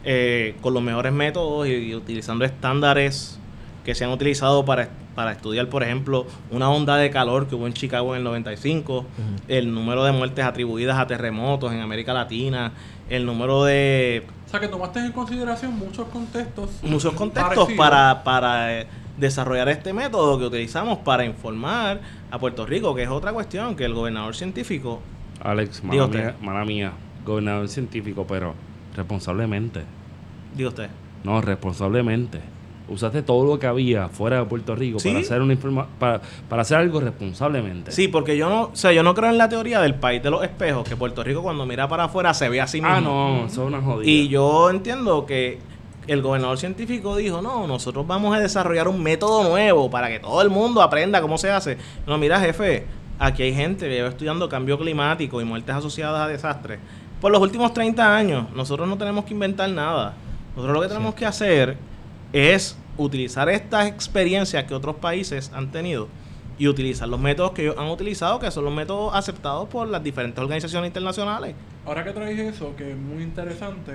eh, 0.04 0.54
con 0.61 0.74
los 0.74 0.82
mejores 0.82 1.12
métodos 1.12 1.66
y, 1.66 1.72
y 1.72 1.94
utilizando 1.94 2.44
estándares 2.44 3.38
que 3.85 3.95
se 3.95 4.05
han 4.05 4.11
utilizado 4.11 4.64
para, 4.64 4.88
para 5.14 5.33
estudiar, 5.33 5.68
por 5.68 5.83
ejemplo, 5.83 6.27
una 6.51 6.71
onda 6.71 6.97
de 6.97 7.11
calor 7.11 7.49
que 7.49 7.55
hubo 7.55 7.66
en 7.66 7.73
Chicago 7.73 8.14
en 8.14 8.18
el 8.18 8.25
95, 8.25 9.05
el 9.49 9.75
número 9.75 10.05
de 10.05 10.12
muertes 10.12 10.45
atribuidas 10.45 10.99
a 10.99 11.07
terremotos 11.07 11.73
en 11.73 11.81
América 11.81 12.12
Latina, 12.12 12.73
el 13.11 13.27
número 13.27 13.64
de 13.64 14.25
O 14.47 14.51
sea, 14.51 14.61
que 14.61 14.68
tomaste 14.68 15.01
en 15.01 15.12
consideración 15.12 15.77
muchos 15.79 16.07
contextos. 16.09 16.71
muchos 16.83 17.12
contextos 17.14 17.57
parecidos. 17.57 17.79
para, 17.79 18.23
para 18.25 18.81
eh, 18.81 18.87
desarrollar 19.18 19.68
este 19.68 19.92
método 19.92 20.38
que 20.38 20.47
utilizamos 20.47 20.99
para 20.99 21.25
informar 21.25 22.01
a 22.31 22.38
Puerto 22.38 22.64
Rico, 22.64 22.95
que 22.95 23.03
es 23.03 23.09
otra 23.09 23.33
cuestión, 23.33 23.75
que 23.77 23.85
el 23.85 23.95
gobernador 23.95 24.35
científico, 24.37 25.01
Alex, 25.42 25.83
mala 25.83 26.07
mía, 26.07 26.37
mala 26.40 26.64
mía, 26.64 26.92
gobernador 27.27 27.68
científico, 27.68 28.25
pero 28.29 28.55
responsablemente. 28.97 29.83
diga 30.55 30.68
usted, 30.68 30.88
No, 31.25 31.40
responsablemente. 31.40 32.40
Usaste 32.92 33.22
todo 33.22 33.44
lo 33.46 33.59
que 33.59 33.66
había 33.66 34.09
fuera 34.09 34.38
de 34.38 34.44
Puerto 34.44 34.74
Rico 34.76 34.98
Sí. 34.98 35.09
para 35.09 35.20
hacer 35.20 35.40
una 35.42 35.52
informa 35.55 35.87
para, 35.98 36.20
para 36.48 36.62
hacer 36.62 36.76
algo 36.78 37.00
responsablemente. 37.00 37.90
sí, 37.92 38.09
porque 38.09 38.37
yo 38.37 38.48
no, 38.48 38.62
o 38.64 38.76
sea, 38.76 38.92
yo 38.92 39.02
no 39.02 39.14
creo 39.14 39.31
en 39.31 39.38
la 39.38 39.48
teoría 39.48 39.81
del 39.81 39.94
país 39.94 40.22
de 40.22 40.31
los 40.31 40.42
espejos, 40.44 40.88
que 40.88 40.96
Puerto 40.96 41.22
Rico 41.24 41.42
cuando 41.42 41.64
mira 41.66 41.88
para 41.88 42.05
afuera 42.05 42.35
se 42.35 42.48
ve 42.48 42.61
así 42.61 42.81
mismo. 42.81 42.94
Ah, 42.96 43.00
no, 43.00 43.46
eso 43.46 43.62
es 43.62 43.68
una 43.68 43.81
jodida. 43.81 44.11
Y 44.11 44.28
yo 44.28 44.70
entiendo 44.70 45.26
que 45.26 45.59
el 46.07 46.20
gobernador 46.20 46.59
científico 46.59 47.16
dijo, 47.16 47.40
no, 47.42 47.66
nosotros 47.66 48.07
vamos 48.07 48.37
a 48.37 48.40
desarrollar 48.40 48.88
un 48.88 49.02
método 49.02 49.44
nuevo 49.48 49.88
para 49.90 50.09
que 50.09 50.18
todo 50.18 50.42
el 50.42 50.50
mundo 50.50 50.83
aprenda 50.83 51.20
cómo 51.22 51.38
se 51.38 51.50
hace. 51.50 51.78
No, 52.07 52.18
mira, 52.18 52.40
jefe, 52.40 52.87
aquí 53.18 53.44
hay 53.44 53.55
gente 53.55 53.87
que 53.88 53.94
lleva 53.94 54.09
estudiando 54.09 54.48
cambio 54.48 54.76
climático 54.78 55.40
y 55.40 55.44
muertes 55.44 55.74
asociadas 55.74 56.20
a 56.20 56.28
desastres. 56.28 56.81
Por 57.20 57.31
los 57.31 57.40
últimos 57.40 57.72
30 57.72 58.16
años, 58.16 58.46
nosotros 58.55 58.88
no 58.88 58.98
tenemos 58.98 59.24
que 59.24 59.33
inventar 59.33 59.70
nada. 59.70 60.14
Nosotros 60.57 60.74
lo 60.76 60.83
que 60.83 60.88
tenemos 60.88 61.14
que 61.14 61.24
hacer 61.24 61.76
es 62.33 62.76
utilizar 62.98 63.48
estas 63.48 63.87
experiencias 63.87 64.64
que 64.64 64.74
otros 64.74 64.96
países 64.96 65.50
han 65.55 65.70
tenido 65.70 66.09
y 66.59 66.68
utilizar 66.68 67.09
los 67.09 67.18
métodos 67.18 67.52
que 67.52 67.62
ellos 67.62 67.76
han 67.78 67.88
utilizado, 67.88 68.38
que 68.38 68.50
son 68.50 68.64
los 68.64 68.74
métodos 68.74 69.14
aceptados 69.14 69.68
por 69.68 69.88
las 69.88 70.02
diferentes 70.02 70.38
organizaciones 70.38 70.88
internacionales. 70.88 71.55
Ahora 71.87 72.05
que 72.05 72.12
traes 72.12 72.38
eso, 72.38 72.76
que 72.76 72.90
es 72.92 72.96
muy 72.96 73.22
interesante, 73.22 73.92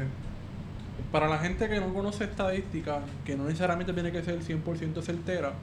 para 1.12 1.30
la 1.30 1.38
gente 1.38 1.70
que 1.70 1.80
no 1.80 1.94
conoce 1.94 2.26
estadística, 2.26 3.00
que 3.24 3.36
no 3.38 3.46
necesariamente 3.46 3.94
tiene 3.94 4.12
que 4.12 4.22
ser 4.24 4.40
100% 4.42 5.02
certera, 5.02 5.54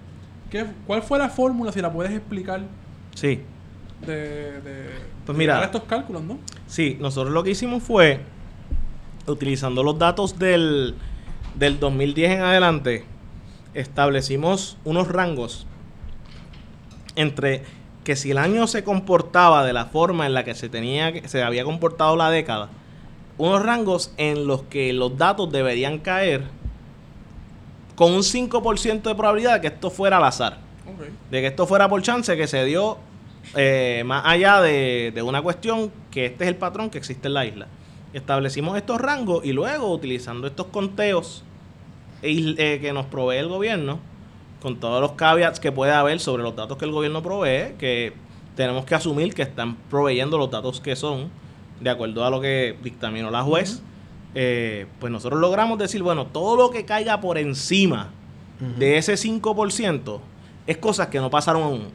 ¿qué, 0.50 0.64
¿cuál 0.86 1.02
fue 1.02 1.18
la 1.18 1.28
fórmula, 1.28 1.72
si 1.72 1.80
la 1.82 1.92
puedes 1.92 2.12
explicar, 2.12 2.62
Sí. 3.14 3.40
de, 4.06 4.60
de, 4.60 4.86
Pues 5.26 5.36
mira. 5.36 5.62
estos 5.64 5.82
cálculos, 5.84 6.22
no? 6.22 6.38
Sí, 6.66 6.96
nosotros 7.00 7.34
lo 7.34 7.42
que 7.42 7.50
hicimos 7.50 7.82
fue, 7.82 8.20
utilizando 9.26 9.82
los 9.82 9.98
datos 9.98 10.38
del, 10.38 10.94
del 11.56 11.78
2010 11.80 12.30
en 12.32 12.40
adelante, 12.42 13.04
establecimos 13.74 14.76
unos 14.84 15.08
rangos 15.08 15.66
entre 17.16 17.62
que 18.04 18.16
si 18.16 18.30
el 18.30 18.38
año 18.38 18.66
se 18.66 18.84
comportaba 18.84 19.64
de 19.64 19.72
la 19.72 19.86
forma 19.86 20.26
en 20.26 20.34
la 20.34 20.44
que 20.44 20.54
se 20.54 20.68
tenía 20.68 21.12
se 21.28 21.42
había 21.42 21.64
comportado 21.64 22.16
la 22.16 22.30
década, 22.30 22.68
unos 23.38 23.62
rangos 23.62 24.12
en 24.16 24.46
los 24.46 24.62
que 24.64 24.92
los 24.92 25.16
datos 25.16 25.50
deberían 25.50 25.98
caer 25.98 26.42
con 27.96 28.12
un 28.12 28.22
5% 28.22 29.02
de 29.02 29.14
probabilidad 29.14 29.54
de 29.54 29.60
que 29.60 29.66
esto 29.68 29.90
fuera 29.90 30.16
al 30.18 30.24
azar 30.24 30.58
de 31.30 31.40
que 31.40 31.46
esto 31.48 31.66
fuera 31.66 31.88
por 31.88 32.02
chance 32.02 32.36
que 32.36 32.46
se 32.46 32.64
dio 32.64 32.98
eh, 33.56 34.02
más 34.06 34.24
allá 34.26 34.60
de, 34.60 35.12
de 35.14 35.22
una 35.22 35.42
cuestión 35.42 35.90
que 36.10 36.26
este 36.26 36.44
es 36.44 36.48
el 36.48 36.56
patrón 36.56 36.90
que 36.90 36.98
existe 36.98 37.28
en 37.28 37.34
la 37.34 37.44
isla. 37.44 37.66
Establecimos 38.12 38.76
estos 38.76 39.00
rangos 39.00 39.44
y 39.44 39.52
luego 39.52 39.90
utilizando 39.92 40.46
estos 40.46 40.66
conteos 40.68 41.42
eh, 42.24 42.78
que 42.80 42.92
nos 42.92 43.06
provee 43.06 43.36
el 43.36 43.48
gobierno, 43.48 43.98
con 44.60 44.80
todos 44.80 45.00
los 45.00 45.12
caveats 45.12 45.60
que 45.60 45.72
puede 45.72 45.92
haber 45.92 46.20
sobre 46.20 46.42
los 46.42 46.56
datos 46.56 46.78
que 46.78 46.84
el 46.86 46.92
gobierno 46.92 47.22
provee, 47.22 47.74
que 47.78 48.14
tenemos 48.56 48.84
que 48.84 48.94
asumir 48.94 49.34
que 49.34 49.42
están 49.42 49.76
proveyendo 49.90 50.38
los 50.38 50.50
datos 50.50 50.80
que 50.80 50.96
son, 50.96 51.28
de 51.80 51.90
acuerdo 51.90 52.24
a 52.24 52.30
lo 52.30 52.40
que 52.40 52.76
dictaminó 52.82 53.30
la 53.30 53.42
juez, 53.42 53.82
eh, 54.34 54.86
pues 55.00 55.12
nosotros 55.12 55.40
logramos 55.40 55.78
decir, 55.78 56.02
bueno, 56.02 56.26
todo 56.26 56.56
lo 56.56 56.70
que 56.70 56.84
caiga 56.84 57.20
por 57.20 57.38
encima 57.38 58.10
de 58.78 58.96
ese 58.96 59.14
5% 59.14 60.20
es 60.66 60.76
cosas 60.78 61.08
que 61.08 61.18
no 61.18 61.28
pasaron 61.28 61.88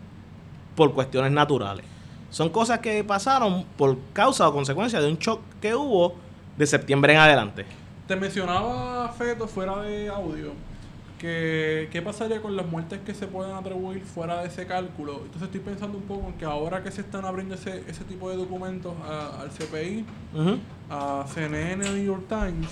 por 0.76 0.94
cuestiones 0.94 1.32
naturales. 1.32 1.86
Son 2.30 2.50
cosas 2.50 2.80
que 2.80 3.04
pasaron 3.04 3.66
por 3.76 3.98
causa 4.14 4.48
o 4.48 4.54
consecuencia 4.54 5.02
de 5.02 5.08
un 5.08 5.18
shock 5.18 5.42
que 5.60 5.74
hubo 5.74 6.14
de 6.58 6.68
septiembre 6.68 7.14
en 7.14 7.20
adelante. 7.20 7.66
Te 8.10 8.16
mencionaba 8.16 9.08
Feto 9.10 9.48
fuera 9.48 9.82
de 9.84 10.10
audio 10.10 10.52
que 11.20 11.90
qué 11.92 12.02
pasaría 12.02 12.42
con 12.42 12.56
las 12.56 12.66
muertes 12.66 13.00
que 13.06 13.14
se 13.14 13.28
pueden 13.28 13.54
atribuir 13.56 14.04
fuera 14.04 14.42
de 14.42 14.48
ese 14.48 14.66
cálculo. 14.66 15.16
Entonces 15.26 15.44
estoy 15.44 15.60
pensando 15.60 15.98
un 15.98 16.06
poco 16.06 16.28
en 16.30 16.34
que 16.34 16.46
ahora 16.46 16.82
que 16.82 16.90
se 16.92 17.02
están 17.02 17.24
abriendo 17.26 17.54
ese, 17.56 17.84
ese 17.88 18.04
tipo 18.06 18.30
de 18.32 18.38
documentos 18.38 18.94
a- 19.08 19.42
al 19.42 19.52
CPI, 19.52 20.06
a 20.90 21.26
CNN, 21.32 21.84
New 21.92 22.04
York 22.04 22.24
Times, 22.28 22.70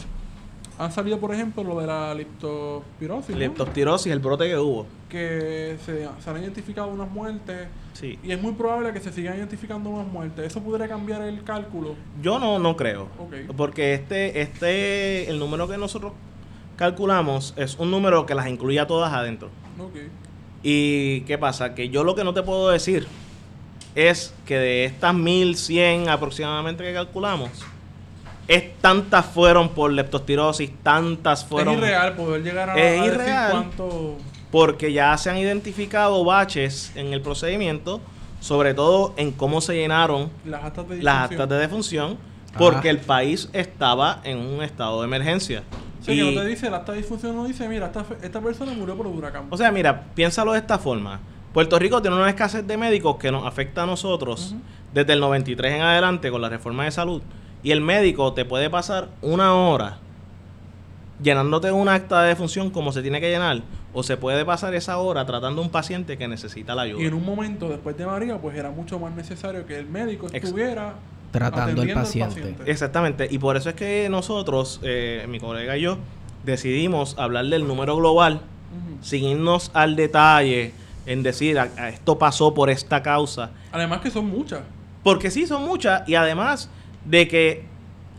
han 0.80 0.92
salido 0.92 1.20
por 1.20 1.34
ejemplo 1.34 1.64
lo 1.64 1.80
de 1.80 1.88
la 1.88 2.14
leptospirosis, 2.14 3.32
¿no? 3.36 3.40
Leptospirosis, 3.40 4.12
el 4.12 4.20
brote 4.20 4.48
que 4.48 4.58
hubo. 4.58 4.86
que 5.10 5.78
se, 5.86 6.08
se 6.20 6.30
han 6.30 6.42
identificado 6.44 6.88
unas 6.90 7.10
muertes 7.10 7.68
Sí. 7.94 8.20
y 8.24 8.32
es 8.32 8.40
muy 8.42 8.52
probable 8.54 8.94
que 8.94 9.00
se 9.00 9.12
sigan 9.12 9.38
identificando 9.38 9.90
más 9.90 10.06
muertes. 10.06 10.46
¿Eso 10.46 10.62
podría 10.62 10.88
cambiar 10.88 11.22
el 11.24 11.44
cálculo? 11.44 11.96
Yo 12.22 12.38
no, 12.38 12.60
no 12.60 12.78
creo. 12.78 13.08
Ok. 13.20 13.56
Porque 13.56 13.94
este, 13.96 14.42
este, 14.42 15.28
el 15.30 15.40
número 15.40 15.68
que 15.68 15.78
nosotros 15.78 16.14
calculamos 16.76 17.54
es 17.58 17.76
un 17.80 17.90
número 17.90 18.26
que 18.28 18.36
las 18.36 18.48
incluye 18.48 18.80
a 18.80 18.86
todas 18.86 19.12
adentro. 19.14 19.50
Ok. 19.80 19.96
¿Y 20.62 21.22
qué 21.22 21.38
pasa? 21.40 21.74
Que 21.74 21.90
yo 21.90 22.04
lo 22.04 22.14
que 22.14 22.24
no 22.24 22.34
te 22.36 22.44
puedo 22.44 22.70
decir 22.70 23.08
es 23.96 24.34
que 24.46 24.58
de 24.58 24.86
estas 24.86 25.16
1100 25.16 26.10
aproximadamente 26.10 26.84
que 26.84 26.94
calculamos, 26.94 27.50
es 28.48 28.78
tantas 28.80 29.26
fueron 29.26 29.70
por 29.70 29.92
leptospirosis, 29.92 30.72
tantas 30.84 31.44
fueron 31.46 31.74
es 31.76 31.80
irreal 31.80 32.16
poder 32.16 32.44
llegar 32.44 32.70
a, 32.70 32.76
Es 32.78 33.00
a 33.00 33.04
decir 33.04 33.14
irreal. 33.22 33.52
cuánto... 33.52 34.18
porque 34.52 34.94
ya 34.94 35.18
se 35.18 35.30
han 35.30 35.38
identificado 35.38 36.24
baches 36.24 36.92
en 36.96 37.14
el 37.14 37.22
procedimiento, 37.22 38.00
sobre 38.40 38.74
todo 38.74 39.14
en 39.18 39.32
cómo 39.32 39.60
se 39.62 39.76
llenaron 39.76 40.30
Las 40.46 40.64
actas 40.64 40.88
de 40.88 40.96
las 41.04 41.16
difunción. 41.24 41.32
actas 41.42 41.50
de 41.50 41.56
defunción, 41.58 42.18
porque 42.58 42.88
Ah. 42.88 42.92
el 42.92 43.00
país 43.00 43.50
estaba 43.54 44.22
en 44.24 44.38
un 44.38 44.64
estado 44.64 45.02
de 45.02 45.08
emergencia. 45.08 45.64
Sí, 46.02 46.14
Y- 46.14 46.18
que 46.30 46.36
no 46.36 46.42
te 46.42 46.48
dice, 46.48 46.68
el 46.68 46.74
acta 46.76 46.94
de 46.94 47.00
difusión 47.00 47.36
no 47.36 47.44
dice, 47.46 47.68
mira, 47.68 47.88
esta, 47.88 48.04
fe- 48.06 48.16
esta 48.22 48.40
persona 48.40 48.72
murió 48.72 48.96
por 48.96 49.08
huracán. 49.08 49.48
O 49.50 49.58
sea, 49.58 49.72
mira, 49.72 50.04
piénsalo 50.16 50.54
de 50.54 50.60
esta 50.60 50.78
forma. 50.80 51.20
Puerto 51.54 51.78
Rico 51.80 52.02
tiene 52.02 52.16
una 52.16 52.30
escasez 52.30 52.66
de 52.66 52.78
médicos 52.78 53.18
que 53.18 53.32
nos 53.32 53.46
afecta 53.46 53.84
a 53.84 53.86
nosotros 53.86 54.52
Ujú. 54.54 54.62
desde 54.94 55.14
el 55.14 55.20
93 55.20 55.74
en 55.74 55.82
adelante 55.82 56.30
con 56.32 56.42
la 56.42 56.48
reforma 56.50 56.86
de 56.86 56.92
salud. 56.92 57.22
Y 57.68 57.72
el 57.74 57.82
médico 57.82 58.32
te 58.32 58.46
puede 58.46 58.70
pasar 58.70 59.10
una 59.22 59.54
hora 59.54 59.98
llenándote 61.22 61.70
un 61.74 61.90
acta 61.90 62.22
de 62.22 62.30
defunción 62.30 62.70
como 62.70 62.94
se 62.94 63.02
tiene 63.02 63.20
que 63.20 63.30
llenar, 63.30 63.62
o 63.92 64.04
se 64.04 64.16
puede 64.16 64.46
pasar 64.46 64.74
esa 64.74 65.00
hora 65.00 65.26
tratando 65.26 65.62
a 65.62 65.66
un 65.66 65.70
paciente 65.70 66.18
que 66.18 66.30
necesita 66.30 66.74
la 66.76 66.84
ayuda. 66.84 67.04
y 67.04 67.08
en 67.08 67.14
un 67.14 67.26
momento 67.26 67.68
después 67.68 67.98
de 67.98 68.06
María, 68.06 68.38
pues 68.38 68.56
era 68.56 68.72
mucho 68.72 69.00
más 69.00 69.14
necesario 69.14 69.66
que 69.66 69.78
el 69.78 69.86
médico 69.90 70.28
estuviera 70.32 70.94
Tratando 71.30 71.82
al 71.82 71.92
paciente. 71.92 72.56
Exactamente, 72.68 73.28
y 73.30 73.38
por 73.38 73.58
eso 73.58 73.68
es 73.68 73.76
que 73.76 74.08
nosotros, 74.10 74.80
eh, 74.82 75.26
mi 75.28 75.42
colega 75.42 75.76
y 75.76 75.82
yo, 75.82 75.98
decidimos 76.46 77.20
hablar 77.20 77.48
del 77.48 77.68
número 77.68 77.98
global 77.98 78.36
Ujú. 78.36 78.98
sin 79.04 79.26
irnos 79.26 79.72
al 79.74 79.98
detalle 79.98 80.72
en 81.06 81.22
decir, 81.22 81.60
"A- 81.60 81.68
a 81.76 81.90
esto 81.90 82.18
pasó 82.18 82.54
por 82.54 82.70
esta 82.70 83.04
causa. 83.04 83.50
Además 83.74 84.00
que 84.00 84.10
son 84.10 84.26
muchas. 84.30 84.62
Porque 85.04 85.30
sí, 85.32 85.46
son 85.46 85.66
muchas. 85.66 86.08
Y 86.08 86.16
además 86.16 86.70
de 87.08 87.28
que 87.28 87.64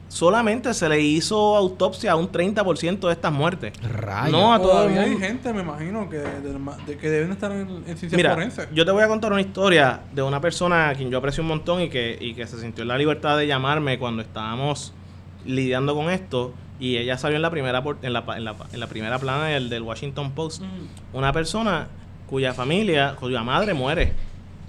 solamente 0.09 0.73
se 0.73 0.89
le 0.89 1.01
hizo 1.01 1.55
autopsia 1.57 2.13
a 2.13 2.17
un 2.17 2.33
30% 2.33 3.01
de 3.07 3.13
estas 3.13 3.31
muertes. 3.33 3.73
Rayos. 3.83 4.33
No 4.33 4.55
a 4.55 4.59
todo 4.59 4.85
el 4.85 4.95
Todavía 4.95 5.03
hay 5.03 5.19
gente, 5.19 5.53
me 5.53 5.61
imagino, 5.61 6.09
que, 6.09 6.17
de- 6.17 6.41
de- 6.87 6.97
que 6.97 7.11
deben 7.11 7.31
estar 7.33 7.53
en, 7.53 7.69
en 7.69 7.85
ciencias 7.85 8.13
Mira, 8.15 8.31
forenses. 8.35 8.69
yo 8.73 8.85
te 8.87 8.91
voy 8.91 9.03
a 9.03 9.09
contar 9.09 9.31
una 9.33 9.43
historia 9.43 10.01
de 10.15 10.23
una 10.23 10.41
persona 10.41 10.89
a 10.89 10.95
quien 10.95 11.11
yo 11.11 11.19
aprecio 11.19 11.43
un 11.43 11.49
montón 11.49 11.83
y 11.83 11.91
que, 11.91 12.17
y 12.19 12.33
que 12.35 12.47
se 12.47 12.59
sintió 12.59 12.83
en 12.83 12.89
la 12.89 12.97
libertad 12.97 13.37
de 13.37 13.47
llamarme 13.47 13.99
cuando 13.99 14.23
estábamos 14.23 14.95
lidiando 15.45 15.95
con 15.95 16.09
esto. 16.11 16.55
Y 16.81 16.97
ella 16.97 17.19
salió 17.19 17.37
en 17.37 17.43
la 17.43 17.51
primera 17.51 17.83
por- 17.83 17.99
en 18.03 18.13
la, 18.15 18.25
en 18.37 18.45
la, 18.45 18.55
en 18.73 18.81
la 18.81 18.87
primera 18.87 19.19
plana 19.19 19.47
del, 19.47 19.69
del 19.69 19.83
Washington 19.83 20.33
Post. 20.33 20.63
Ujú. 20.63 21.19
Una 21.19 21.33
persona 21.33 21.89
cuya 22.31 22.55
familia, 22.55 23.15
cuya 23.21 23.43
madre 23.43 23.75
muere. 23.75 24.13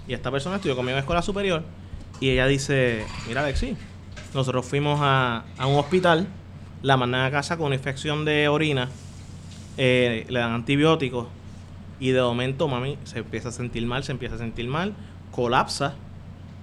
Y 0.06 0.12
esta 0.12 0.30
persona 0.30 0.56
estudió 0.56 0.76
conmigo 0.76 0.96
en 0.96 1.00
escuela 1.00 1.22
superior. 1.22 1.62
Y 2.18 2.28
ella 2.30 2.46
dice, 2.46 3.04
mira 3.28 3.42
Alexi, 3.42 3.74
nosotros 4.34 4.64
fuimos 4.66 5.00
a, 5.02 5.44
a 5.58 5.66
un 5.66 5.78
hospital, 5.78 6.26
la 6.82 6.96
mandan 6.96 7.22
a 7.24 7.30
casa 7.30 7.56
con 7.56 7.66
una 7.66 7.74
infección 7.74 8.24
de 8.24 8.48
orina, 8.48 8.88
eh, 9.76 10.26
le 10.28 10.38
dan 10.38 10.52
antibióticos 10.52 11.26
y 11.98 12.10
de 12.10 12.20
momento 12.22 12.68
mami 12.68 12.96
se 13.04 13.18
empieza 13.18 13.48
a 13.50 13.52
sentir 13.52 13.86
mal, 13.86 14.04
se 14.04 14.12
empieza 14.12 14.34
a 14.36 14.38
sentir 14.38 14.66
mal, 14.68 14.94
colapsa, 15.32 15.94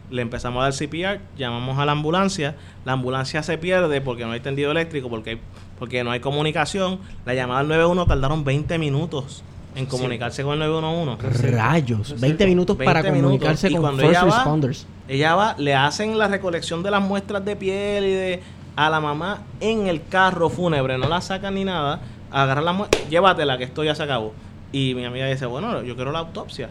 le 0.10 0.22
empezamos 0.22 0.62
a 0.62 0.64
dar 0.70 0.74
CPR, 0.74 1.20
llamamos 1.38 1.78
a 1.80 1.86
la 1.86 1.92
ambulancia, 1.92 2.56
la 2.86 2.94
ambulancia 2.94 3.44
se 3.44 3.58
pierde 3.58 4.02
porque 4.02 4.26
no 4.26 4.32
hay 4.32 4.40
tendido 4.40 4.72
eléctrico, 4.72 5.10
porque, 5.10 5.32
hay- 5.32 5.42
porque 5.78 6.04
no 6.04 6.12
hay 6.12 6.20
comunicación, 6.22 7.00
la 7.26 7.34
llamada 7.34 7.60
al 7.60 7.68
91 7.68 8.06
tardaron 8.06 8.44
20 8.44 8.78
minutos 8.78 9.44
en 9.76 9.86
comunicarse 9.86 10.42
con 10.44 10.54
el 10.54 10.60
911. 10.60 11.52
Rayos. 11.52 12.20
20 12.20 12.48
minutos 12.48 12.78
20 12.78 12.86
para 12.94 13.04
minutos. 13.12 13.22
comunicarse 13.24 13.68
Y 13.70 13.74
con 13.74 13.82
cuando 13.82 14.02
first 14.02 14.12
ella 14.12 14.24
va- 14.26 14.36
responders. 14.38 14.88
Ella 15.08 15.36
va, 15.36 15.56
le 15.58 15.74
hacen 15.76 16.18
la 16.18 16.28
recolección 16.28 16.84
de 16.84 16.92
las 16.92 17.02
muestras 17.02 17.44
de 17.46 17.56
piel 17.56 18.06
y 18.06 18.12
de 18.14 18.44
a 18.76 18.90
la 18.90 19.00
mamá 19.00 19.40
en 19.60 19.88
el 19.88 20.06
carro 20.06 20.50
fúnebre, 20.50 20.98
no 20.98 21.08
la 21.08 21.20
sacan 21.22 21.56
ni 21.56 21.64
nada, 21.66 22.00
agarran 22.32 22.66
la 22.66 22.74
muestra, 22.74 23.02
llévatela 23.10 23.58
que 23.58 23.64
esto 23.64 23.84
ya 23.84 23.96
se 23.96 24.04
acabó. 24.04 24.34
Y 24.72 24.94
mi 24.96 25.06
amiga 25.06 25.26
dice, 25.28 25.46
bueno, 25.46 25.82
yo 25.84 25.96
quiero 25.96 26.12
la 26.12 26.20
autopsia. 26.20 26.70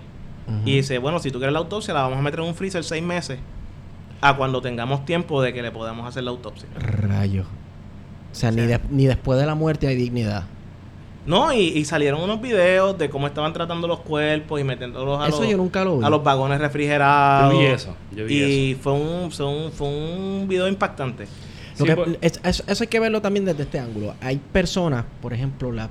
Y 0.65 0.77
dice, 0.77 0.99
bueno, 0.99 1.19
si 1.19 1.33
tú 1.33 1.39
quieres 1.39 1.53
la 1.53 1.59
autopsia, 1.59 1.93
la 1.93 2.03
vamos 2.03 2.19
a 2.19 2.23
meter 2.23 2.39
en 2.39 2.47
un 2.47 2.55
freezer 2.55 2.85
seis 2.85 3.03
meses 3.03 3.41
a 4.21 4.37
cuando 4.37 4.61
tengamos 4.63 5.05
tiempo 5.05 5.43
de 5.43 5.53
que 5.53 5.61
le 5.63 5.73
podamos 5.73 6.07
hacer 6.07 6.23
la 6.23 6.31
autopsia. 6.31 6.69
Rayos. 6.79 7.47
O 8.31 8.35
sea, 8.35 8.53
ni, 8.53 8.63
de- 8.63 8.81
ni 8.91 9.07
después 9.07 9.41
de 9.41 9.47
la 9.47 9.57
muerte 9.57 9.89
hay 9.89 9.97
dignidad. 9.97 10.45
No, 11.27 11.53
y, 11.53 11.59
y 11.61 11.85
salieron 11.85 12.21
unos 12.23 12.41
videos 12.41 12.97
de 12.99 13.11
cómo 13.11 13.27
estaban 13.27 13.53
tratando 13.53 13.89
los 13.89 14.01
cuerpos 14.01 14.61
y 14.61 14.65
metiéndolos 14.65 15.21
a, 15.21 15.29
Eso 15.29 15.41
los, 15.43 15.51
yo 15.51 15.57
nunca 15.57 15.85
lo 15.85 15.99
vi. 15.99 16.05
a 16.05 16.11
los 16.11 16.23
vagones 16.23 16.61
refrigerados. 16.61 17.53
Yo 17.53 17.59
vi 17.59 17.65
eso, 17.67 17.97
yo 18.15 18.25
vi 18.27 18.43
y 18.43 18.75
fue 18.77 18.93
un, 18.93 19.31
fue 19.33 19.47
un 19.47 19.73
fue 19.73 19.89
un 19.89 20.47
video 20.49 20.69
impactante. 20.69 21.25
Lo 21.79 21.85
Sí, 21.85 21.85
que- 21.85 21.97
pues- 21.97 22.19
es- 22.21 22.41
es- 22.45 22.65
eso 22.67 22.85
hay 22.85 22.89
que 22.89 23.01
verlo 23.01 23.21
también 23.21 23.45
desde 23.45 23.65
este 23.65 23.79
ángulo. 23.81 24.15
Hay 24.21 24.37
personas, 24.53 25.05
por 25.21 25.33
ejemplo, 25.35 25.73
la, 25.73 25.91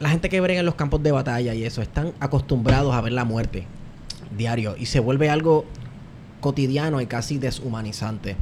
la 0.00 0.08
gente 0.10 0.28
que 0.28 0.40
brega 0.40 0.60
en 0.60 0.66
los 0.66 0.74
campos 0.74 1.02
de 1.02 1.12
batalla 1.12 1.54
y 1.54 1.64
eso, 1.64 1.80
están 1.82 2.12
acostumbrados 2.20 2.94
a 2.94 3.00
ver 3.00 3.12
la 3.12 3.24
muerte 3.24 3.66
diario 4.36 4.74
y 4.78 4.86
se 4.86 5.00
vuelve 5.00 5.30
algo 5.30 5.64
cotidiano 6.40 7.00
y 7.00 7.06
casi 7.06 7.38
deshumanizante. 7.38 8.36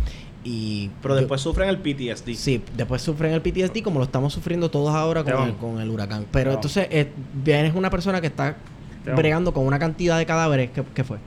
Y 0.45 0.91
Pero 1.03 1.15
yo- 1.15 1.21
después 1.21 1.41
sufren 1.41 1.69
el 1.69 1.79
PTSD. 1.79 2.35
Sí, 2.35 2.63
después 2.77 3.01
sufren 3.03 3.33
el 3.33 3.41
PTSD 3.43 3.83
como 3.83 3.99
lo 4.01 4.05
estamos 4.05 4.33
sufriendo 4.33 4.71
todos 4.71 4.95
ahora 4.95 5.23
con, 5.23 5.49
el, 5.49 5.55
con 5.55 5.81
el 5.81 5.89
huracán. 5.89 6.27
Pero 6.33 6.53
entonces 6.53 6.89
eh, 6.91 7.11
vienes 7.45 7.75
una 7.75 7.91
persona 7.91 8.21
que 8.21 8.27
está 8.27 8.57
bregando 9.17 9.53
con 9.53 9.67
una 9.67 9.79
cantidad 9.79 10.19
de 10.19 10.27
cadáveres. 10.27 10.71
¿Qué, 10.71 10.83
qué 10.95 11.05
fue? 11.05 11.19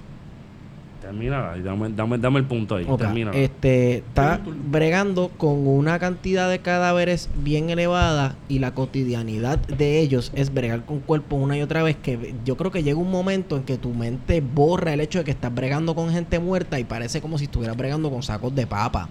Termina, 1.06 1.56
dame, 1.64 1.90
dame, 1.90 2.18
dame 2.18 2.40
el 2.40 2.46
punto 2.46 2.78
ahí. 2.78 2.86
Ok, 2.90 2.98
Termina. 2.98 3.30
Este, 3.32 3.98
está 3.98 4.42
bregando 4.72 5.30
con 5.38 5.68
una 5.68 6.00
cantidad 6.00 6.50
de 6.50 6.60
cadáveres 6.60 7.30
bien 7.44 7.70
elevada 7.70 8.36
y 8.50 8.58
la 8.58 8.74
cotidianidad 8.74 9.60
de 9.60 10.00
ellos 10.00 10.32
es 10.34 10.52
bregar 10.52 10.84
con 10.84 11.02
cuerpos 11.02 11.40
una 11.40 11.60
y 11.60 11.62
otra 11.62 11.84
vez 11.84 11.96
que 11.96 12.34
yo 12.44 12.58
creo 12.58 12.72
que 12.72 12.82
llega 12.82 12.98
un 12.98 13.12
momento 13.12 13.56
en 13.56 13.64
que 13.64 13.78
tu 13.78 13.94
mente 13.94 14.42
borra 14.42 14.94
el 14.94 15.00
hecho 15.00 15.20
de 15.20 15.26
que 15.26 15.32
estás 15.32 15.54
bregando 15.54 15.94
con 15.94 16.10
gente 16.10 16.40
muerta 16.40 16.80
y 16.80 16.86
parece 16.86 17.22
como 17.22 17.38
si 17.38 17.44
estuvieras 17.44 17.78
bregando 17.78 18.10
con 18.10 18.24
sacos 18.24 18.56
de 18.56 18.66
papa. 18.66 19.08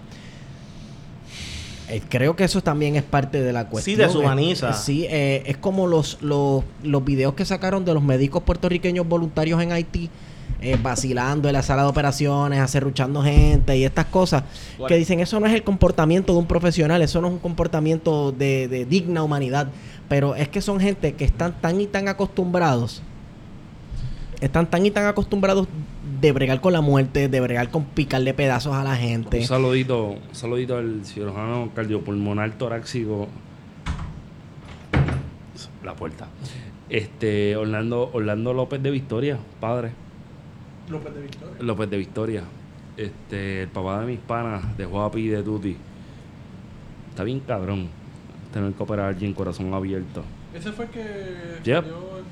Eh, 1.87 2.01
creo 2.09 2.35
que 2.35 2.43
eso 2.43 2.61
también 2.61 2.97
es 2.97 3.03
parte 3.03 3.41
de 3.41 3.53
la 3.53 3.69
cuestión. 3.69 3.99
deshumaniza. 3.99 4.71
Eh, 4.71 4.73
sí, 4.73 5.05
eh, 5.09 5.43
es 5.45 5.55
como 5.55 5.87
los, 5.87 6.21
los, 6.21 6.65
los 6.83 7.05
videos 7.05 7.35
que 7.35 7.45
sacaron 7.45 7.85
de 7.85 7.93
los 7.93 8.03
médicos 8.03 8.43
puertorriqueños 8.43 9.07
voluntarios 9.07 9.61
en 9.61 9.71
Haití, 9.71 10.09
eh, 10.61 10.77
vacilando 10.81 11.49
en 11.49 11.53
la 11.53 11.61
sala 11.61 11.83
de 11.83 11.89
operaciones, 11.89 12.59
acerruchando 12.59 13.21
gente 13.21 13.77
y 13.77 13.83
estas 13.83 14.05
cosas, 14.05 14.43
Bueno. 14.77 14.87
que 14.87 14.95
dicen 14.95 15.19
eso 15.19 15.39
no 15.39 15.45
es 15.47 15.53
el 15.53 15.63
comportamiento 15.63 16.33
de 16.33 16.39
un 16.39 16.47
profesional, 16.47 17.01
eso 17.01 17.21
no 17.21 17.27
es 17.27 17.33
un 17.33 17.39
comportamiento 17.39 18.31
de, 18.31 18.67
de 18.67 18.85
digna 18.85 19.21
humanidad, 19.23 19.67
pero 20.07 20.35
es 20.35 20.47
que 20.49 20.61
son 20.61 20.79
gente 20.79 21.13
que 21.13 21.25
están 21.25 21.59
tan 21.61 21.81
y 21.81 21.87
tan 21.87 22.07
acostumbrados, 22.07 23.01
están 24.41 24.69
tan 24.69 24.85
y 24.85 24.91
tan 24.91 25.05
acostumbrados 25.05 25.67
de 26.21 26.31
bregar 26.31 26.61
con 26.61 26.73
la 26.73 26.81
muerte, 26.81 27.27
de 27.29 27.39
bregar 27.41 27.69
con 27.69 27.83
picarle 27.85 28.33
pedazos 28.33 28.75
a 28.75 28.83
la 28.83 28.95
gente. 28.95 29.39
Un 29.39 29.45
saludito, 29.45 30.05
un 30.11 30.19
saludito 30.35 30.77
al 30.77 31.01
cirujano 31.05 31.69
cardiopulmonar 31.75 32.51
torácico. 32.53 33.27
La 35.83 35.93
puerta. 35.93 36.27
Este, 36.89 37.55
Orlando, 37.55 38.09
Orlando 38.13 38.53
López 38.53 38.81
de 38.81 38.91
Victoria, 38.91 39.37
padre. 39.59 39.91
López 40.89 41.13
de 41.13 41.21
Victoria. 41.21 41.55
López 41.59 41.89
de 41.89 41.97
Victoria. 41.97 42.43
Este, 42.97 43.63
el 43.63 43.67
papá 43.69 44.01
de 44.01 44.07
mis 44.07 44.19
panas, 44.19 44.77
de 44.77 44.85
Juapi 44.85 45.19
y 45.19 45.27
de 45.27 45.43
Tuti. 45.43 45.75
Está 47.09 47.23
bien 47.23 47.39
cabrón 47.41 47.89
tener 48.53 48.71
que 48.73 48.83
operar 48.83 49.07
a 49.07 49.09
alguien 49.09 49.33
corazón 49.33 49.73
abierto. 49.73 50.23
Ese 50.53 50.71
fue 50.71 50.85
el 50.85 50.91
que. 50.91 51.03
Yep. 51.63 51.85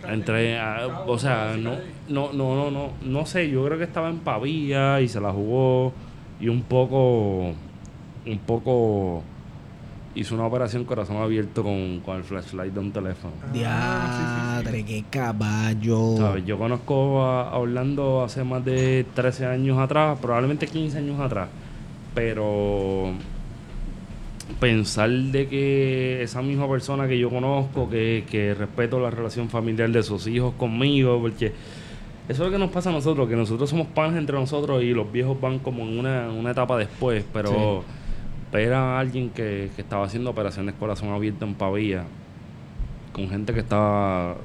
Entre, 0.07 0.55
Cabo, 0.55 1.11
o 1.11 1.19
sea, 1.19 1.55
no, 1.57 1.75
no, 2.07 2.31
no, 2.33 2.55
no, 2.55 2.71
no, 2.71 2.89
no 3.01 3.25
sé, 3.25 3.49
yo 3.49 3.65
creo 3.65 3.77
que 3.77 3.83
estaba 3.83 4.09
en 4.09 4.19
Pavía 4.19 5.01
y 5.01 5.07
se 5.07 5.19
la 5.19 5.31
jugó 5.31 5.93
y 6.39 6.49
un 6.49 6.61
poco, 6.63 7.53
un 8.25 8.39
poco 8.45 9.23
hizo 10.15 10.35
una 10.35 10.45
operación 10.45 10.85
corazón 10.85 11.17
abierto 11.17 11.63
con, 11.63 11.99
con 12.01 12.17
el 12.17 12.23
flashlight 12.23 12.73
de 12.73 12.79
un 12.79 12.91
teléfono. 12.91 13.33
Ah, 13.41 13.47
sí, 13.51 13.57
sí, 13.57 13.59
Diadre, 13.59 14.85
qué 14.85 15.03
caballo. 15.09 16.17
¿Sabes? 16.17 16.45
Yo 16.45 16.57
conozco 16.57 17.23
a, 17.23 17.49
a 17.49 17.57
Orlando 17.57 18.23
hace 18.23 18.43
más 18.43 18.63
de 18.63 19.05
13 19.13 19.45
años 19.45 19.79
atrás, 19.79 20.17
probablemente 20.21 20.67
15 20.67 20.97
años 20.97 21.19
atrás, 21.19 21.49
pero 22.13 23.11
pensar 24.59 25.09
de 25.09 25.47
que 25.47 26.21
esa 26.21 26.41
misma 26.41 26.69
persona 26.69 27.07
que 27.07 27.17
yo 27.17 27.29
conozco, 27.29 27.89
que, 27.89 28.25
que 28.29 28.53
respeto 28.53 28.99
la 28.99 29.09
relación 29.09 29.49
familiar 29.49 29.89
de 29.89 30.03
sus 30.03 30.27
hijos 30.27 30.53
conmigo, 30.55 31.19
porque 31.21 31.47
eso 32.27 32.33
es 32.33 32.39
lo 32.39 32.51
que 32.51 32.57
nos 32.59 32.69
pasa 32.71 32.89
a 32.89 32.93
nosotros, 32.93 33.27
que 33.27 33.35
nosotros 33.35 33.69
somos 33.69 33.87
panes 33.87 34.17
entre 34.17 34.37
nosotros 34.37 34.83
y 34.83 34.93
los 34.93 35.11
viejos 35.11 35.39
van 35.41 35.59
como 35.59 35.83
en 35.83 35.99
una, 35.99 36.29
una 36.29 36.51
etapa 36.51 36.77
después, 36.77 37.25
pero 37.33 37.83
ver 38.53 38.73
a 38.73 38.99
alguien 38.99 39.29
que, 39.29 39.69
que 39.75 39.81
estaba 39.81 40.05
haciendo 40.05 40.29
operaciones 40.29 40.75
corazón 40.79 41.09
abierto 41.09 41.45
en 41.45 41.55
Pavía, 41.55 42.03
con 43.11 43.29
gente 43.29 43.53
que 43.53 43.59
estaba 43.59 44.35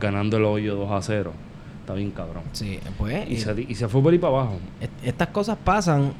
ganando 0.00 0.36
el 0.36 0.44
hoyo 0.44 0.74
2 0.76 0.90
a 0.92 1.02
0, 1.02 1.32
está 1.80 1.94
bien 1.94 2.10
cabrón. 2.10 2.42
Sí, 2.52 2.78
pues. 2.98 3.28
Y 3.28 3.34
y- 3.34 3.36
se, 3.38 3.66
y 3.68 3.74
se 3.74 3.88
fue 3.88 4.02
por 4.02 4.12
ahí 4.12 4.18
para 4.18 4.34
abajo. 4.34 4.58
est- 4.80 4.92
estas 5.04 5.28
cosas 5.28 5.56
pasan 5.62 6.12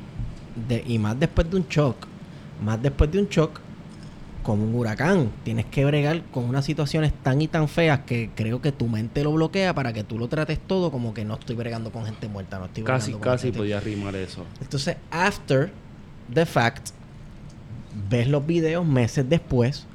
de, 0.68 0.82
y 0.86 0.98
más 0.98 1.18
después 1.18 1.50
de 1.50 1.56
un 1.56 1.66
shock. 1.68 1.96
Más 2.64 2.80
después 2.80 3.10
de 3.10 3.18
un 3.20 3.28
shock, 3.28 3.58
como 4.44 4.64
un 4.64 4.74
huracán. 4.74 5.30
Tienes 5.44 5.66
que 5.66 5.84
bregar 5.84 6.22
con 6.32 6.44
unas 6.44 6.64
situaciones 6.64 7.12
tan 7.22 7.40
y 7.42 7.48
tan 7.48 7.66
feas 7.68 8.00
que 8.00 8.30
creo 8.34 8.60
que 8.60 8.70
tu 8.72 8.86
mente 8.88 9.22
lo 9.24 9.32
bloquea 9.32 9.74
para 9.74 9.92
que 9.92 10.04
tú 10.04 10.18
lo 10.18 10.28
trates 10.28 10.58
todo 10.60 10.90
como 10.92 11.14
que 11.14 11.24
no 11.24 11.34
estoy 11.34 11.56
bregando 11.56 11.90
con 11.90 12.04
gente 12.04 12.28
muerta, 12.28 12.58
no 12.58 12.66
estoy 12.66 12.82
Casi, 12.84 13.12
bregando 13.12 13.24
con 13.24 13.32
casi 13.34 13.46
gente- 13.48 13.58
podía 13.58 13.80
rimar 13.80 14.14
eso. 14.16 14.44
Entonces, 14.60 14.96
after 15.10 15.72
the 16.32 16.44
fact, 16.46 16.90
ves 18.10 18.28
los 18.28 18.46
videos 18.46 18.86
meses 18.86 19.28
después. 19.28 19.86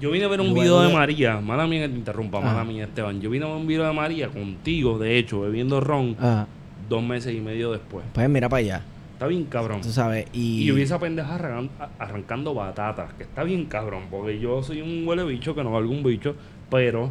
Yo 0.00 0.12
vine 0.12 0.24
a 0.26 0.28
ver 0.28 0.40
un 0.40 0.48
Luego 0.48 0.60
video 0.62 0.80
de 0.82 0.88
de- 0.88 0.94
María, 0.94 1.40
mala 1.40 1.66
mía 1.66 1.82
que 1.82 1.88
te 1.88 1.96
interrumpa, 1.98 2.40
mala 2.40 2.60
Ah. 2.60 2.64
mía 2.64 2.84
Esteban. 2.84 3.20
Yo 3.20 3.30
vine 3.30 3.44
a 3.44 3.48
ver 3.48 3.56
un 3.56 3.66
video 3.66 3.84
de 3.86 3.92
María 3.92 4.28
contigo, 4.28 4.96
de 4.98 5.18
hecho, 5.18 5.40
bebiendo 5.40 5.80
ron, 5.80 6.16
ah, 6.20 6.46
dos 6.88 7.02
meses 7.02 7.34
y 7.34 7.40
medio 7.40 7.72
después. 7.72 8.04
pues 8.12 8.28
mira 8.28 8.48
para 8.48 8.60
allá. 8.60 8.82
Está 9.14 9.26
bien 9.26 9.44
cabrón. 9.46 9.80
Tú 9.80 9.88
sabes. 9.90 10.26
Y, 10.32 10.62
Y 10.62 10.64
yo 10.66 10.76
vi 10.76 10.82
esa 10.82 11.00
pendeja 11.00 11.34
arran- 11.36 11.70
arrancando 11.98 12.54
batatas, 12.54 13.12
que 13.14 13.24
está 13.24 13.42
bien 13.42 13.64
cabrón, 13.66 14.04
porque 14.10 14.38
yo 14.38 14.62
soy 14.62 14.80
un 14.80 15.06
huele 15.08 15.24
bicho 15.24 15.56
que 15.56 15.64
no 15.64 15.72
valgo 15.72 15.90
un 15.92 16.04
bicho, 16.04 16.36
pero 16.70 17.10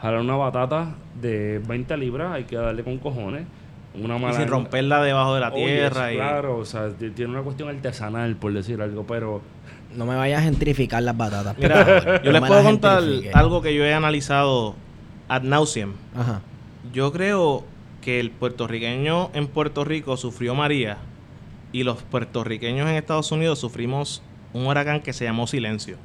jalar 0.00 0.20
una 0.20 0.36
batata 0.36 0.94
de 1.20 1.58
20 1.66 1.96
libras 1.96 2.32
hay 2.32 2.44
que 2.44 2.54
darle 2.54 2.84
con 2.84 2.98
cojones. 2.98 3.42
Una 3.94 4.30
Y 4.30 4.34
sin 4.34 4.46
romperla 4.46 5.02
debajo 5.02 5.34
de 5.34 5.40
la 5.40 5.52
tierra. 5.52 6.12
y- 6.12 6.16
Claro, 6.16 6.58
o 6.58 6.64
sea, 6.64 6.90
tiene 6.90 7.26
una 7.32 7.42
cuestión 7.42 7.68
artesanal, 7.68 8.36
por 8.36 8.52
decir 8.52 8.80
algo, 8.80 9.04
pero 9.04 9.42
no 9.96 10.06
me 10.06 10.14
vayas 10.14 10.40
a 10.40 10.44
gentrificar 10.44 11.02
las 11.02 11.16
batatas. 11.16 11.54
por 11.54 11.62
Mira, 11.64 11.84
favor. 11.84 12.22
yo 12.22 12.32
No 12.32 12.38
les 12.38 12.48
puedo 12.48 12.62
contar 12.62 13.02
algo 13.34 13.62
que 13.62 13.74
yo 13.74 13.84
he 13.84 13.92
analizado 13.92 14.76
ad 15.28 15.42
nauseam. 15.42 15.94
Ajá. 16.16 16.40
Yo 16.92 17.12
creo 17.12 17.64
que 18.00 18.20
el 18.20 18.30
puertorriqueño 18.30 19.30
en 19.34 19.48
Puerto 19.48 19.84
Rico 19.84 20.16
sufrió 20.16 20.54
María 20.54 20.98
y 21.72 21.82
los 21.82 22.02
puertorriqueños 22.04 22.88
en 22.88 22.94
Estados 22.94 23.30
Unidos 23.32 23.58
sufrimos 23.58 24.22
un 24.52 24.66
huracán 24.66 25.00
que 25.02 25.12
se 25.12 25.24
llamó 25.24 25.46
Silencio. 25.48 25.96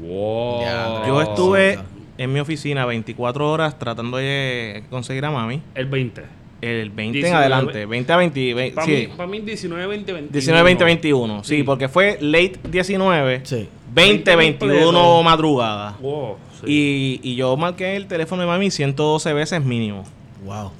wow. 0.00 0.60
Ya, 0.62 1.06
Yo 1.06 1.20
estuve 1.22 1.78
en 2.18 2.32
mi 2.32 2.40
oficina 2.40 2.84
24 2.86 3.50
horas 3.50 3.78
tratando 3.78 4.18
de 4.18 4.84
conseguir 4.90 5.24
a 5.24 5.30
mami. 5.30 5.62
el 5.74 5.86
20. 5.86 6.24
El 6.60 6.90
20 6.90 7.02
en 7.02 7.12
19, 7.24 7.36
adelante, 7.36 7.86
20 7.86 8.12
a 8.12 8.16
20, 8.16 8.54
ve- 8.54 8.72
Para 8.74 8.86
sí, 8.86 8.92
mí, 9.10 9.14
pa' 9.16 9.26
mí 9.26 9.40
19, 9.40 9.86
20, 9.86 10.12
21. 10.12 10.32
19, 10.32 10.62
20, 10.64 10.84
21. 10.84 11.44
Sí, 11.44 11.56
Sí. 11.56 11.62
porque 11.62 11.88
fue 11.88 12.18
late 12.20 12.58
19, 12.70 13.40
Sí. 13.44 13.68
20, 13.92 14.36
20 14.36 14.66
21 14.66 14.84
completo. 14.92 15.22
madrugada. 15.22 15.96
Wow, 16.00 16.36
sí. 16.60 17.20
Y, 17.22 17.30
y 17.30 17.34
yo 17.36 17.56
marqué 17.56 17.96
el 17.96 18.06
teléfono 18.06 18.42
de 18.42 18.48
mami 18.48 18.70
112 18.70 19.32
veces 19.32 19.64
mínimo. 19.64 20.04
Wow. 20.44 20.70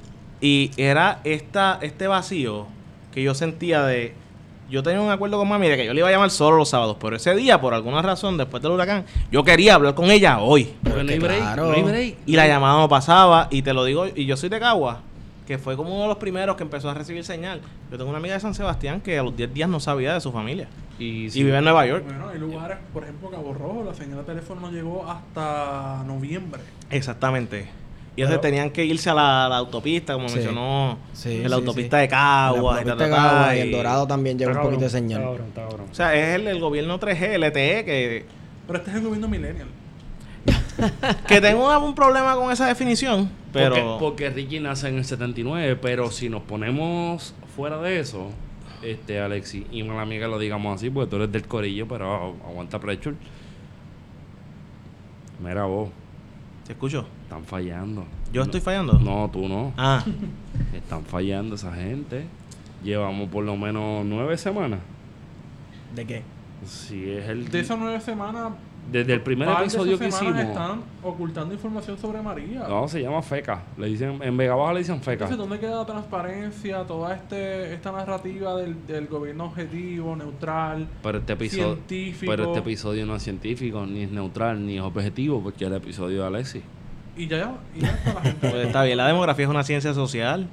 Y 0.42 0.70
era 0.76 1.20
esta, 1.24 1.78
este 1.82 2.06
vacío 2.06 2.66
que 3.14 3.22
yo 3.22 3.34
sentía 3.34 3.82
de... 3.84 4.14
Yo 4.70 4.82
tenía 4.84 5.00
un 5.00 5.10
acuerdo 5.10 5.36
con 5.36 5.48
mami 5.48 5.66
de 5.68 5.76
que 5.76 5.84
yo 5.84 5.92
le 5.92 5.98
iba 5.98 6.08
a 6.08 6.12
llamar 6.12 6.30
solo 6.30 6.56
los 6.58 6.68
sábados, 6.68 6.96
pero 7.00 7.16
ese 7.16 7.34
día, 7.34 7.60
por 7.60 7.74
alguna 7.74 8.02
razón, 8.02 8.36
después 8.36 8.62
del 8.62 8.70
huracán, 8.70 9.04
yo 9.32 9.42
quería 9.42 9.74
hablar 9.74 9.94
con 9.96 10.10
ella 10.12 10.38
hoy. 10.40 10.72
Porque 10.84 11.02
no 11.02 11.10
hay 11.10 11.18
break, 11.18 11.38
claro. 11.40 11.66
no 11.66 11.72
hay 11.72 11.82
break. 11.82 12.14
Y 12.24 12.36
la 12.36 12.46
llamada 12.46 12.78
no 12.78 12.88
pasaba, 12.88 13.48
y 13.50 13.62
te 13.62 13.72
lo 13.74 13.84
digo, 13.84 14.06
y 14.14 14.26
yo 14.26 14.36
soy 14.36 14.48
de 14.48 14.60
Cagua, 14.60 15.00
que 15.50 15.58
fue 15.58 15.76
como 15.76 15.92
uno 15.92 16.02
de 16.02 16.08
los 16.10 16.18
primeros 16.18 16.54
que 16.54 16.62
empezó 16.62 16.88
a 16.90 16.94
recibir 16.94 17.24
señal. 17.24 17.60
Yo 17.90 17.96
tengo 17.98 18.08
una 18.08 18.18
amiga 18.18 18.34
de 18.34 18.40
San 18.40 18.54
Sebastián 18.54 19.00
que 19.00 19.18
a 19.18 19.22
los 19.24 19.36
10 19.36 19.52
días 19.52 19.68
no 19.68 19.80
sabía 19.80 20.14
de 20.14 20.20
su 20.20 20.30
familia. 20.30 20.68
Y, 20.96 21.26
Y 21.36 21.42
vive 21.42 21.58
en 21.58 21.64
Nueva 21.64 21.84
York. 21.86 22.04
Bueno, 22.06 22.28
hay 22.28 22.38
lugares, 22.38 22.78
por 22.92 23.02
ejemplo, 23.02 23.30
Cabo 23.30 23.52
Rojo, 23.52 23.82
la 23.84 23.92
señal 23.92 24.18
de 24.18 24.22
teléfono 24.26 24.60
no 24.60 24.70
llegó 24.70 25.10
hasta 25.10 26.04
noviembre. 26.06 26.60
Exactamente. 26.88 27.66
Y 28.14 28.20
entonces 28.22 28.38
Pero- 28.38 28.40
tenían 28.42 28.70
que 28.70 28.84
irse 28.84 29.10
a 29.10 29.14
la, 29.14 29.46
autopista, 29.56 30.12
como 30.12 30.28
Sí. 30.28 30.36
mencionó, 30.36 30.98
Sí, 31.14 31.32
en 31.38 31.42
sí, 31.42 31.48
la 31.48 31.56
autopista 31.56 31.96
sí. 31.96 32.02
de 32.02 32.08
Cagua. 32.08 32.76
La 32.76 32.82
y 32.82 32.84
ta, 32.84 32.90
autopista 32.92 33.16
ta, 33.16 33.28
Cagua 33.28 33.56
y 33.56 33.58
y- 33.58 33.62
el 33.62 33.72
Dorado 33.72 34.06
también 34.06 34.38
lleva 34.38 34.52
un 34.52 34.62
poquito 34.62 34.82
de 34.84 34.90
señal. 34.90 35.20
está 35.22 35.30
cabrón, 35.32 35.46
está 35.48 35.62
cabrón. 35.68 35.86
O 35.90 35.94
sea, 35.96 36.14
es 36.14 36.36
el, 36.36 36.46
el 36.46 36.60
gobierno 36.60 37.00
3G, 37.00 37.34
LTE, 37.38 37.84
que, 37.84 38.24
Pero 38.68 38.78
este 38.78 38.90
es 38.92 38.96
el 38.98 39.02
gobierno 39.02 39.26
millennial. 39.26 39.66
que 41.28 41.40
tengo 41.40 41.78
un 41.84 41.94
problema 41.94 42.34
con 42.36 42.50
esa 42.52 42.66
definición, 42.66 43.28
pero... 43.52 43.74
Porque, 43.74 43.96
porque 43.98 44.30
Ricky 44.30 44.60
nace 44.60 44.88
en 44.88 44.96
el 44.98 45.04
79, 45.04 45.76
pero 45.76 46.10
si 46.10 46.28
nos 46.28 46.42
ponemos 46.42 47.34
fuera 47.56 47.78
de 47.80 48.00
eso, 48.00 48.30
este 48.82 49.20
Alexi, 49.20 49.66
y 49.70 49.82
mala 49.82 50.02
amiga 50.02 50.26
lo 50.28 50.38
digamos 50.38 50.76
así, 50.76 50.88
porque 50.90 51.10
tú 51.10 51.16
eres 51.16 51.32
del 51.32 51.46
corillo, 51.46 51.86
pero 51.88 52.34
aguanta 52.46 52.78
pressure. 52.80 53.16
Mira 55.42 55.64
vos, 55.64 55.90
¿Te 56.66 56.72
escucho? 56.72 57.06
están 57.24 57.44
fallando. 57.44 58.04
¿Yo 58.32 58.40
No- 58.40 58.44
estoy 58.44 58.60
fallando? 58.60 58.94
No, 58.98 59.28
tú 59.32 59.48
no. 59.48 59.72
Ah, 59.76 60.04
Están 60.74 61.04
fallando 61.04 61.54
esa 61.54 61.72
gente. 61.74 62.24
Llevamos 62.84 63.28
por 63.28 63.44
lo 63.44 63.56
menos 63.56 64.04
nueve 64.04 64.36
semanas. 64.36 64.80
¿De 65.94 66.06
qué? 66.06 66.22
Si 66.66 67.10
es 67.10 67.28
el. 67.28 67.48
De 67.50 67.60
esas 67.60 67.78
nueve 67.78 68.00
semanas, 68.00 68.52
desde 68.90 69.12
el 69.12 69.20
primer 69.20 69.48
par 69.48 69.62
episodio 69.62 69.98
que 69.98 70.10
semanas 70.10 70.40
hicimos. 70.40 70.56
están 70.56 70.82
ocultando 71.02 71.54
información 71.54 71.98
sobre 71.98 72.20
María. 72.20 72.66
No, 72.68 72.88
se 72.88 73.00
llama 73.00 73.22
FECA. 73.22 73.62
Le 73.78 73.86
dicen, 73.86 74.20
en 74.22 74.36
Vega 74.36 74.54
Baja 74.54 74.72
le 74.72 74.80
dicen 74.80 75.00
FECA. 75.00 75.24
Entonces, 75.24 75.38
¿dónde 75.38 75.58
queda 75.58 75.76
la 75.76 75.86
transparencia, 75.86 76.84
toda 76.84 77.14
este, 77.14 77.74
esta 77.74 77.92
narrativa 77.92 78.56
del, 78.56 78.86
del 78.86 79.06
gobierno 79.06 79.46
objetivo, 79.46 80.16
neutral? 80.16 80.88
Pero 81.02 81.18
este 81.18 81.32
episodio, 81.34 81.74
científico? 81.74 82.32
pero 82.32 82.44
este 82.46 82.58
episodio 82.58 83.06
no 83.06 83.16
es 83.16 83.22
científico, 83.22 83.86
ni 83.86 84.02
es 84.02 84.10
neutral, 84.10 84.64
ni 84.64 84.78
es 84.78 84.82
objetivo, 84.82 85.42
porque 85.42 85.64
es 85.64 85.70
el 85.70 85.76
episodio 85.76 86.22
de 86.22 86.26
Alexis. 86.26 86.62
Y 87.16 87.26
ya, 87.28 87.54
y 87.76 87.80
ya 87.80 87.90
está 87.90 88.14
la 88.14 88.20
gente. 88.22 88.38
pues 88.50 88.66
está 88.66 88.82
bien, 88.82 88.96
la 88.96 89.06
demografía 89.06 89.44
es 89.44 89.50
una 89.50 89.64
ciencia 89.64 89.94
social. 89.94 90.48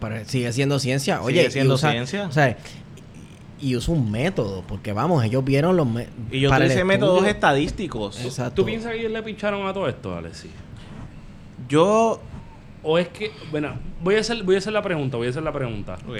Pero 0.00 0.24
sigue 0.26 0.52
siendo 0.52 0.78
ciencia. 0.78 1.22
Oye, 1.22 1.38
Sigue 1.38 1.50
siendo 1.50 1.74
usa, 1.74 1.90
ciencia. 1.90 2.26
O 2.26 2.32
sea, 2.32 2.56
y 3.60 3.76
usa 3.76 3.94
un 3.94 4.10
método, 4.10 4.62
porque 4.66 4.92
vamos, 4.92 5.24
ellos 5.24 5.44
vieron 5.44 5.76
los 5.76 5.86
Y 6.30 6.40
yo 6.40 6.50
utilicé 6.50 6.84
métodos 6.84 7.26
estadísticos. 7.26 8.24
Exacto. 8.24 8.62
¿Tú 8.62 8.64
piensas 8.64 8.92
que 8.92 9.00
ellos 9.00 9.12
le 9.12 9.22
pincharon 9.22 9.66
a 9.66 9.72
todo 9.72 9.88
esto, 9.88 10.14
Alexi? 10.14 10.50
Yo. 11.68 12.20
O 12.82 12.98
es 12.98 13.08
que, 13.08 13.32
bueno, 13.50 13.74
voy 14.02 14.16
a 14.16 14.20
hacer, 14.20 14.42
voy 14.44 14.54
a 14.54 14.58
hacer 14.58 14.72
la 14.72 14.82
pregunta, 14.82 15.16
voy 15.16 15.26
a 15.26 15.30
hacer 15.30 15.42
la 15.42 15.52
pregunta. 15.52 15.98
Ok. 16.06 16.18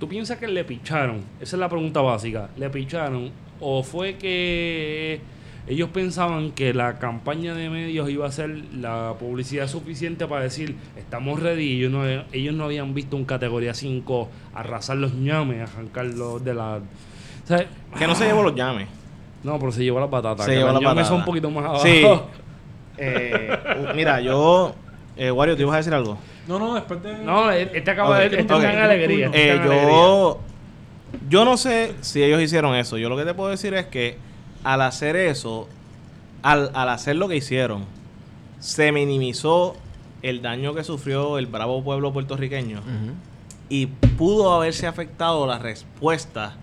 ¿Tú 0.00 0.08
piensas 0.08 0.38
que 0.38 0.48
le 0.48 0.64
picharon? 0.64 1.22
Esa 1.40 1.56
es 1.56 1.60
la 1.60 1.68
pregunta 1.68 2.00
básica. 2.00 2.50
¿Le 2.56 2.70
picharon? 2.70 3.30
¿O 3.60 3.82
fue 3.82 4.16
que 4.16 5.20
ellos 5.68 5.90
pensaban 5.90 6.52
que 6.52 6.72
la 6.74 6.98
campaña 6.98 7.54
de 7.54 7.68
medios 7.70 8.08
iba 8.10 8.26
a 8.26 8.32
ser 8.32 8.50
la 8.74 9.14
publicidad 9.18 9.68
suficiente 9.68 10.26
para 10.26 10.42
decir, 10.42 10.76
estamos 10.96 11.40
ready? 11.40 11.62
y 11.64 11.76
Ellos 11.80 11.92
no, 11.92 12.04
ellos 12.32 12.54
no 12.54 12.64
habían 12.64 12.94
visto 12.94 13.16
un 13.16 13.24
categoría 13.24 13.74
5 13.74 14.28
arrasar 14.54 14.96
los 14.96 15.14
ñames, 15.14 15.68
arrancarlos 15.70 16.44
de 16.44 16.54
la... 16.54 16.76
o 16.76 17.46
sea, 17.46 17.66
Que 17.98 18.06
no 18.06 18.14
se 18.14 18.26
llevó 18.26 18.42
los 18.42 18.54
llames. 18.54 18.88
no, 19.44 19.58
pero 19.58 19.70
se 19.72 19.84
llevó 19.84 20.00
las 20.00 20.08
patatas. 20.08 20.46
Se 20.46 20.52
que 20.52 20.56
llevó 20.58 20.72
los 20.72 20.82
la 20.82 20.88
ñames 20.88 20.94
patata. 21.04 21.08
son 21.08 21.18
un 21.18 21.24
poquito 21.24 21.50
más 21.50 21.64
abajo. 21.64 21.84
Sí. 21.84 22.02
Eh, 23.00 23.56
mira, 23.94 24.20
yo. 24.20 24.74
Eh, 25.16 25.30
Wario, 25.30 25.54
¿te 25.56 25.62
ibas 25.62 25.74
a 25.74 25.76
decir 25.76 25.94
algo? 25.94 26.18
No, 26.48 26.58
no, 26.58 26.74
después 26.74 27.00
de. 27.00 27.16
No, 27.18 27.48
este 27.50 27.90
acaba 27.92 28.10
Ok, 28.10 28.16
de... 28.16 28.40
Este 28.40 28.52
ok. 28.54 28.58
está 28.60 28.72
en 28.72 28.78
alegría. 28.80 29.26
este 29.26 29.38
Eh, 29.38 29.50
está 29.52 29.64
en 29.64 29.70
alegría. 29.70 29.88
yo. 29.92 30.40
Yo 31.28 31.44
no 31.44 31.56
sé 31.56 31.92
si 32.00 32.22
ellos 32.24 32.42
hicieron 32.42 32.74
eso. 32.74 32.98
Yo 32.98 33.08
lo 33.08 33.16
que 33.16 33.24
te 33.24 33.34
puedo 33.34 33.50
decir 33.50 33.72
es 33.74 33.86
que 33.86 34.16
al 34.64 34.82
hacer 34.82 35.16
eso, 35.16 35.68
al, 36.42 36.70
al 36.74 36.88
hacer 36.88 37.16
lo 37.16 37.28
que 37.28 37.36
hicieron, 37.36 37.84
se 38.58 38.92
minimizó 38.92 39.76
el 40.22 40.42
daño 40.42 40.74
que 40.74 40.82
sufrió 40.84 41.38
el 41.38 41.46
bravo 41.46 41.82
pueblo 41.84 42.12
puertorriqueño 42.12 42.80
y 43.68 43.86
pudo 43.86 44.52
haberse 44.54 44.86
afectado 44.86 45.46
la 45.46 45.58
respuesta 45.58 46.56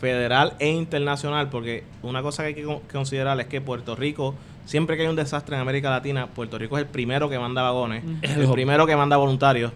federal 0.00 0.54
e 0.58 0.70
internacional, 0.70 1.48
porque 1.50 1.84
una 2.02 2.22
cosa 2.22 2.42
que 2.42 2.48
hay 2.48 2.54
que 2.54 2.64
con- 2.64 2.80
considerar 2.92 3.38
es 3.40 3.46
que 3.46 3.60
Puerto 3.60 3.94
Rico, 3.94 4.34
siempre 4.66 4.96
que 4.96 5.02
hay 5.02 5.08
un 5.08 5.16
desastre 5.16 5.54
en 5.54 5.62
América 5.62 5.88
Latina, 5.90 6.26
Puerto 6.26 6.58
Rico 6.58 6.76
es 6.76 6.82
el 6.84 6.88
primero 6.90 7.28
que 7.30 7.38
manda 7.38 7.62
vagones, 7.62 8.02
Es 8.22 8.36
el 8.36 8.48
primero 8.50 8.86
que 8.86 8.96
manda 8.96 9.16
voluntarios, 9.16 9.72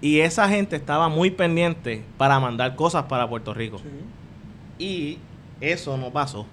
y 0.00 0.20
esa 0.20 0.48
gente 0.48 0.76
estaba 0.76 1.08
muy 1.08 1.30
pendiente 1.30 2.04
para 2.18 2.38
mandar 2.38 2.76
cosas 2.76 3.04
para 3.04 3.28
Puerto 3.28 3.54
Rico. 3.54 3.78
Sí. 3.78 4.84
Y 4.84 5.18
eso 5.60 5.96
no 5.96 6.10
pasó. 6.10 6.46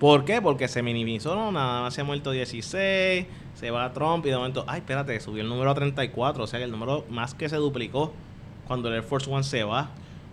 ¿Por 0.00 0.24
qué? 0.24 0.40
Porque 0.40 0.66
se 0.66 0.82
minimizó, 0.82 1.36
¿no? 1.36 1.52
Nada 1.52 1.82
más 1.82 1.94
se 1.94 2.00
ha 2.00 2.04
muerto 2.04 2.30
16, 2.30 3.26
se 3.54 3.70
va 3.70 3.92
Trump 3.92 4.24
y 4.24 4.30
de 4.30 4.36
momento, 4.36 4.64
ay, 4.66 4.78
espérate, 4.78 5.20
subió 5.20 5.42
el 5.42 5.48
número 5.48 5.70
a 5.70 5.74
34, 5.74 6.42
o 6.42 6.46
sea 6.46 6.58
que 6.58 6.64
el 6.64 6.70
número 6.70 7.04
más 7.10 7.34
que 7.34 7.50
se 7.50 7.56
duplicó 7.56 8.14
cuando 8.66 8.88
el 8.88 8.94
Air 8.94 9.02
Force 9.02 9.30
One 9.30 9.44
se 9.44 9.62
va. 9.62 9.90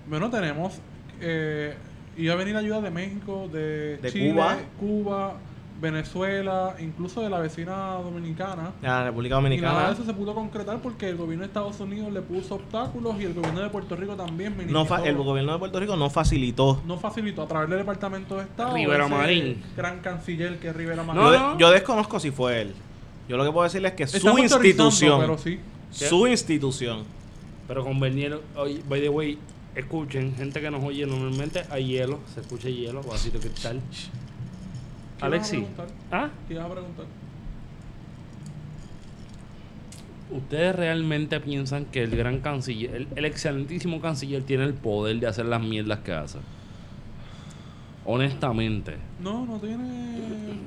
Bueno, 0.08 0.30
tenemos. 0.30 0.80
Eh, 1.20 1.76
iba 2.16 2.34
a 2.34 2.38
venir 2.38 2.56
ayuda 2.56 2.80
de 2.80 2.92
México, 2.92 3.50
de, 3.52 3.98
De 3.98 4.10
Chile, 4.10 4.32
Cuba. 4.32 4.58
Cuba, 4.80 5.38
Venezuela, 5.80 6.76
incluso 6.80 7.22
de 7.22 7.30
la 7.30 7.40
vecina 7.40 7.94
dominicana. 8.04 8.72
a 8.82 8.88
La 8.88 9.04
República 9.06 9.36
Y 9.36 9.42
nada 9.42 9.50
de 9.50 9.58
Dominicana 9.58 9.92
eso 9.92 10.04
se 10.06 10.14
pudo 10.14 10.34
concretar 10.34 10.80
porque 10.82 11.10
el 11.10 11.18
gobierno 11.18 11.44
de 11.44 11.48
Estados 11.48 11.80
Unidos 11.80 12.12
le 12.12 12.22
puso 12.22 12.56
obstáculos 12.56 13.16
y 13.20 13.26
el 13.26 13.34
gobierno 13.34 13.62
de 13.62 13.70
Puerto 13.70 13.96
Rico 13.96 14.16
también 14.16 14.56
no 14.68 14.88
el 15.04 15.16
gobierno 15.16 15.54
de 15.54 15.60
Puerto 15.60 15.80
Rico 15.80 15.96
no 15.96 16.10
facilitó. 16.10 16.82
no 16.86 16.98
facilitó 16.98 17.44
a 17.44 17.48
través 17.48 17.70
del 17.70 17.80
Departamento 17.80 18.38
de 18.38 18.44
Estado. 18.44 18.76
Rivera 18.76 19.08
Marín. 19.08 19.62
Gran 19.76 20.00
canciller 20.00 20.58
que 20.60 20.70
es 20.70 20.76
Rivera 20.76 21.04
Marín. 21.04 21.22
No, 21.24 21.34
yo, 21.34 21.58
yo 21.58 21.72
desconozco 21.72 22.20
si 22.20 22.32
fue 22.32 22.62
él. 22.62 22.74
Yo 23.28 23.38
lo 23.38 23.44
que 23.44 23.52
puedo 23.52 23.64
decirles 23.66 23.92
es 23.92 23.98
que 23.98 24.20
su 24.20 24.38
institución, 24.40 25.20
Pero 25.20 25.38
sí. 25.38 25.60
su 25.92 26.28
institución, 26.28 27.04
Pero 27.68 27.84
convenieron, 27.84 28.40
oye, 28.56 28.82
by 28.88 29.02
the 29.02 29.10
way, 29.10 29.38
escuchen, 29.76 30.34
gente 30.36 30.62
que 30.62 30.72
nos 30.72 30.84
oye 30.84 31.06
normalmente, 31.06 31.64
hay 31.70 31.88
hielo, 31.88 32.20
se 32.34 32.40
escucha 32.42 32.70
hielo, 32.70 33.04
vasito 33.04 33.38
de 33.38 33.50
cristal. 33.50 33.82
¿Qué 35.20 35.26
Alexi, 35.26 35.58
ibas 35.58 35.70
a 35.72 35.76
preguntar? 35.76 35.98
¿ah? 36.12 36.30
¿Qué 36.48 36.54
ibas 36.54 36.66
a 36.66 36.72
preguntar? 36.72 37.06
¿Ustedes 40.30 40.76
realmente 40.76 41.40
piensan 41.40 41.86
que 41.86 42.04
el 42.04 42.16
gran 42.16 42.40
canciller, 42.40 42.94
el, 42.96 43.08
el 43.16 43.26
excelentísimo 43.26 44.02
canciller 44.02 44.44
tiene 44.44 44.66
el 44.66 44.74
poder 44.74 45.20
de 45.20 45.28
hacer 45.28 45.46
las 45.46 45.62
mierdas 45.62 46.00
que 46.00 46.12
hace? 46.14 46.40
Honestamente. 48.06 48.98
No, 49.22 49.46
no 49.46 49.58
tiene. 49.60 50.58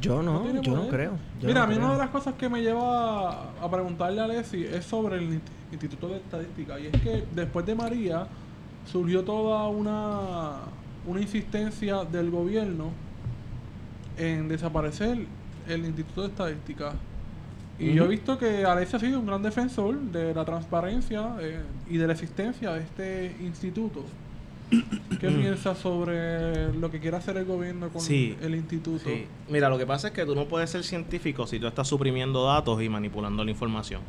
Yo 0.00 0.22
no, 0.22 0.60
yo 0.60 0.74
no 0.76 0.88
creo. 0.88 1.12
yo 1.40 1.48
Mira, 1.48 1.60
no 1.60 1.64
a 1.64 1.66
mí 1.66 1.74
creo. 1.74 1.86
una 1.86 1.94
de 1.94 1.98
las 2.00 2.10
cosas 2.10 2.34
que 2.34 2.48
me 2.48 2.60
lleva 2.62 3.52
a, 3.62 3.70
preguntarle 3.70 4.20
a 4.20 4.24
Alessi 4.24 4.64
es 4.64 4.84
sobre 4.84 5.16
el 5.16 5.34
Inst- 5.34 5.40
Instituto 5.72 6.08
de 6.08 6.16
Estadística. 6.16 6.78
Y 6.80 6.86
es 6.86 7.00
que 7.02 7.24
después 7.34 7.64
de 7.64 7.74
María 7.74 8.26
surgió 8.90 9.24
toda 9.24 9.68
una, 9.68 10.58
una 11.06 11.20
insistencia 11.20 12.04
del 12.04 12.30
gobierno 12.30 12.90
en 14.22 14.48
desaparecer 14.48 15.18
el 15.68 15.84
Instituto 15.84 16.22
de 16.22 16.28
Estadística. 16.28 16.92
Y 17.78 17.94
yo 17.94 18.04
he 18.04 18.08
visto 18.08 18.38
que 18.38 18.64
Alessi 18.64 18.96
ha 18.96 18.98
sido 19.00 19.18
un 19.18 19.26
gran 19.26 19.42
defensor 19.42 19.98
de 19.98 20.34
la 20.34 20.44
transparencia 20.44 21.34
eh, 21.40 21.60
y 21.90 21.96
de 21.96 22.06
la 22.06 22.12
existencia 22.12 22.72
de 22.74 22.80
este 22.80 23.36
instituto. 23.42 24.04
¿Qué 25.20 25.28
piensas 25.28 25.78
sobre 25.78 26.72
lo 26.74 26.90
que 26.90 27.00
quiere 27.00 27.16
hacer 27.16 27.36
el 27.36 27.44
gobierno 27.44 27.88
con 27.88 28.00
Sí. 28.00 28.36
el 28.40 28.54
instituto? 28.54 29.04
Sí. 29.08 29.24
Mira, 29.48 29.68
lo 29.68 29.78
que 29.78 29.86
pasa 29.86 30.08
es 30.08 30.14
que 30.14 30.24
tú 30.24 30.34
no 30.34 30.44
puedes 30.46 30.70
ser 30.70 30.84
científico 30.84 31.46
si 31.46 31.58
tú 31.58 31.66
estás 31.66 31.88
suprimiendo 31.88 32.44
datos 32.44 32.80
y 32.82 32.88
manipulando 32.88 33.44
la 33.44 33.50
información. 33.50 34.00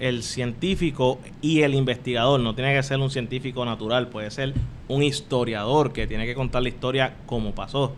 El 0.00 0.22
científico 0.24 1.20
y 1.40 1.60
el 1.60 1.74
investigador 1.74 2.40
no 2.40 2.54
tiene 2.54 2.74
que 2.74 2.82
ser 2.82 2.98
un 2.98 3.10
científico 3.10 3.64
natural, 3.64 4.08
puede 4.08 4.30
ser 4.32 4.54
un 4.88 5.02
historiador 5.02 5.92
que 5.92 6.06
tiene 6.06 6.26
que 6.26 6.34
contar 6.34 6.62
la 6.62 6.68
historia 6.68 7.14
como 7.26 7.54
pasó. 7.54 7.92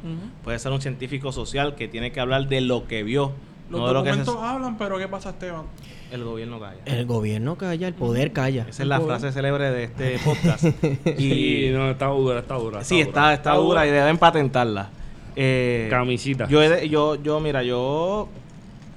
Puede 0.45 0.59
ser 0.59 0.73
un 0.73 0.81
científico 0.81 1.33
social 1.33 1.75
que 1.75 1.89
tiene 1.89 2.13
que 2.13 2.21
hablar 2.21 2.47
de 2.49 2.61
lo 2.61 2.87
que 2.87 3.03
vio, 3.03 3.33
Los 3.71 3.81
no 3.81 3.89
de 3.89 3.95
lo 3.95 4.03
que 4.03 4.11
documentos 4.11 4.35
se- 4.41 4.47
hablan, 4.47 4.79
pero 4.79 4.99
¿qué 4.99 5.09
pasa, 5.09 5.31
Esteban? 5.31 5.65
el 6.13 6.23
gobierno 6.23 6.61
calla. 6.61 6.79
El 6.85 7.07
gobierno 7.07 7.57
calla, 7.57 7.89
el 7.89 7.95
poder 7.95 8.33
calla. 8.33 8.67
Esa 8.69 8.83
es 8.85 8.89
la 8.89 9.01
frase 9.01 9.33
célebre 9.33 9.71
de 9.73 9.85
este 9.85 10.19
podcast. 10.25 10.65
Sí, 11.17 11.67
y 11.67 11.71
no, 11.73 11.91
está 11.91 12.07
dura, 12.07 12.39
está 12.39 12.55
dura. 12.55 12.85
sí, 12.85 13.01
está, 13.01 13.35
está 13.35 13.55
dura 13.55 13.85
y 13.87 13.91
deben 13.91 14.19
patentarla. 14.19 14.91
Eh, 15.35 15.89
Camisita. 15.91 16.47
Yo, 16.47 16.63
he 16.63 16.69
de- 16.69 16.89
yo, 16.89 17.21
yo, 17.21 17.41
mira, 17.41 17.65
yo 17.65 18.29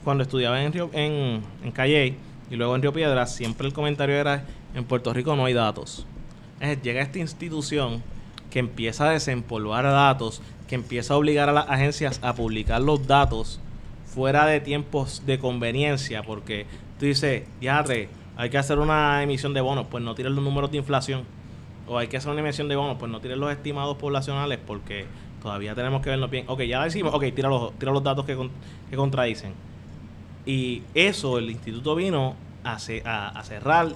cuando 0.04 0.22
estudiaba 0.24 0.62
en, 0.62 0.72
Río, 0.74 0.90
en, 0.94 1.42
en 1.64 1.72
Calle 1.72 2.16
y 2.52 2.56
luego 2.56 2.76
en 2.76 2.82
Río 2.84 2.94
Piedras, 2.94 3.34
siempre 3.34 3.66
el 3.66 3.74
comentario 3.74 4.14
era, 4.16 4.46
en 4.76 4.84
Puerto 4.84 5.12
Rico 5.12 5.36
no 5.36 5.46
hay 5.46 5.54
datos. 5.54 6.06
Es 6.60 6.82
llega 6.82 7.02
esta 7.02 7.20
institución 7.20 8.02
que 8.50 8.60
empieza 8.60 9.10
a 9.10 9.12
desempolvar 9.12 9.84
datos, 9.86 10.42
que 10.68 10.76
empieza 10.76 11.14
a 11.14 11.18
obligar 11.18 11.50
a 11.50 11.54
las 11.54 11.70
agencias 11.70 12.20
a 12.24 12.34
publicar 12.34 12.82
los 12.82 13.06
datos 13.08 13.60
fuera 14.06 14.46
de 14.46 14.60
tiempos 14.60 15.24
de 15.26 15.38
conveniencia, 15.38 16.24
porque 16.24 16.66
tú 17.00 17.06
dices, 17.06 17.44
ya 17.62 17.84
hay 18.38 18.50
que 18.50 18.58
hacer 18.58 18.80
una 18.80 19.22
emisión 19.22 19.54
de 19.54 19.62
bonos, 19.62 19.88
pues 19.90 20.04
no 20.04 20.16
tires 20.16 20.32
los 20.32 20.44
números 20.44 20.72
de 20.72 20.78
inflación. 20.78 21.24
O 21.88 21.98
hay 21.98 22.08
que 22.08 22.18
hacer 22.18 22.32
una 22.32 22.42
emisión 22.42 22.68
de 22.68 22.76
bonos, 22.76 22.98
pues 22.98 23.12
no 23.12 23.22
tires 23.22 23.38
los 23.38 23.52
estimados 23.52 23.98
poblacionales 23.98 24.60
porque 24.66 25.06
todavía 25.42 25.76
tenemos 25.76 26.02
que 26.02 26.10
vernos 26.10 26.30
bien. 26.30 26.46
Ok, 26.48 26.64
ya 26.64 26.80
la 26.80 26.88
hicimos, 26.88 27.14
ok, 27.14 27.26
tira 27.34 27.50
los, 27.50 27.78
tira 27.78 27.92
los 27.92 28.04
datos 28.04 28.26
que, 28.26 28.36
que 28.90 28.96
contradicen. 28.96 29.54
Y 30.46 30.84
eso 30.94 31.38
el 31.38 31.50
instituto 31.50 31.96
vino 31.96 32.36
a, 32.64 32.78
a, 33.06 33.28
a 33.30 33.44
cerrar 33.44 33.90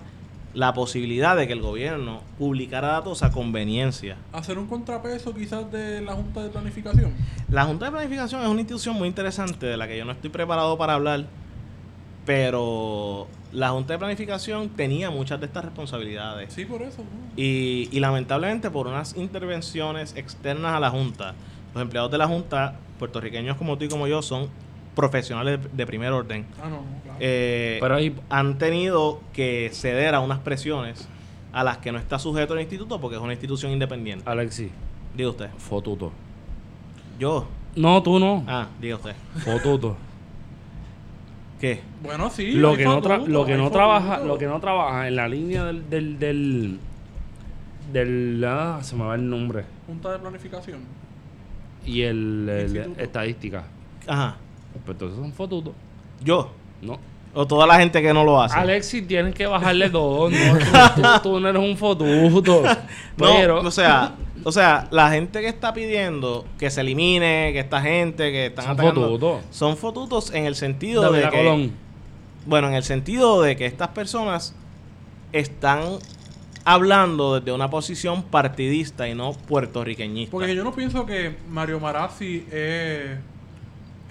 la 0.53 0.73
posibilidad 0.73 1.35
de 1.37 1.47
que 1.47 1.53
el 1.53 1.61
gobierno 1.61 2.21
publicara 2.37 2.89
datos 2.89 3.23
a 3.23 3.31
conveniencia. 3.31 4.17
Hacer 4.33 4.57
un 4.57 4.67
contrapeso 4.67 5.33
quizás 5.33 5.71
de 5.71 6.01
la 6.01 6.13
Junta 6.13 6.43
de 6.43 6.49
Planificación. 6.49 7.13
La 7.49 7.65
Junta 7.65 7.85
de 7.85 7.91
Planificación 7.91 8.41
es 8.41 8.47
una 8.47 8.59
institución 8.59 8.95
muy 8.95 9.07
interesante 9.07 9.65
de 9.65 9.77
la 9.77 9.87
que 9.87 9.97
yo 9.97 10.05
no 10.05 10.11
estoy 10.11 10.29
preparado 10.29 10.77
para 10.77 10.93
hablar, 10.93 11.25
pero 12.25 13.27
la 13.53 13.69
Junta 13.69 13.93
de 13.93 13.99
Planificación 13.99 14.69
tenía 14.69 15.09
muchas 15.09 15.39
de 15.39 15.45
estas 15.45 15.65
responsabilidades. 15.65 16.53
Sí, 16.53 16.65
por 16.65 16.81
eso. 16.81 17.03
Y, 17.37 17.89
y 17.91 17.99
lamentablemente 17.99 18.69
por 18.69 18.87
unas 18.87 19.15
intervenciones 19.15 20.15
externas 20.15 20.73
a 20.73 20.79
la 20.79 20.89
Junta, 20.89 21.33
los 21.73 21.81
empleados 21.81 22.11
de 22.11 22.17
la 22.17 22.27
Junta, 22.27 22.75
puertorriqueños 22.99 23.57
como 23.57 23.77
tú 23.77 23.85
y 23.85 23.89
como 23.89 24.07
yo, 24.07 24.21
son 24.21 24.49
profesionales 24.95 25.59
de, 25.71 25.85
primer 25.85 26.11
orden. 26.11 26.45
Ah, 26.61 26.69
no, 26.69 26.77
no, 26.77 26.85
claro. 27.03 27.17
Eh, 27.19 27.77
Pero 27.81 27.95
ahí, 27.95 28.15
han 28.29 28.57
tenido 28.57 29.21
que 29.33 29.69
ceder 29.73 30.15
a 30.15 30.19
unas 30.19 30.39
presiones 30.39 31.07
a 31.53 31.63
las 31.63 31.77
que 31.77 31.91
no 31.91 31.97
está 31.97 32.19
sujeto 32.19 32.53
el 32.53 32.61
instituto 32.61 32.99
porque 32.99 33.17
es 33.17 33.21
una 33.21 33.33
institución 33.33 33.71
independiente. 33.71 34.29
Alexi, 34.29 34.69
Diga 35.15 35.29
usted. 35.29 35.49
fotuto. 35.57 36.11
Yo. 37.19 37.47
No, 37.75 38.01
tú 38.03 38.19
no. 38.19 38.43
Ah, 38.47 38.67
diga 38.79 38.95
usted. 38.95 39.15
Fotuto. 39.43 39.95
¿Qué? 41.59 41.79
bueno, 42.01 42.29
sí. 42.31 42.53
lo 42.53 42.75
que 42.75 42.83
no 42.85 42.99
lo 43.27 43.45
que 43.45 43.55
no 43.55 43.69
trabaja 43.69 44.17
lo 44.19 44.37
que 44.39 44.47
no 44.47 44.59
trabaja 44.59 45.07
en 45.07 45.15
la 45.15 45.27
línea 45.27 45.63
del 45.65 45.87
del 45.91 46.17
del, 46.17 46.79
del- 47.93 48.43
ah, 48.47 48.79
se 48.81 48.95
me 48.95 49.03
va 49.03 49.13
el 49.13 49.29
nombre 49.29 49.65
Junta 49.85 50.11
de 50.11 50.17
Planificación. 50.17 50.79
y 51.85 52.01
el, 52.01 52.95
estadística 52.97 53.65
Ajá. 54.07 54.37
Pues 54.85 54.95
entonces 54.95 55.17
son 55.19 55.33
fotutos 55.33 55.73
Yo. 56.23 56.51
no 56.81 56.97
O 57.33 57.45
toda 57.47 57.65
la 57.67 57.75
gente 57.79 58.01
que 58.01 58.13
no 58.13 58.23
lo 58.25 58.41
hace. 58.41 58.57
Alexis, 58.57 59.07
tienes 59.07 59.33
que 59.33 59.45
bajarle 59.47 59.89
dos. 59.97 60.31
No, 60.31 60.57
tú, 60.57 61.01
tú- 61.01 61.07
tú 61.23 61.39
no 61.39 61.47
eres 61.49 61.61
un 61.61 61.77
fotuto. 61.77 62.63
No, 63.17 63.27
Pero, 63.37 63.61
o 63.61 63.71
sea, 63.71 64.13
o 64.43 64.51
sea, 64.51 64.87
la 64.91 65.09
gente 65.11 65.39
que 65.41 65.47
está 65.47 65.73
pidiendo 65.73 66.45
que 66.57 66.69
se 66.69 66.81
elimine, 66.81 67.51
que 67.53 67.59
esta 67.59 67.79
gente 67.81 68.31
que 68.31 68.47
están 68.47 68.65
Son 68.65 68.73
atacando, 68.73 69.01
fotutos. 69.01 69.41
son 69.51 69.77
fotutos 69.77 70.33
en 70.33 70.45
el 70.45 70.55
sentido 70.55 71.03
David 71.03 71.17
de 71.25 71.29
que, 71.29 71.37
Colón. 71.37 71.71
bueno, 72.47 72.67
en 72.69 72.73
el 72.73 72.83
sentido 72.83 73.41
de 73.41 73.55
que 73.55 73.65
estas 73.65 73.89
personas 73.89 74.55
están 75.31 75.81
hablando 76.65 77.39
desde 77.39 77.51
una 77.51 77.69
posición 77.69 78.23
partidista 78.23 79.07
y 79.07 79.15
no 79.15 79.33
puertorriqueñista. 79.33 80.31
Porque 80.31 80.55
yo 80.55 80.63
no 80.63 80.73
pienso 80.73 81.05
que 81.05 81.35
Mario 81.49 81.79
Marazzi 81.79 82.45
es, 82.51 83.17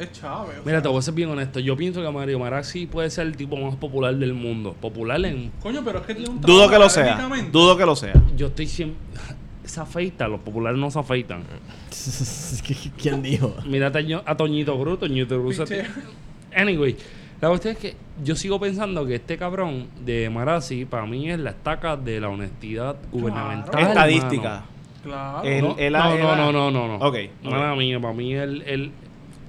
es 0.00 0.12
Chávez. 0.12 0.56
Mira, 0.64 0.78
sea. 0.78 0.82
te 0.82 0.88
voy 0.88 0.98
a 0.98 1.02
ser 1.02 1.14
bien 1.14 1.28
honesto. 1.30 1.60
Yo 1.60 1.76
pienso 1.76 2.02
que 2.02 2.10
Mario 2.10 2.38
Marazzi 2.38 2.86
puede 2.86 3.10
ser 3.10 3.26
el 3.26 3.36
tipo 3.36 3.56
más 3.56 3.76
popular 3.76 4.14
del 4.16 4.34
mundo. 4.34 4.74
Popular 4.80 5.24
en. 5.24 5.50
Coño, 5.62 5.82
pero 5.84 5.98
es 6.00 6.06
que 6.06 6.14
tiene 6.14 6.30
un 6.30 6.40
Dudo 6.40 6.68
que 6.68 6.78
lo 6.78 6.88
sea. 6.88 7.28
Dudo 7.52 7.76
que 7.76 7.86
lo 7.86 7.94
sea. 7.96 8.14
Yo 8.36 8.48
estoy 8.48 8.66
siempre. 8.66 8.98
Se 9.64 9.80
afeita, 9.80 10.26
los 10.26 10.40
populares 10.40 10.78
no 10.80 10.90
se 10.90 10.98
afeitan. 10.98 11.44
¿Quién 13.00 13.22
dijo? 13.22 13.54
Mírate 13.66 14.04
a 14.24 14.36
Toñito 14.36 14.76
Cruz, 14.80 14.98
Toñito 14.98 15.40
Cruz. 15.40 15.62
Anyway, 16.56 16.96
la 17.40 17.48
cuestión 17.48 17.74
es 17.74 17.78
que 17.80 17.94
yo 18.24 18.34
sigo 18.34 18.58
pensando 18.58 19.06
que 19.06 19.14
este 19.16 19.36
cabrón 19.38 19.86
de 20.04 20.28
Marazzi, 20.28 20.86
para 20.86 21.06
mí, 21.06 21.30
es 21.30 21.38
la 21.38 21.50
estaca 21.50 21.96
de 21.96 22.20
la 22.20 22.28
honestidad 22.30 22.96
gubernamental. 23.12 23.80
Estadística. 23.80 24.64
Claro. 25.04 25.42
El- 25.44 25.62
No, 25.62 25.76
el- 25.78 25.92
no, 25.92 26.12
el- 26.14 26.20
no, 26.20 26.36
no, 26.36 26.52
no, 26.52 26.70
no, 26.70 26.88
no. 26.88 26.94
Ok, 27.06 27.16
ok. 27.44 27.50
Mala 27.50 27.74
mía, 27.76 28.00
para 28.00 28.12
mí 28.14 28.34
el, 28.34 28.62
el- 28.62 28.92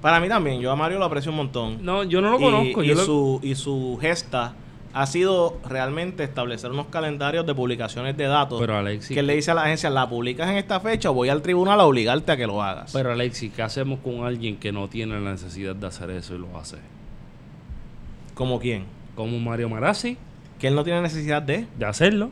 Para 0.02 0.20
mí 0.20 0.28
también, 0.28 0.60
yo 0.62 0.72
a 0.72 0.76
Mario 0.76 0.98
lo 1.00 1.06
aprecio 1.06 1.32
un 1.32 1.38
montón. 1.38 1.78
No, 1.86 2.04
yo 2.04 2.22
no 2.22 2.32
lo 2.32 2.40
y, 2.40 2.44
conozco. 2.44 2.84
y 2.84 2.88
yo 2.88 2.96
lo- 2.96 3.06
su, 3.06 3.40
y 3.44 3.56
su 3.56 3.98
gesta 4.02 4.54
ha 4.94 5.06
sido 5.06 5.58
realmente 5.70 6.24
establecer 6.24 6.72
unos 6.72 6.88
calendarios 6.88 7.46
de 7.46 7.54
publicaciones 7.56 8.18
de 8.18 8.26
datos. 8.26 8.60
Pero 8.60 8.78
Alexis, 8.78 9.16
que 9.16 9.22
le 9.24 9.36
dice 9.36 9.52
a 9.52 9.54
la 9.54 9.64
agencia, 9.64 9.90
la 9.90 10.10
publicas 10.10 10.50
en 10.50 10.58
esta 10.58 10.80
fecha 10.82 11.12
o 11.12 11.14
voy 11.14 11.30
al 11.30 11.42
tribunal 11.42 11.80
a 11.80 11.86
obligarte 11.86 12.32
a 12.32 12.36
que 12.38 12.46
lo 12.48 12.62
hagas. 12.62 12.92
pero 12.92 13.12
Alexis, 13.14 13.54
¿qué 13.54 13.62
hacemos 13.62 14.00
con 14.00 14.26
alguien 14.26 14.58
que 14.58 14.72
no 14.74 14.90
tiene 14.90 15.20
la 15.22 15.32
necesidad 15.32 15.76
de 15.76 15.88
hacer 15.88 16.10
eso 16.10 16.36
y 16.36 16.40
lo 16.40 16.58
hace? 16.58 16.78
¿Como 18.34 18.60
quién? 18.60 18.84
Como 19.16 19.40
Mario 19.40 19.70
Marazzi, 19.70 20.18
Que 20.60 20.68
él 20.68 20.76
no 20.76 20.84
tiene 20.84 21.02
necesidad 21.02 21.42
de, 21.42 21.68
de 21.78 21.86
hacerlo. 21.86 22.30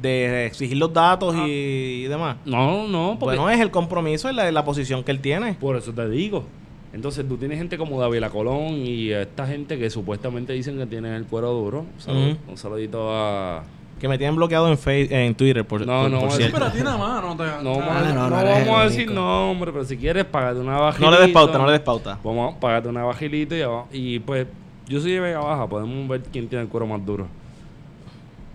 de 0.00 0.46
exigir 0.46 0.76
los 0.78 0.92
datos 0.92 1.34
y, 1.46 1.50
y 1.50 2.02
demás. 2.04 2.36
No, 2.44 2.86
no, 2.88 3.16
porque 3.18 3.36
Bueno, 3.36 3.50
es 3.50 3.60
el 3.60 3.70
compromiso 3.70 4.30
y 4.30 4.34
la, 4.34 4.50
la 4.50 4.64
posición 4.64 5.02
que 5.04 5.10
él 5.10 5.20
tiene. 5.20 5.54
por 5.54 5.76
eso 5.76 5.92
te 5.92 6.08
digo. 6.08 6.44
Entonces 6.92 7.26
tú 7.26 7.36
tienes 7.38 7.58
gente 7.58 7.78
como 7.78 7.98
David 8.00 8.24
Colón 8.30 8.74
y 8.76 9.10
esta 9.10 9.46
gente 9.46 9.78
que 9.78 9.88
supuestamente 9.88 10.52
dicen 10.52 10.76
que 10.76 10.86
tienen 10.86 11.14
el 11.14 11.24
cuero 11.24 11.50
duro. 11.52 11.86
Un, 12.06 12.56
saludito 12.56 13.08
a... 13.14 13.62
Que 13.98 14.08
me 14.08 14.18
tienen 14.18 14.34
bloqueado 14.36 14.68
en, 14.68 14.76
Face- 14.76 15.08
en 15.10 15.34
Twitter, 15.34 15.64
por, 15.64 15.86
No, 15.86 16.02
por- 16.02 16.10
no, 16.10 16.20
por 16.20 16.32
cierto. 16.32 16.58
Pero 16.58 16.70
tiene 16.72 16.90
a 16.90 16.96
mano. 16.96 17.36
Te, 17.36 17.44
No, 17.44 17.62
no, 17.62 17.80
no 17.80 18.30
no 18.30 18.40
el 18.40 18.46
vamos 18.66 18.80
a 18.80 18.84
decir 18.84 19.10
nombre, 19.10 19.70
pero 19.72 19.84
si 19.84 19.96
quieres, 19.96 20.24
págate 20.24 20.58
una 20.58 20.76
bajilita. 20.76 21.10
No 21.10 21.16
le 21.16 21.22
des 21.24 21.32
pauta, 21.32 21.56
no 21.58 21.66
le 21.66 21.72
des 21.72 21.80
pauta. 21.80 22.18
Vamos, 22.22 22.56
págate 22.60 22.88
una 22.88 23.04
bajilita 23.04 23.54
y, 23.56 23.64
y 23.92 24.18
pues 24.18 24.46
yo 24.88 25.00
soy 25.00 25.12
de 25.12 25.20
Vega 25.20 25.38
Baja, 25.38 25.68
podemos 25.68 26.08
ver 26.08 26.22
quién 26.32 26.48
tiene 26.48 26.64
el 26.64 26.68
cuero 26.68 26.86
más 26.86 27.04
duro. 27.06 27.28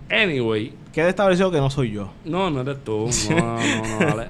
Anyway, 0.09 0.73
Queda 0.93 1.09
establecido 1.09 1.51
que 1.51 1.57
no 1.59 1.69
soy 1.69 1.91
yo. 1.91 2.09
no, 2.25 2.49
no 2.49 2.61
eres 2.61 2.83
tú. 2.83 3.09
No, 3.29 3.35
no, 3.37 3.99
no, 3.99 4.05
dale. 4.05 4.27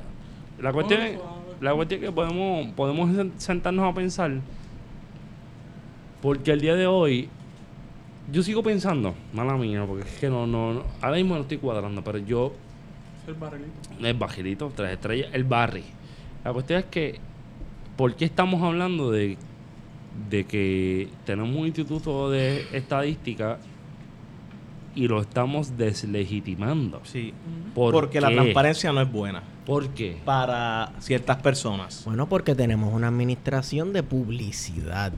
La 0.60 0.72
cuestión 0.74 1.02
es. 1.02 1.20
La 1.62 1.74
cuestión 1.74 2.02
es 2.04 2.10
que 2.10 2.12
podemos, 2.14 2.68
podemos 2.76 3.10
sen- 3.12 3.32
sentarnos 3.38 3.90
a 3.92 3.94
pensar. 3.96 4.32
Porque 6.22 6.52
el 6.52 6.62
día 6.62 6.76
de 6.76 6.88
hoy, 6.88 7.30
yo 8.32 8.44
sigo 8.44 8.64
pensando, 8.64 9.14
mala 9.34 9.56
mía, 9.56 9.86
porque 9.88 10.08
es 10.08 10.20
que 10.20 10.30
no, 10.30 10.48
no, 10.48 10.74
no 10.74 10.84
ahora 11.02 11.18
mismo 11.18 11.36
no 11.36 11.42
estoy 11.42 11.58
cuadrando, 11.58 12.04
pero 12.04 12.18
yo 12.18 12.54
El 13.28 13.36
barrilito. 13.36 13.72
el 14.02 14.14
bajilito, 14.16 14.72
tres 14.76 14.92
estrellas, 14.94 15.30
el 15.34 15.44
Barry. 15.44 15.84
La 16.44 16.54
cuestión 16.54 16.80
es 16.80 16.86
que, 16.86 17.20
¿por 17.96 18.16
qué 18.16 18.26
estamos 18.26 18.62
hablando 18.64 19.12
de, 19.12 19.38
de 20.30 20.44
que 20.46 21.10
tenemos 21.26 21.56
un 21.56 21.68
instituto 21.68 22.30
de 22.30 22.66
estadística 22.74 23.60
y 24.98 25.08
lo 25.08 25.22
estamos 25.22 25.78
deslegitimando? 25.78 27.02
Sí. 27.04 27.34
¿Por 27.76 27.94
Porque 27.94 28.20
la 28.20 28.30
transparencia 28.32 28.92
no 28.92 29.02
es 29.02 29.12
buena 29.12 29.44
¿Por 29.66 29.90
qué? 29.90 30.18
para 30.26 30.92
ciertas 31.00 31.38
personas. 31.38 32.04
Bueno, 32.06 32.28
porque 32.28 32.56
tenemos 32.56 32.94
una 32.94 33.08
administración 33.08 33.94
de 33.94 34.04
publicidad. 34.04 35.14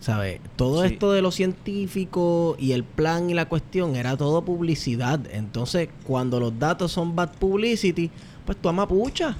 ¿Sabes? 0.00 0.40
Todo 0.56 0.80
Sí. 0.86 0.94
esto 0.94 1.12
de 1.12 1.20
lo 1.20 1.30
científico 1.30 2.56
y 2.58 2.72
el 2.72 2.84
plan 2.84 3.28
y 3.28 3.34
la 3.34 3.46
cuestión 3.50 3.96
era 3.96 4.16
todo 4.16 4.42
publicidad. 4.42 5.20
Entonces, 5.30 5.90
cuando 6.06 6.40
los 6.40 6.58
datos 6.58 6.90
son 6.92 7.14
bad 7.14 7.32
publicity, 7.34 8.10
pues 8.46 8.56
tú 8.58 8.70
amapucha. 8.70 9.36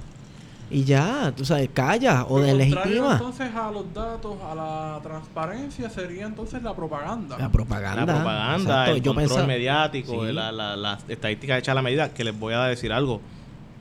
Y 0.71 0.85
ya, 0.85 1.33
tú 1.35 1.43
sabes, 1.43 1.69
calla 1.73 2.25
o 2.29 2.39
deslegitima. 2.39 3.13
Entonces, 3.13 3.53
a 3.53 3.69
los 3.71 3.93
datos, 3.93 4.35
a 4.49 4.55
la 4.55 4.99
transparencia, 5.03 5.89
sería 5.89 6.25
entonces 6.25 6.63
la 6.63 6.73
propaganda. 6.73 7.37
La 7.37 7.49
propaganda. 7.51 8.05
La 8.05 8.13
propaganda, 8.15 8.57
Exacto, 8.61 8.91
el 8.95 9.01
yo 9.01 9.09
control 9.11 9.27
pensaba- 9.27 9.47
mediático, 9.47 10.25
Sí. 10.25 10.31
la, 10.31 10.51
la, 10.51 10.75
la 10.77 10.97
estadística 11.09 11.57
hecha 11.57 11.73
a 11.73 11.75
la 11.75 11.81
medida. 11.81 12.13
Que 12.13 12.23
les 12.23 12.39
voy 12.39 12.53
a 12.53 12.63
decir 12.63 12.93
algo. 12.93 13.19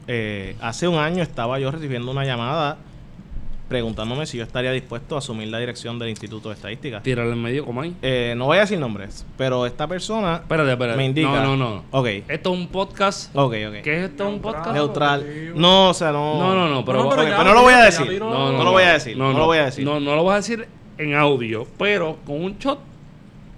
Eh, 0.09 0.57
hace 0.61 0.89
un 0.89 0.97
año 0.99 1.23
estaba 1.23 1.61
yo 1.61 1.71
recibiendo 1.71 2.11
una 2.11 2.25
llamada 2.25 2.77
preguntándome 3.71 4.27
si 4.27 4.37
yo 4.37 4.43
estaría 4.43 4.73
dispuesto 4.73 5.15
a 5.15 5.19
asumir 5.21 5.49
la 5.49 5.59
dirección 5.59 5.99
del 5.99 6.11
Instituto 6.11 6.49
de 6.51 6.57
Estadística. 6.57 7.01
Tíralo 7.03 7.33
en 7.33 7.41
medio 7.41 7.65
como 7.65 7.81
ahí. 7.81 7.95
Eh, 8.03 8.35
no 8.37 8.47
voy 8.47 8.59
a 8.59 8.61
decir 8.63 8.79
nombres, 8.79 9.25
pero 9.39 9.65
esta 9.65 9.87
persona 9.87 10.35
Espérate, 10.43 10.73
espérate. 10.73 10.97
me 10.99 11.07
indica. 11.07 11.29
No, 11.43 11.57
no, 11.57 11.75
no. 11.77 11.85
Ok, 11.93 12.07
Esto 12.29 12.53
es 12.53 12.59
un 12.59 12.67
podcast. 12.67 13.35
ok, 13.35 13.55
ok. 13.69 13.75
¿Qué 13.83 13.97
es 14.05 14.11
esto? 14.11 14.25
¿Un 14.29 14.33
Neutral. 14.35 14.53
podcast? 14.55 14.75
Neutral. 14.75 15.53
No, 15.55 15.89
o 15.91 15.95
sea, 15.95 16.11
no. 16.13 16.37
No, 16.39 16.55
no, 16.55 16.69
no, 16.69 16.85
pero, 16.85 16.99
No, 16.99 17.05
Ok, 17.09 17.15
pero 17.17 17.29
ya- 17.31 17.37
pero 17.39 17.49
no 17.51 17.55
lo 17.55 17.63
voy 17.63 17.73
a 17.75 17.85
decir. 17.85 18.19
No, 18.19 18.53
No 18.53 18.65
lo 18.65 18.73
voy 18.73 18.83
a 18.83 18.93
decir, 18.93 19.17
no 19.17 19.33
lo 19.33 19.47
voy 19.47 19.59
a 19.59 19.65
decir. 19.67 19.85
No, 19.87 20.01
no 20.01 20.17
lo 20.17 20.23
voy 20.25 20.33
a 20.33 20.37
decir 20.37 20.67
en 20.99 21.15
audio, 21.15 21.67
pero 21.79 22.19
con 22.27 22.43
un 22.45 22.59
shot 22.59 22.81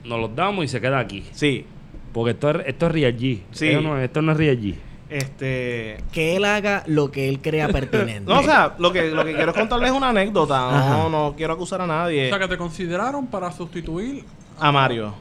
nos 0.05 0.21
los 0.21 0.37
damos 0.37 0.65
y 0.65 0.69
se 0.69 0.81
queda 0.81 0.99
aquí. 0.99 1.25
Sí, 1.33 1.65
Porque 2.13 2.33
esto 2.33 2.51
es, 2.51 2.67
esto 2.67 2.87
es 2.87 2.93
Real 2.93 3.17
G. 3.17 3.41
Sí. 3.53 3.69
Esto 3.69 3.81
no, 3.81 3.99
esto 3.99 4.21
no 4.21 4.33
es 4.33 4.39
Real 4.39 4.61
G. 4.61 4.75
este. 5.13 6.03
Que 6.13 6.37
él 6.37 6.45
haga 6.45 6.83
lo 6.87 7.11
que 7.11 7.29
él 7.29 7.41
crea 7.41 7.69
pertinente. 7.69 8.25
No, 8.33 8.41
o 8.41 8.43
sea, 8.43 8.75
lo 8.79 8.93
que, 8.93 9.11
lo 9.11 9.25
que 9.25 9.35
quiero 9.35 9.51
es 9.53 9.57
contarles 9.59 9.91
una 9.93 10.09
anécdota. 10.11 10.69
Ajá. 10.79 10.97
No, 10.97 11.09
no 11.09 11.35
quiero 11.37 11.53
acusar 11.55 11.81
a 11.81 11.85
O 11.85 11.87
nadie. 11.87 12.29
sea, 12.29 12.39
que 12.39 12.49
te 12.49 12.57
consideraron 12.59 13.27
para 13.27 13.51
sustituir 13.53 14.25
A 14.59 14.71
Mario. 14.73 15.15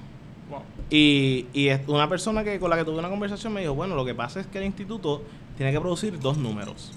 Wow. 0.50 0.62
Y, 0.90 1.46
y 1.54 1.68
es 1.70 1.82
una 1.88 2.10
persona 2.10 2.44
que 2.44 2.60
con 2.60 2.70
la 2.70 2.78
que 2.78 2.84
tuve 2.84 3.00
una 3.00 3.10
conversación 3.10 3.54
me 3.54 3.62
dijo, 3.62 3.74
bueno, 3.74 3.96
lo 3.96 4.04
que 4.06 4.14
pasa 4.16 4.40
es 4.42 4.48
que 4.48 4.58
el 4.58 4.66
instituto 4.66 5.24
tiene 5.58 5.72
que 5.72 5.80
producir 5.80 6.20
dos 6.20 6.38
números. 6.38 6.92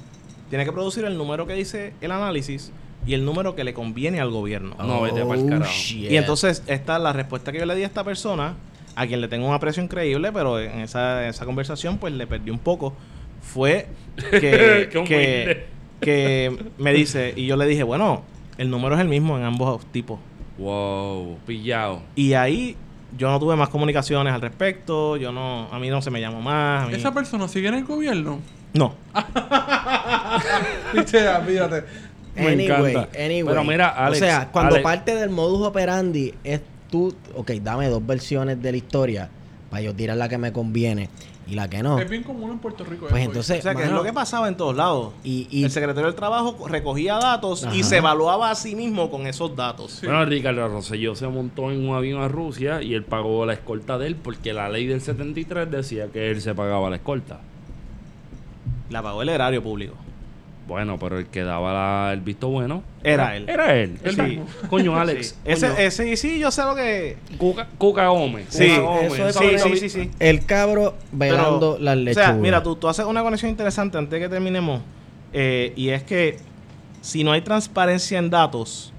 Tiene 0.51 0.65
que 0.65 0.73
producir 0.73 1.05
el 1.05 1.17
número 1.17 1.47
que 1.47 1.55
dice 1.55 1.95
el 2.01 2.11
análisis 2.13 2.73
y 3.07 3.15
el 3.15 3.25
número 3.25 3.55
que 3.55 3.65
le 3.65 3.75
conviene 3.75 4.21
al 4.21 4.31
gobierno. 4.31 4.75
No, 4.79 5.03
vete 5.03 5.25
pa'l 5.25 5.45
Oh, 5.45 5.49
carajo. 5.49 5.71
shit. 5.73 6.11
Y 6.11 6.17
entonces 6.17 6.63
esta 6.67 6.99
la 6.99 7.13
respuesta 7.13 7.53
que 7.53 7.59
yo 7.59 7.67
le 7.67 7.75
di 7.77 7.83
a 7.83 7.87
esta 7.87 8.03
persona, 8.05 8.55
a 8.97 9.07
quien 9.07 9.21
le 9.21 9.29
tengo 9.29 9.47
un 9.49 9.55
aprecio 9.55 9.83
increíble, 9.83 10.31
pero 10.33 10.59
en 10.61 10.81
esa, 10.81 11.25
en 11.25 11.31
esa 11.31 11.45
conversación 11.45 11.99
pues 11.99 12.13
le 12.13 12.27
perdí 12.27 12.51
un 12.51 12.59
poco, 12.59 12.95
fue 13.41 13.89
que, 14.31 14.89
que, 15.07 15.67
que 16.01 16.57
me 16.79 16.93
dice, 16.93 17.33
y 17.37 17.47
yo 17.47 17.57
le 17.57 17.67
dije, 17.67 17.83
bueno, 17.83 18.23
el 18.59 18.71
número 18.71 18.95
es 18.95 19.01
el 19.01 19.09
mismo 19.09 19.37
en 19.39 19.45
ambos 19.45 19.85
tipos. 19.87 20.19
Wow, 20.59 21.39
pillado. 21.47 22.03
Y 22.15 22.35
ahí 22.35 22.77
yo 23.19 23.29
no 23.31 23.39
tuve 23.41 23.57
más 23.57 23.69
comunicaciones 23.69 24.33
al 24.33 24.41
respecto, 24.41 25.17
yo 25.17 25.33
no, 25.33 25.69
a 25.73 25.79
mí 25.79 25.89
no 25.89 26.01
se 26.03 26.11
me 26.11 26.21
llamó 26.21 26.41
más. 26.41 26.85
a 26.85 26.89
mí- 26.89 26.95
¿Esa 26.95 27.13
persona 27.13 27.49
sigue 27.49 27.69
en 27.69 27.75
el 27.75 27.85
gobierno? 27.85 28.39
No. 28.73 28.95
Viste, 30.95 31.29
olvídate. 31.29 31.85
Me 32.35 32.49
Anyway, 32.49 32.93
encanta. 32.93 33.09
anyway. 33.25 33.45
Pero 33.47 33.65
mira, 33.65 33.89
Alex, 33.91 34.23
O 34.23 34.25
sea, 34.25 34.49
cuando 34.51 34.75
Alex- 34.75 34.83
parte 34.83 35.15
del 35.15 35.31
modus 35.31 35.65
operandi 35.67 36.35
es 36.43 36.61
tú, 36.95 37.13
ok, 37.35 37.51
dame 37.61 37.89
dos 37.89 38.07
versiones 38.07 38.63
de 38.63 38.71
la 38.71 38.77
historia 38.77 39.29
para 39.69 39.83
yo 39.83 39.93
tirar 39.93 40.17
la 40.17 40.29
que 40.29 40.39
me 40.39 40.53
conviene 40.53 41.11
y 41.49 41.57
la 41.57 41.69
que 41.69 41.83
no. 41.83 41.99
Es 41.99 42.09
bien 42.09 42.23
común 42.23 42.53
en 42.53 42.59
Puerto 42.61 42.85
Rico. 42.85 43.09
Pues 43.11 43.25
entonces, 43.25 43.59
O 43.59 43.63
sea, 43.63 43.75
que 43.75 43.83
es 43.83 43.91
lo 43.91 44.05
que 44.05 44.13
pasaba 44.13 44.47
en 44.47 44.57
todos 44.57 44.77
lados. 44.77 45.13
y, 45.25 45.49
y 45.51 45.65
el 45.65 45.73
secretario 45.73 46.07
del 46.07 46.15
Trabajo 46.15 46.69
recogía 46.69 47.17
datos 47.17 47.67
y 47.73 47.83
se 47.83 47.97
evaluaba 47.97 48.53
a 48.53 48.55
sí 48.55 48.77
mismo 48.77 49.11
con 49.11 49.27
esos 49.27 49.57
datos. 49.57 49.91
Sí. 49.95 50.07
Bueno, 50.07 50.25
Ricardo 50.25 50.69
Rosselló 50.69 51.17
se 51.17 51.27
montó 51.27 51.73
en 51.73 51.89
un 51.89 51.97
avión 51.97 52.23
a 52.23 52.29
Rusia 52.29 52.81
y 52.81 52.95
él 52.95 53.03
pagó 53.03 53.45
la 53.45 53.55
escolta 53.55 53.99
de 53.99 54.07
él 54.07 54.15
porque 54.15 54.53
la 54.53 54.69
ley 54.69 54.87
del 54.87 55.01
73 55.01 55.69
decía 55.69 56.07
que 56.13 56.31
él 56.31 56.41
se 56.41 56.55
pagaba 56.55 56.89
la 56.91 56.97
escolta. 56.97 57.41
La 58.91 59.03
pagó 59.03 59.21
el 59.23 59.31
erario 59.31 59.61
público. 59.65 59.95
Bueno, 60.67 60.99
pero 60.99 61.19
el 61.19 61.27
que 61.27 61.43
daba 61.43 61.73
la- 62.07 62.13
el 62.15 62.21
visto 62.23 62.49
bueno 62.49 62.83
Era 63.03 63.37
él. 63.37 63.47
era 63.49 63.75
él. 63.75 63.99
Sí. 64.03 64.41
Coño, 64.71 64.99
Alex. 64.99 65.29
Sí. 65.29 65.35
Ese, 65.45 65.67
coño, 65.69 65.79
ese, 65.79 66.17
sí, 66.17 66.39
yo 66.39 66.51
sé 66.51 66.63
lo 66.63 66.75
que. 66.75 67.19
Cuca, 67.37 67.67
Cuca 67.77 68.09
Gómez. 68.09 68.47
Sí, 68.49 68.69
Cuca 68.71 68.81
Gómez. 68.81 69.37
Sí, 69.37 69.59
sí, 69.59 69.77
sí, 69.77 69.89
sí. 69.91 70.11
el 70.19 70.47
cabro 70.47 70.95
velando 71.13 71.73
Pero, 71.75 71.85
las 71.85 71.97
O 71.97 72.01
lechugas. 72.01 72.27
sea, 72.29 72.35
mira, 72.37 72.63
tú, 72.63 72.77
tú 72.77 72.89
haces 72.89 73.05
una 73.05 73.23
conexión 73.23 73.51
interesante 73.51 73.99
antes 73.99 74.11
de 74.13 74.21
que 74.21 74.29
terminemos. 74.31 74.81
eh, 75.35 75.73
y 75.77 75.89
es 75.91 76.03
que 76.03 76.39
si 77.03 77.25
no 77.25 77.33
hay 77.33 77.43
transparencia 77.43 78.19
en 78.19 78.31
datos, 78.31 78.93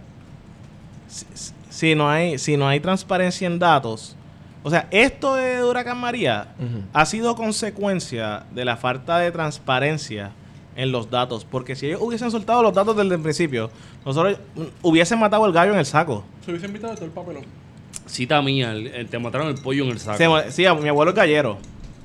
si, 1.08 1.26
si 1.70 1.96
no 1.96 2.10
hay, 2.10 2.38
si 2.38 2.58
no 2.58 2.68
hay 2.68 2.80
transparencia 2.80 3.48
en 3.48 3.58
datos, 3.58 4.16
o 4.64 4.70
sea, 4.70 4.88
esto 4.92 5.36
de 5.36 5.64
Huracán 5.64 5.98
María 5.98 6.50
ha 6.94 7.06
sido 7.06 7.36
consecuencia 7.36 8.44
de 8.52 8.66
la 8.66 8.78
falta 8.78 9.18
de 9.20 9.32
transparencia 9.32 10.32
en 10.76 10.92
los 10.92 11.10
datos. 11.10 11.46
Porque 11.50 11.76
si 11.76 11.88
ellos 11.88 12.02
hubiesen 12.02 12.32
soltado 12.32 12.62
los 12.64 12.74
datos 12.74 12.96
desde 12.98 13.16
el 13.16 13.22
principio, 13.22 13.70
nosotros 14.06 14.38
hubiesen 14.82 15.20
matado 15.20 15.46
el 15.46 15.52
gallo 15.54 15.74
en 15.74 15.80
el 15.80 15.86
saco. 15.86 16.24
Se 16.44 16.52
hubiese 16.52 16.68
invitado 16.68 16.94
todo 16.96 17.06
el 17.06 17.12
papelón. 17.12 17.44
Cita 18.08 18.42
mía, 18.42 18.72
el- 18.72 18.88
el- 18.88 19.08
te 19.08 19.18
mataron 19.20 19.48
el 19.48 19.56
pollo 19.56 19.84
en 19.86 19.92
el 19.92 20.00
saco. 20.00 20.18
Se 20.18 20.52
sí, 20.52 20.66
a- 20.66 20.74
mi 20.76 20.88
abuelo 20.90 21.12
es 21.12 21.16
gallero. 21.18 21.58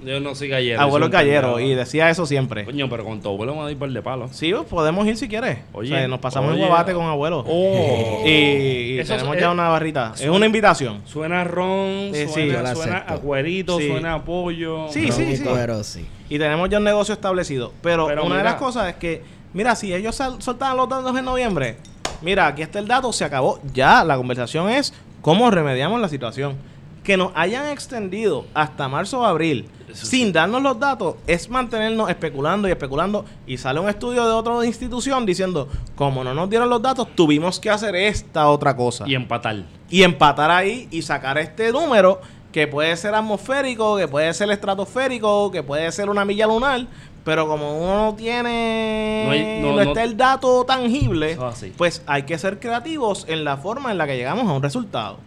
Yo 0.03 0.19
no 0.19 0.35
soy 0.35 0.49
gallero. 0.49 0.81
abuelo 0.81 1.07
es 1.07 1.13
gallero 1.13 1.61
y 1.61 1.75
decía 1.75 2.09
eso 2.09 2.25
siempre. 2.25 2.65
Coño, 2.65 2.89
pero 2.89 3.05
con 3.05 3.21
tu 3.21 3.29
abuelo 3.29 3.55
me 3.55 3.61
a 3.61 3.71
ir 3.71 3.77
par 3.77 3.91
de 3.91 4.01
palos. 4.01 4.31
Sí, 4.35 4.51
pues, 4.51 4.65
podemos 4.67 5.07
ir 5.07 5.15
si 5.19 5.29
quieres. 5.29 5.59
Oye, 5.75 5.93
o 5.93 5.99
sea, 5.99 6.09
nos 6.09 6.21
pasamos 6.21 6.53
oye. 6.53 6.63
el 6.63 6.69
guabate 6.69 6.95
con 6.95 7.05
abuelo. 7.05 7.45
Oh. 7.47 8.23
Y, 8.25 8.31
y 8.31 8.99
Eso 8.99 9.13
tenemos 9.15 9.37
es- 9.37 9.43
ya 9.43 9.51
una 9.51 9.69
barrita. 9.69 10.15
Es 10.19 10.27
una 10.31 10.47
invitación. 10.47 11.03
Suena 11.05 11.45
ron, 11.45 12.15
Eh, 12.15 12.27
sí, 12.33 12.51
suena, 12.75 13.05
a 13.07 13.19
cuerito, 13.19 13.79
Sí. 13.79 13.89
suena 13.89 14.15
a 14.15 14.25
pollo. 14.25 14.87
Sí, 14.89 15.13
sí, 15.13 15.37
sí. 15.37 15.43
Pero 15.45 15.85
sí. 15.85 16.07
Y 16.31 16.39
tenemos 16.39 16.71
ya 16.71 16.79
un 16.79 16.85
negocio 16.85 17.13
establecido. 17.13 17.73
Pero, 17.83 18.07
Pero 18.07 18.25
una 18.25 18.39
de 18.39 18.45
las 18.45 18.55
cosas 18.55 18.89
es 18.89 18.95
que, 18.95 19.23
mira, 19.53 19.75
si 19.77 19.93
ellos 19.93 20.17
soltaban 20.39 20.77
los 20.79 20.89
datos 20.89 21.15
en 21.19 21.25
noviembre, 21.27 21.77
mira, 22.23 22.47
aquí 22.47 22.63
está 22.63 22.79
el 22.79 22.89
dato, 22.89 23.13
se 23.13 23.25
acabó. 23.25 23.61
Ya, 23.75 24.03
la 24.05 24.17
conversación 24.17 24.71
es 24.71 24.95
cómo 25.21 25.51
remediamos 25.51 26.01
la 26.01 26.09
situación. 26.09 26.57
Que 27.03 27.17
nos 27.17 27.33
hayan 27.35 27.67
extendido 27.69 28.45
hasta 28.53 28.87
marzo 28.87 29.21
o 29.21 29.25
abril 29.25 29.67
Eso 29.91 30.05
sin 30.07 30.27
sí. 30.27 30.33
darnos 30.33 30.63
los 30.63 30.79
datos 30.79 31.15
es 31.27 31.49
mantenernos 31.49 32.11
especulando 32.11 32.69
y 32.69 32.71
especulando. 32.73 33.25
Y 33.47 33.57
sale 33.57 33.81
un 33.81 33.89
estudio 33.89 34.25
de 34.27 34.33
otra 34.33 34.65
institución 34.67 35.25
diciendo, 35.25 35.67
como 35.97 36.23
no 36.23 36.35
nos 36.35 36.49
dieron 36.51 36.69
los 36.69 36.81
datos, 36.83 37.09
tuvimos 37.17 37.59
que 37.59 37.71
hacer 37.71 37.97
esta 37.97 38.49
otra 38.49 38.77
cosa 38.77 39.05
Y 39.09 39.15
empatar. 39.15 39.65
y 39.89 40.03
empatar 40.03 40.51
ahí 40.51 40.89
y 40.91 41.01
sacar 41.03 41.39
este 41.39 41.73
número 41.73 42.21
que 42.53 42.67
puede 42.67 42.97
ser 42.97 43.15
atmosférico, 43.15 43.97
que 43.97 44.09
puede 44.09 44.33
ser 44.35 44.51
estratosférico, 44.51 45.51
que 45.51 45.63
puede 45.63 45.91
ser 45.93 46.09
una 46.11 46.25
milla 46.25 46.47
lunar, 46.47 46.87
pero 47.25 47.47
como 47.47 47.79
uno 47.79 48.07
no 48.07 48.15
tiene 48.17 49.23
No 49.27 49.33
hay- 49.33 49.61
no, 49.63 49.73
no- 49.73 49.81
está 49.83 49.95
no- 49.95 50.01
el 50.11 50.17
dato 50.17 50.65
tangible, 50.65 51.39
pues 51.77 52.03
hay 52.07 52.25
que 52.25 52.37
ser 52.39 52.59
creativos 52.59 53.25
en 53.29 53.45
la 53.45 53.57
forma 53.57 53.93
en 53.93 53.99
la 53.99 54.07
que 54.07 54.17
llegamos 54.17 54.49
a 54.49 54.53
un 54.53 54.63
resultado. 54.63 55.19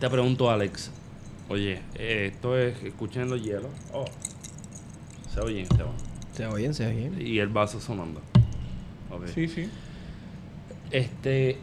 Te 0.00 0.08
pregunto, 0.08 0.50
Alex. 0.50 0.90
Oye, 1.48 1.82
eh, 1.96 2.30
esto 2.32 2.56
es. 2.58 2.82
Escuchen 2.82 3.28
los 3.28 3.42
hielos. 3.42 3.66
Oh. 3.92 4.04
Se 5.32 5.40
oye, 5.40 5.62
Esteban. 5.62 5.92
Se 6.32 6.46
oyen, 6.46 6.72
se 6.74 6.86
oyen. 6.86 7.20
Y 7.20 7.38
el 7.38 7.48
vaso 7.48 7.80
sonando. 7.80 8.20
Sí, 9.34 9.46
sí. 9.48 9.68
Este. 10.90 11.58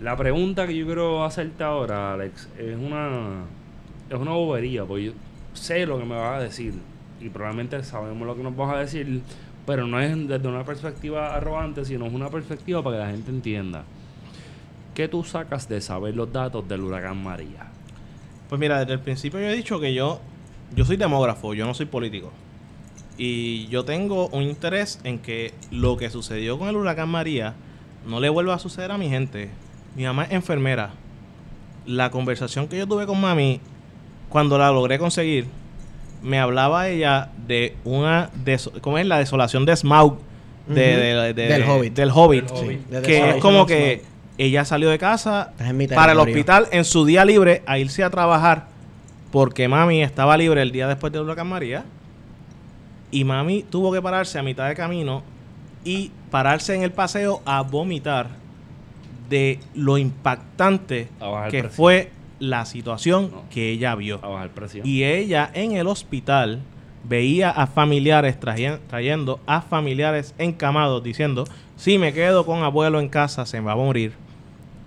La 0.00 0.16
pregunta 0.16 0.66
que 0.66 0.76
yo 0.76 0.86
quiero 0.86 1.24
hacerte 1.24 1.62
ahora, 1.62 2.14
Alex, 2.14 2.48
es 2.58 2.76
una. 2.76 3.44
Es 4.10 4.18
una 4.18 4.32
bobería, 4.32 4.84
porque 4.84 5.04
yo 5.06 5.12
sé 5.54 5.86
lo 5.86 5.98
que 5.98 6.04
me 6.04 6.16
vas 6.16 6.40
a 6.40 6.42
decir. 6.42 6.74
Y 7.20 7.28
probablemente 7.28 7.82
sabemos 7.84 8.26
lo 8.26 8.36
que 8.36 8.42
nos 8.42 8.56
vas 8.56 8.74
a 8.74 8.78
decir. 8.78 9.22
Pero 9.66 9.86
no 9.86 9.98
es 10.00 10.28
desde 10.28 10.46
una 10.46 10.64
perspectiva 10.64 11.34
arrogante, 11.34 11.84
sino 11.84 12.06
es 12.06 12.12
una 12.12 12.28
perspectiva 12.28 12.82
para 12.82 12.96
que 12.96 13.02
la 13.04 13.10
gente 13.10 13.30
entienda. 13.30 13.84
¿Qué 14.94 15.08
tú 15.08 15.24
sacas 15.24 15.68
de 15.68 15.80
saber 15.80 16.14
los 16.14 16.32
datos 16.32 16.68
del 16.68 16.82
huracán 16.82 17.22
María? 17.22 17.68
Pues 18.48 18.60
mira, 18.60 18.80
desde 18.80 18.92
el 18.92 19.00
principio 19.00 19.40
yo 19.40 19.46
he 19.46 19.56
dicho 19.56 19.80
que 19.80 19.94
yo, 19.94 20.20
yo 20.76 20.84
soy 20.84 20.96
demógrafo, 20.96 21.54
yo 21.54 21.66
no 21.66 21.72
soy 21.72 21.86
político. 21.86 22.30
Y 23.16 23.66
yo 23.68 23.84
tengo 23.84 24.28
un 24.28 24.42
interés 24.42 25.00
en 25.04 25.18
que 25.18 25.54
lo 25.70 25.96
que 25.96 26.10
sucedió 26.10 26.58
con 26.58 26.68
el 26.68 26.76
huracán 26.76 27.08
María 27.08 27.54
no 28.06 28.20
le 28.20 28.28
vuelva 28.28 28.54
a 28.54 28.58
suceder 28.58 28.90
a 28.90 28.98
mi 28.98 29.08
gente. 29.08 29.50
Mi 29.96 30.04
mamá 30.04 30.24
es 30.24 30.32
enfermera. 30.32 30.90
La 31.86 32.10
conversación 32.10 32.66
que 32.68 32.78
yo 32.78 32.86
tuve 32.86 33.06
con 33.06 33.20
mami, 33.20 33.60
cuando 34.28 34.56
la 34.58 34.70
logré 34.70 34.98
conseguir, 34.98 35.46
me 36.22 36.38
hablaba 36.40 36.88
ella 36.88 37.30
de 37.46 37.76
una, 37.84 38.30
¿cómo 38.80 38.98
es? 38.98 39.06
La 39.06 39.18
desolación 39.18 39.66
de 39.66 39.76
Smaug. 39.76 40.18
De, 40.66 40.74
de- 40.96 41.14
de- 41.14 41.48
Del 41.48 41.62
de- 41.62 41.68
Hobbit. 41.68 41.94
Del 41.94 42.10
Hobbit. 42.10 42.44
Del 42.50 42.56
Hobbit. 42.58 42.78
Sí, 42.80 42.80
de 42.90 43.02
Que 43.02 43.30
es 43.30 43.36
como 43.36 43.66
que 43.66 44.02
ella 44.38 44.64
salió 44.64 44.88
de 44.88 44.98
casa 44.98 45.52
para 45.94 46.12
el 46.12 46.18
hospital 46.18 46.66
en 46.72 46.84
su 46.86 47.04
día 47.04 47.24
libre 47.26 47.62
a 47.66 47.78
irse 47.78 48.02
a 48.02 48.08
trabajar 48.10 48.68
porque 49.30 49.68
mami 49.68 50.02
estaba 50.02 50.36
libre 50.38 50.62
el 50.62 50.72
día 50.72 50.88
después 50.88 51.12
del 51.12 51.22
huracán 51.22 51.48
María 51.48 51.84
y 53.10 53.24
mami 53.24 53.62
tuvo 53.62 53.92
que 53.92 54.00
pararse 54.02 54.38
a 54.38 54.42
mitad 54.42 54.66
de 54.68 54.74
camino 54.74 55.22
y 55.84 56.10
pararse 56.30 56.74
en 56.74 56.82
el 56.82 56.90
paseo 56.92 57.42
a 57.44 57.60
vomitar 57.60 58.28
de 59.28 59.58
lo 59.74 59.98
impactante 59.98 61.08
que 61.50 61.60
presión. 61.60 61.70
fue 61.72 62.10
la 62.40 62.64
situación 62.66 63.30
No. 63.32 63.42
que 63.50 63.70
ella 63.70 63.94
vio. 63.94 64.20
A 64.22 64.28
bajar 64.28 64.50
presión. 64.50 64.86
Y 64.86 65.04
ella 65.04 65.50
en 65.54 65.72
el 65.72 65.86
hospital 65.86 66.60
veía 67.08 67.50
a 67.50 67.66
familiares 67.66 68.38
trayendo 68.40 69.40
a 69.46 69.60
familiares 69.62 70.34
encamados 70.38 71.02
diciendo, 71.02 71.44
si 71.76 71.98
me 71.98 72.12
quedo 72.12 72.44
con 72.46 72.62
abuelo 72.62 73.00
en 73.00 73.08
casa 73.08 73.46
se 73.46 73.60
me 73.60 73.66
va 73.66 73.72
a 73.72 73.76
morir. 73.76 74.12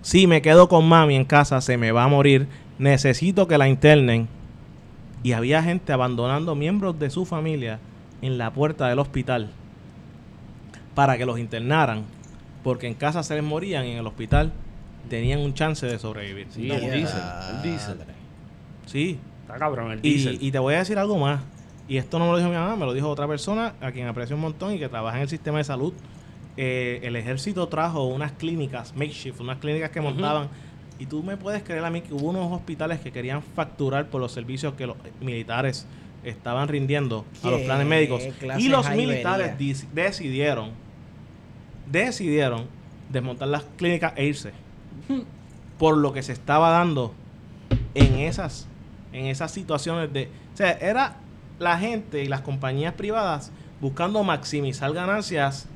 Si 0.02 0.28
me 0.28 0.42
quedo 0.42 0.70
con 0.70 0.88
mami 0.88 1.16
en 1.16 1.26
casa 1.26 1.62
se 1.62 1.78
me 1.78 1.92
va 1.92 2.04
a 2.04 2.08
morir. 2.08 2.48
Necesito 2.80 3.48
que 3.48 3.58
la 3.58 3.68
internen. 3.68 4.28
Y 5.24 5.32
había 5.34 5.64
gente 5.64 5.92
abandonando 5.94 6.54
miembros 6.56 6.98
de 7.00 7.10
su 7.10 7.26
familia 7.26 7.80
en 8.22 8.38
la 8.38 8.52
puerta 8.52 8.88
del 8.88 9.00
hospital 9.00 9.50
para 10.96 11.18
que 11.18 11.26
los 11.26 11.40
internaran. 11.40 12.04
Porque 12.68 12.86
en 12.88 12.96
casa 12.96 13.24
se 13.24 13.34
les 13.34 13.46
morían 13.46 13.86
y 13.86 13.92
en 13.92 14.00
el 14.00 14.06
hospital 14.08 14.52
tenían 15.10 15.40
un 15.40 15.54
chance 15.54 15.86
de 15.86 15.98
sobrevivir. 15.98 16.48
Sí, 16.50 16.70
el 16.70 16.82
diésel. 16.82 17.22
El 17.56 17.62
diésel. 17.62 17.98
Sí, 18.86 19.18
Está 19.44 19.58
cabrón 19.58 19.94
el 19.94 20.02
diésel. 20.02 20.38
y, 20.42 20.48
y 20.48 20.52
te 20.52 20.60
voy 20.60 20.74
a 20.74 20.80
decir 20.80 21.00
algo 21.00 21.18
más. 21.18 21.40
Y 21.88 21.96
esto 21.96 22.20
no 22.20 22.26
me 22.26 22.32
lo 22.32 22.38
dijo 22.40 22.50
mi 22.50 22.56
mamá, 22.58 22.76
me 22.76 22.86
lo 22.86 22.92
dijo 22.92 23.08
otra 23.08 23.26
persona 23.26 23.76
a 23.80 23.94
quien 23.94 24.06
aprecio 24.08 24.36
un 24.36 24.42
montón 24.42 24.74
y 24.74 24.80
que 24.80 24.90
trabaja 24.90 25.16
en 25.16 25.24
el 25.24 25.30
sistema 25.30 25.60
de 25.60 25.64
salud. 25.64 25.94
Eh, 26.58 27.00
el 27.04 27.16
ejército 27.16 27.70
trajo 27.70 28.04
unas 28.04 28.34
clínicas, 28.34 28.94
makeshift, 28.98 29.40
unas 29.40 29.60
clínicas 29.60 29.90
que 29.90 30.02
montaban. 30.02 30.50
Y 31.00 31.06
tú 31.06 31.24
me 31.24 31.38
puedes 31.38 31.64
creer 31.64 31.86
a 31.86 31.90
mí 31.90 32.02
que 32.02 32.14
hubo 32.14 32.32
unos 32.32 32.52
hospitales 32.52 33.00
que 33.00 33.14
querían 33.14 33.42
facturar 33.42 34.08
por 34.10 34.20
los 34.20 34.34
servicios 34.34 34.74
que 34.74 34.88
los 34.88 34.98
militares 35.22 35.88
estaban 36.26 36.68
rindiendo 36.68 37.24
a 37.44 37.50
los 37.50 37.62
¿Qué 37.62 37.66
planes 37.66 37.88
médicos. 37.88 38.24
Y 38.58 38.68
los 38.68 38.90
militares 38.92 39.54
decidieron, 39.94 40.72
decidieron 41.92 42.66
desmontar 43.10 43.48
las 43.48 43.64
clínicas 43.78 44.14
e 44.16 44.26
irse. 44.26 44.52
Por 45.78 45.98
lo 45.98 46.14
que 46.14 46.24
se 46.24 46.34
estaba 46.34 46.70
dando 46.70 47.14
en 47.94 48.16
esas, 48.20 48.68
en 49.14 49.26
esas 49.26 49.52
situaciones 49.52 50.12
de... 50.12 50.30
O 50.54 50.58
sea, 50.58 50.72
era 50.72 51.18
la 51.60 51.78
gente 51.78 52.24
y 52.24 52.28
las 52.28 52.42
compañías 52.42 52.94
privadas 52.94 53.52
buscando 53.80 54.24
maximizar 54.24 54.92
ganancias 54.94 55.68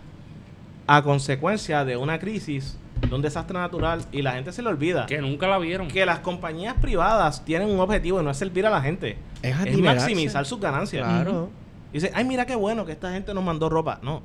a 0.87 1.03
consecuencia 1.03 1.85
de 1.85 1.97
una 1.97 2.19
crisis, 2.19 2.77
de 3.07 3.15
un 3.15 3.21
desastre 3.21 3.57
natural, 3.57 4.05
y 4.11 4.21
la 4.21 4.33
gente 4.33 4.51
se 4.51 4.61
le 4.61 4.69
olvida 4.69 5.05
que 5.05 5.19
nunca 5.19 5.47
la 5.47 5.57
vieron. 5.57 5.87
que 5.87 6.05
las 6.05 6.19
compañías 6.19 6.75
privadas 6.81 7.45
tienen 7.45 7.69
un 7.69 7.79
objetivo 7.79 8.19
y 8.19 8.23
no 8.23 8.31
es 8.31 8.37
servir 8.37 8.65
a 8.65 8.69
la 8.69 8.81
gente, 8.81 9.17
Es 9.41 9.77
maximizar 9.77 10.45
sus 10.45 10.59
ganancias. 10.59 11.07
Claro. 11.07 11.49
Y 11.91 11.95
dice, 11.95 12.11
ay, 12.13 12.25
mira 12.25 12.45
qué 12.45 12.55
bueno 12.55 12.85
que 12.85 12.93
esta 12.93 13.11
gente 13.11 13.33
nos 13.33 13.43
mandó 13.43 13.69
ropa. 13.69 13.99
No, 14.01 14.21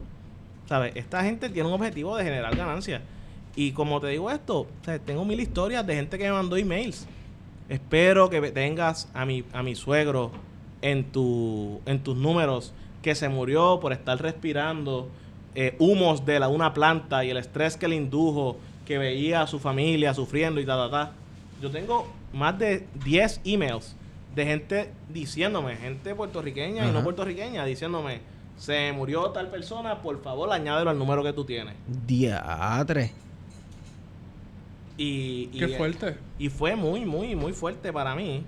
¿sabes? 0.68 0.92
Esta 0.96 1.22
gente 1.24 1.48
tiene 1.48 1.68
un 1.68 1.74
objetivo 1.74 2.16
de 2.16 2.24
generar 2.24 2.54
ganancias. 2.54 3.02
Y 3.54 3.72
como 3.72 4.00
te 4.00 4.08
digo 4.08 4.30
esto, 4.30 4.66
tengo 5.04 5.24
mil 5.24 5.40
historias 5.40 5.86
de 5.86 5.94
gente 5.96 6.18
que 6.18 6.24
me 6.24 6.32
mandó 6.32 6.56
emails. 6.56 7.06
Espero 7.68 8.28
que 8.28 8.40
tengas 8.52 9.08
a 9.14 9.24
mi, 9.24 9.44
a 9.52 9.62
mi 9.62 9.74
suegro 9.74 10.30
en, 10.82 11.04
tu, 11.04 11.80
en 11.86 12.00
tus 12.00 12.16
números 12.16 12.72
que 13.02 13.14
se 13.14 13.28
murió 13.28 13.80
por 13.80 13.92
estar 13.92 14.20
respirando 14.20 15.08
eh, 15.54 15.74
humos 15.78 16.26
de 16.26 16.38
la, 16.38 16.48
una 16.48 16.74
planta 16.74 17.24
y 17.24 17.30
el 17.30 17.38
estrés 17.38 17.76
que 17.76 17.88
le 17.88 17.96
indujo, 17.96 18.58
que 18.84 18.98
veía 18.98 19.42
a 19.42 19.46
su 19.46 19.58
familia 19.58 20.12
sufriendo 20.12 20.60
y 20.60 20.66
ta, 20.66 20.76
ta, 20.76 20.90
ta. 20.90 21.12
Yo 21.62 21.70
tengo 21.70 22.06
más 22.32 22.58
de 22.58 22.86
10 23.04 23.40
emails 23.44 23.96
de 24.34 24.44
gente 24.44 24.90
diciéndome, 25.08 25.76
gente 25.76 26.14
puertorriqueña 26.14 26.86
y 26.86 26.92
no 26.92 27.02
puertorriqueña, 27.02 27.64
diciéndome, 27.64 28.20
se 28.56 28.92
murió 28.92 29.30
tal 29.30 29.50
persona, 29.50 30.02
por 30.02 30.22
favor 30.22 30.50
añádelo 30.52 30.90
al 30.90 30.98
número 30.98 31.22
que 31.22 31.32
tú 31.32 31.44
tienes. 31.44 31.74
Diatre. 32.06 33.12
Y, 34.96 35.50
y, 35.52 35.58
Qué 35.58 35.68
fuerte. 35.68 36.16
y 36.38 36.48
fue 36.48 36.74
muy, 36.76 37.04
muy, 37.04 37.36
muy 37.36 37.52
fuerte 37.52 37.92
para 37.92 38.14
mí. 38.14 38.44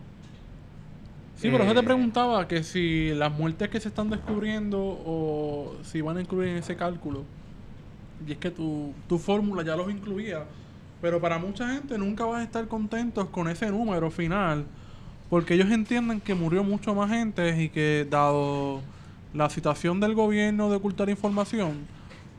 Sí, 1.37 1.51
pero 1.51 1.65
yo 1.65 1.75
te 1.75 1.81
Eh, 1.81 1.83
preguntaba 1.83 2.49
que 2.49 2.65
si 2.65 3.11
las 3.15 3.31
muertes 3.33 3.69
que 3.69 3.81
se 3.81 3.89
están 3.89 4.11
descubriendo 4.11 4.79
o 4.81 5.77
si 5.85 6.01
van 6.01 6.17
a 6.17 6.21
incluir 6.21 6.49
en 6.49 6.57
ese 6.59 6.77
cálculo. 6.77 7.25
Y 8.27 8.33
es 8.33 8.39
que 8.39 8.51
tu, 8.51 8.95
tu 9.07 9.19
fórmula 9.19 9.63
ya 9.63 9.77
los 9.77 9.91
incluía. 9.91 10.45
Pero 11.01 11.21
para 11.21 11.39
mucha 11.39 11.69
gente 11.75 11.97
nunca 11.99 12.25
vas 12.25 12.41
a 12.41 12.43
estar 12.45 12.67
contentos 12.67 13.29
con 13.29 13.49
ese 13.49 13.71
número 13.71 14.11
final. 14.11 14.67
Porque 15.31 15.55
ellos 15.55 15.71
entienden 15.71 16.21
que 16.21 16.35
murió 16.35 16.65
mucho 16.65 16.95
más 16.95 17.11
gente 17.11 17.63
y 17.63 17.69
que 17.69 18.07
dado 18.11 18.81
la 19.35 19.51
situación 19.51 20.01
del 20.01 20.15
gobierno 20.15 20.71
de 20.71 20.77
ocultar 20.77 21.09
información, 21.11 21.87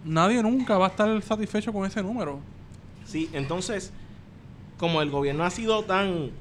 nadie 0.03 0.41
nunca 0.41 0.77
va 0.77 0.87
a 0.87 0.89
estar 0.89 1.21
satisfecho 1.21 1.71
con 1.73 1.85
ese 1.85 2.01
número. 2.01 2.39
Sí, 3.05 3.29
entonces, 3.33 3.91
como 4.77 5.01
el 5.01 5.09
gobierno 5.09 5.43
ha 5.43 5.49
sido 5.49 5.83
tan 5.83 6.31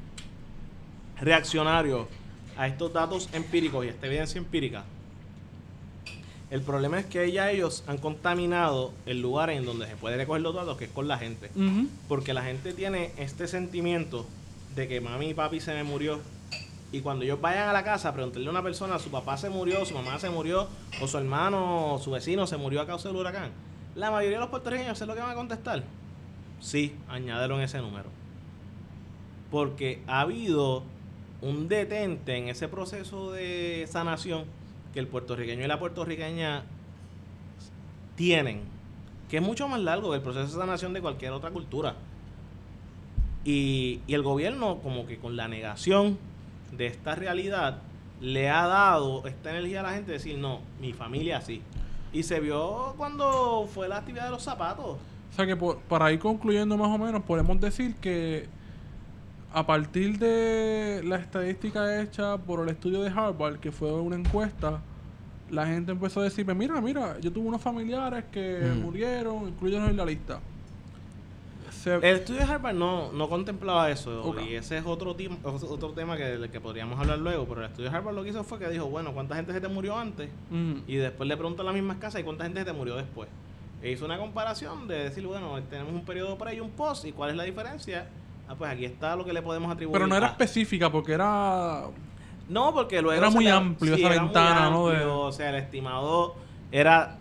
reaccionario 1.20 2.09
a 2.57 2.66
estos 2.66 2.92
datos 2.92 3.28
empíricos 3.32 3.84
y 3.84 3.88
a 3.88 3.90
esta 3.92 4.07
evidencia 4.07 4.38
empírica, 4.38 4.84
el 6.51 6.62
problema 6.62 6.99
es 6.99 7.07
que 7.07 7.30
ya 7.30 7.51
ellos 7.51 7.84
han 7.86 7.99
contaminado 7.99 8.92
el 9.05 9.20
lugar 9.20 9.51
en 9.51 9.66
donde 9.66 9.86
se 9.86 9.96
puede 9.96 10.16
recoger 10.16 10.40
los 10.40 10.55
datos, 10.55 10.78
que 10.78 10.86
es 10.86 10.90
con 10.90 11.07
la 11.07 11.18
gente. 11.18 11.51
Porque 12.09 12.32
la 12.32 12.42
gente 12.42 12.72
tiene 12.72 13.12
este 13.18 13.46
sentimiento 13.49 14.26
de 14.74 14.88
que 14.88 15.01
mami 15.01 15.30
y 15.30 15.34
papi 15.34 15.61
se 15.61 15.74
me 15.74 15.84
murió. 15.84 16.20
Y 16.91 17.01
cuando 17.01 17.24
ellos 17.24 17.41
vayan 17.41 17.68
a 17.68 17.72
la 17.72 17.84
casa 17.84 18.09
a 18.09 18.14
preguntarle 18.14 18.47
a 18.47 18.51
una 18.51 18.62
persona, 18.62 18.99
su 18.99 19.11
papá 19.11 19.36
se 19.36 19.51
murió, 19.51 19.84
su 19.84 19.95
mamá 19.95 20.18
se 20.18 20.30
murió, 20.30 20.68
o 21.03 21.07
su 21.07 21.18
hermano, 21.18 21.99
su 22.03 22.11
vecino 22.11 22.47
se 22.47 22.57
murió 22.57 22.80
a 22.80 22.86
causa 22.86 23.09
del 23.09 23.18
huracán, 23.18 23.51
la 23.95 24.11
mayoría 24.11 24.39
de 24.39 24.43
los 24.43 24.51
puertorriqueños, 24.51 24.97
¿sé 24.97 25.07
lo 25.07 25.14
que 25.14 25.20
van 25.20 25.30
a 25.30 25.34
contestar? 25.34 25.82
Sí, 26.61 26.95
añádelo 27.09 27.57
en 27.57 27.62
ese 27.62 27.78
número. 27.78 28.09
Porque 29.51 30.03
ha 30.07 30.20
habido 30.20 30.82
un 31.43 31.68
detente 31.68 32.36
en 32.36 32.49
ese 32.49 32.68
proceso 32.68 33.32
de 33.32 33.86
sanación 33.91 34.45
que 34.93 35.01
el 35.01 35.09
puertorriqueño 35.09 35.64
y 35.64 35.68
la 35.68 35.78
puertorriqueña 35.78 36.64
tienen, 38.16 38.62
que 39.28 39.36
es 39.36 39.43
mucho 39.43 39.68
más 39.68 39.80
largo 39.80 40.11
que 40.11 40.16
el 40.16 40.22
proceso 40.22 40.47
de 40.47 40.53
sanación 40.53 40.93
de 40.95 41.01
cualquier 41.03 41.32
otra 41.32 41.51
cultura. 41.51 41.97
Y 43.45 44.01
el 44.09 44.22
gobierno, 44.22 44.78
como 44.78 45.07
que 45.07 45.18
con 45.18 45.36
la 45.36 45.49
negación 45.49 46.18
de 46.73 46.87
esta 46.87 47.14
realidad, 47.14 47.79
le 48.21 48.49
ha 48.51 48.66
dado 48.66 49.27
esta 49.27 49.51
energía 49.51 49.81
a 49.81 49.83
la 49.85 49.91
gente 49.93 50.09
de 50.12 50.19
decir, 50.19 50.39
no, 50.39 50.61
mi 50.81 50.93
familia 50.93 51.41
sí. 51.41 51.62
Y 52.12 52.23
se 52.23 52.41
vio 52.41 52.95
cuando 52.97 53.69
fue 53.73 53.89
la 53.89 53.99
actividad 53.99 54.25
de 54.25 54.31
los 54.31 54.43
zapatos. 54.43 54.97
O 55.31 55.35
sea 55.37 55.47
que 55.47 55.57
por- 55.57 55.79
para 55.81 56.11
ir 56.12 56.19
concluyendo 56.19 56.77
más 56.77 56.89
o 56.89 56.99
menos, 56.99 57.23
podemos 57.23 57.61
decir 57.61 57.95
que 57.97 58.47
a 59.53 59.66
partir 59.66 60.19
de 60.19 61.03
la 61.05 61.16
estadística 61.16 62.01
hecha 62.03 62.37
por 62.39 62.61
el 62.62 62.69
estudio 62.71 63.03
de 63.03 63.11
Harvard, 63.11 63.59
que 63.59 63.73
fue 63.73 63.93
una 63.93 64.16
encuesta, 64.16 64.81
la 65.51 65.66
gente 65.66 65.93
empezó 65.93 66.21
a 66.21 66.25
decirme, 66.25 66.55
mira, 66.55 66.81
mira, 66.81 67.19
yo 67.21 67.33
tuve 67.33 67.49
unos 67.49 67.62
familiares 67.62 68.25
que 68.31 68.71
Ujú. 68.73 68.81
murieron, 68.81 69.49
incluyenos 69.49 69.89
en 69.91 69.97
la 69.97 70.05
lista. 70.05 70.41
Se- 71.71 71.95
El 71.95 72.05
estudio 72.16 72.41
de 72.41 72.53
Harvard 72.53 72.75
no, 72.75 73.12
no 73.12 73.29
contemplaba 73.29 73.91
eso. 73.91 74.35
Y 74.49 74.55
ese 74.55 74.79
es 74.79 74.87
otro, 74.87 75.14
otro 75.45 75.91
tema 75.93 76.16
que, 76.16 76.25
del 76.25 76.51
que 76.51 76.61
podríamos 76.61 76.99
hablar 76.99 77.19
luego. 77.19 77.47
Pero 77.47 77.61
el 77.64 77.66
estudio 77.71 77.91
de 77.91 77.97
Harvard 77.97 78.14
lo 78.14 78.23
que 78.23 78.31
hizo 78.31 78.45
fue 78.45 78.59
que 78.59 78.69
dijo, 78.69 78.87
bueno, 78.87 79.12
¿cuánta 79.12 79.37
gente 79.37 79.53
se 79.53 79.61
te 79.61 79.69
murió 79.69 79.97
antes? 79.99 80.31
Mm. 80.51 80.75
Y 80.87 80.97
después 80.97 81.29
le 81.29 81.37
preguntan 81.37 81.66
a 81.66 81.71
las 81.71 81.75
mismas 81.75 81.99
casas 81.99 82.21
y 82.21 82.25
cuánta 82.25 82.45
gente 82.45 82.61
se 82.61 82.66
te 82.66 82.73
murió 82.73 82.97
después. 82.97 83.29
E 83.83 83.93
hizo 83.93 84.05
una 84.05 84.19
comparación 84.19 84.89
de 84.89 85.05
decir, 85.05 85.25
bueno, 85.27 85.59
tenemos 85.71 85.93
un 85.93 86.05
periodo 86.05 86.37
pre 86.37 86.55
y 86.55 86.61
un 86.61 86.71
post, 86.71 87.05
¿y 87.05 87.12
cuál 87.12 87.31
es 87.31 87.37
la 87.37 87.45
diferencia? 87.45 88.09
Ah, 88.49 88.55
pues 88.57 88.71
aquí 88.71 88.85
está 88.85 89.14
lo 89.14 89.25
que 89.25 89.33
le 89.33 89.41
podemos 89.43 89.71
atribuir. 89.71 89.93
Pero 89.93 90.07
no 90.07 90.16
era 90.16 90.27
a- 90.27 90.31
específica 90.31 90.91
porque 90.91 91.12
era... 91.12 91.85
No, 92.49 92.73
porque 92.73 93.01
luego... 93.03 93.19
Era 93.21 93.31
muy 93.31 93.45
le- 93.45 93.51
amplio 93.51 93.95
esa 93.95 94.07
era 94.07 94.16
muy 94.16 94.25
ventana, 94.25 94.71
¿no? 94.71 94.89
De- 94.89 95.05
O 95.05 95.31
sea, 95.31 95.51
el 95.51 95.57
estimado 95.57 96.35
era 96.73 97.19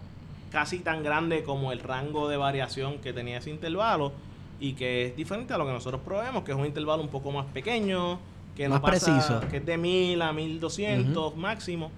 casi 0.52 0.80
tan 0.80 1.04
grande 1.04 1.44
como 1.44 1.74
el 1.74 1.80
rango 1.80 2.30
de 2.30 2.38
variación 2.38 3.00
que 3.00 3.12
tenía 3.14 3.38
ese 3.40 3.50
intervalo 3.50 4.14
y 4.60 4.74
que 4.74 5.08
es 5.08 5.16
diferente 5.16 5.54
a 5.54 5.58
lo 5.58 5.66
que 5.66 5.72
nosotros 5.74 6.02
probemos, 6.04 6.44
que 6.44 6.52
es 6.52 6.58
un 6.58 6.66
intervalo 6.66 7.02
un 7.04 7.10
poco 7.10 7.32
más 7.32 7.46
pequeño, 7.48 8.20
que 8.56 8.68
no 8.68 8.76
Más 8.76 8.82
pasa- 8.82 9.06
preciso. 9.14 9.40
que 9.52 9.58
es 9.58 9.66
de 9.66 9.78
1000 9.78 10.22
a 10.22 10.34
1200 10.34 11.36
máximo 11.38 11.92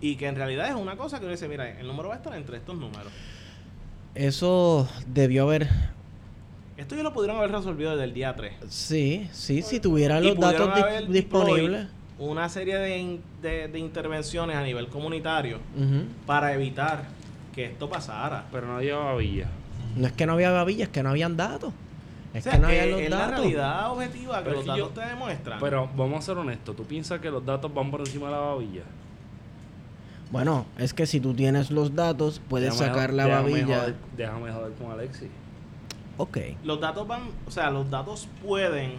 y 0.00 0.16
que 0.16 0.26
en 0.26 0.34
realidad 0.36 0.68
es 0.68 0.74
una 0.74 0.96
cosa 0.96 1.18
que 1.18 1.24
uno 1.26 1.32
dice, 1.32 1.46
mira, 1.46 1.78
el 1.78 1.86
número 1.86 2.08
va 2.08 2.14
a 2.14 2.18
estar 2.18 2.34
entre 2.34 2.56
estos 2.56 2.76
números. 2.76 3.12
Eso 4.14 4.88
debió 5.06 5.44
haber. 5.44 5.68
Esto 6.76 6.96
ya 6.96 7.02
lo 7.02 7.12
pudieron 7.12 7.36
haber 7.36 7.52
resolvido 7.52 7.90
desde 7.92 8.04
el 8.04 8.14
día 8.14 8.34
3. 8.34 8.54
Sí, 8.68 9.28
sí, 9.32 9.62
si 9.62 9.80
tuvieran 9.80 10.24
Y 10.24 10.28
los 10.28 10.38
datos 10.40 10.70
disponibles. 11.08 11.88
Una 12.18 12.48
serie 12.48 12.76
de, 12.76 12.98
in- 12.98 13.22
de- 13.40 13.68
de 13.68 13.78
intervenciones 13.78 14.56
a 14.56 14.62
nivel 14.62 14.88
comunitario 14.88 15.58
para 16.26 16.52
evitar 16.54 17.04
que 17.54 17.66
esto 17.66 17.88
pasara. 17.88 18.46
Pero 18.50 18.66
no 18.66 18.80
llevaba 18.80 19.14
villa. 19.16 19.46
No 19.96 20.06
es 20.06 20.12
que 20.12 20.26
no 20.26 20.32
había 20.34 20.50
babillas, 20.50 20.88
es 20.88 20.92
que 20.92 21.02
no 21.02 21.10
habían 21.10 21.36
datos. 21.36 21.72
Es 22.32 22.46
O 22.46 22.50
sea, 22.50 22.52
que 22.52 22.58
no 22.60 22.68
que 22.68 22.80
había 22.80 22.92
los 22.92 23.00
es 23.00 23.10
la 23.10 23.16
datos. 23.16 23.34
realidad 23.40 23.90
objetiva 23.92 24.38
que 24.38 24.44
Pero 24.44 24.56
los 24.56 24.64
yo- 24.66 24.72
datos 24.76 24.94
te 24.94 25.00
demuestran. 25.08 25.58
Pero 25.60 25.88
vamos 25.96 26.18
a 26.18 26.22
ser 26.22 26.38
honestos. 26.38 26.76
¿Tú 26.76 26.84
piensas 26.84 27.20
que 27.20 27.30
los 27.30 27.44
datos 27.44 27.72
van 27.74 27.90
por 27.90 28.00
encima 28.00 28.26
de 28.26 28.32
la 28.32 28.38
babilla? 28.38 28.82
Bueno, 30.30 30.64
es 30.78 30.94
que 30.94 31.06
si 31.06 31.18
tú 31.20 31.34
tienes 31.34 31.72
los 31.72 31.94
datos, 31.96 32.40
puedes 32.48 32.72
Déjame- 32.74 32.86
sacar 32.92 33.12
la 33.12 33.24
déjame 33.24 33.50
babilla. 33.50 33.78
joder- 33.80 33.96
déjame 34.16 34.52
joder 34.52 34.72
con 34.74 34.92
Alexis. 34.92 35.28
Ok. 36.18 36.36
los 36.64 36.78
datos 36.80 37.08
van, 37.08 37.22
o 37.46 37.50
sea, 37.50 37.70
los 37.70 37.90
datos 37.90 38.28
pueden, 38.46 38.92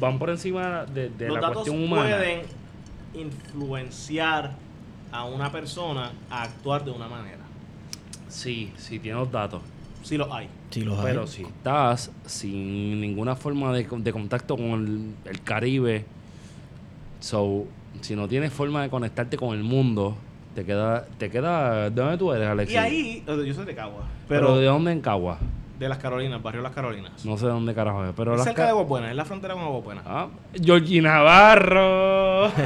Van 0.00 0.18
por 0.18 0.30
encima 0.30 0.84
de, 0.86 1.08
de 1.10 1.26
los 1.26 1.34
la 1.34 1.40
datos 1.40 1.64
cuestión 1.64 1.82
humana. 1.82 2.02
pueden 2.16 2.42
influenciar 3.14 4.52
a 5.12 5.24
una 5.24 5.50
persona 5.52 6.12
a 6.30 6.42
actuar 6.44 6.84
de 6.84 6.90
una 6.92 7.08
manera. 7.08 7.38
Sí, 8.28 8.72
sí 8.76 8.98
tiene 8.98 9.18
los 9.18 9.30
datos. 9.30 9.60
Si 10.02 10.16
los 10.16 10.30
hay. 10.32 10.48
Si 10.74 10.80
los 10.80 10.98
hay. 10.98 11.04
Pero 11.04 11.26
si 11.28 11.42
estás 11.42 12.10
sin 12.26 13.00
ninguna 13.00 13.36
forma 13.36 13.72
de, 13.72 13.86
de 13.88 14.12
contacto 14.12 14.56
con 14.56 15.14
el, 15.24 15.30
el 15.30 15.40
Caribe, 15.42 16.04
so, 17.20 17.64
si 18.00 18.16
no 18.16 18.26
tienes 18.26 18.52
forma 18.52 18.82
de 18.82 18.90
conectarte 18.90 19.36
con 19.36 19.56
el 19.56 19.62
mundo, 19.62 20.16
te 20.56 20.64
queda, 20.64 21.06
te 21.16 21.30
queda, 21.30 21.90
¿de 21.90 22.02
dónde 22.02 22.18
tú 22.18 22.32
eres, 22.32 22.48
Alexis? 22.48 22.74
Y 22.74 22.78
ahí, 22.78 23.24
yo 23.24 23.54
soy 23.54 23.66
de 23.66 23.74
Cagua, 23.76 24.08
pero, 24.28 24.48
pero 24.48 24.58
¿de 24.58 24.66
dónde 24.66 24.90
en 24.90 25.00
Cagua? 25.00 25.38
De 25.78 25.88
las 25.88 25.98
Carolinas, 25.98 26.40
barrio 26.42 26.62
Las 26.62 26.72
Carolinas. 26.72 27.24
No 27.24 27.36
sé 27.36 27.46
de 27.46 27.52
dónde 27.52 27.74
carajo 27.74 28.04
es, 28.04 28.12
pero 28.16 28.32
Es 28.32 28.38
las 28.38 28.44
cerca 28.44 28.58
ca- 28.62 28.64
de 28.66 28.70
Aguabuena, 28.70 29.10
es 29.10 29.16
la 29.16 29.24
frontera 29.24 29.54
con 29.54 29.64
Aguabuena. 29.64 30.02
Ah, 30.06 30.28
Georgie 30.54 31.00
Navarro. 31.02 32.50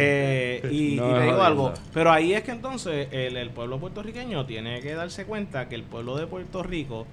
Eh, 0.00 0.68
y, 0.70 0.96
No 0.96 1.10
y 1.10 1.14
te 1.14 1.22
digo 1.24 1.42
algo, 1.42 1.72
pero 1.92 2.10
ahí 2.12 2.32
es 2.32 2.42
que 2.42 2.50
entonces 2.52 3.08
el, 3.12 3.36
el 3.36 3.50
pueblo 3.50 3.78
puertorriqueño 3.78 4.46
tiene 4.46 4.80
que 4.80 4.94
darse 4.94 5.24
cuenta 5.24 5.68
que 5.68 5.74
el 5.74 5.82
pueblo 5.82 6.16
de 6.16 6.26
Puerto 6.26 6.62
Rico 6.62 7.06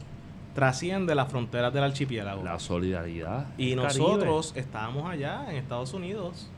trasciende 0.54 1.16
las 1.16 1.30
fronteras 1.30 1.74
del 1.74 1.84
archipiélago. 1.84 2.44
La 2.44 2.60
solidaridad. 2.60 3.48
Y 3.58 3.76
nosotros 3.76 4.54
estábamos 4.56 5.10
allá 5.10 5.46
en 5.50 5.58
Estados 5.58 5.94
Unidos, 5.94 6.50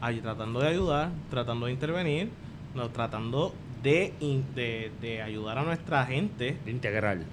allí 0.00 0.20
tratando 0.20 0.60
de 0.60 0.68
ayudar, 0.68 1.10
tratando 1.30 1.66
de 1.66 1.72
intervenir, 1.72 2.30
no, 2.74 2.88
tratando 2.88 3.52
de, 3.86 4.42
de, 4.54 4.90
de 5.00 5.22
ayudar 5.22 5.58
a 5.58 5.62
nuestra 5.62 6.04
gente, 6.06 6.56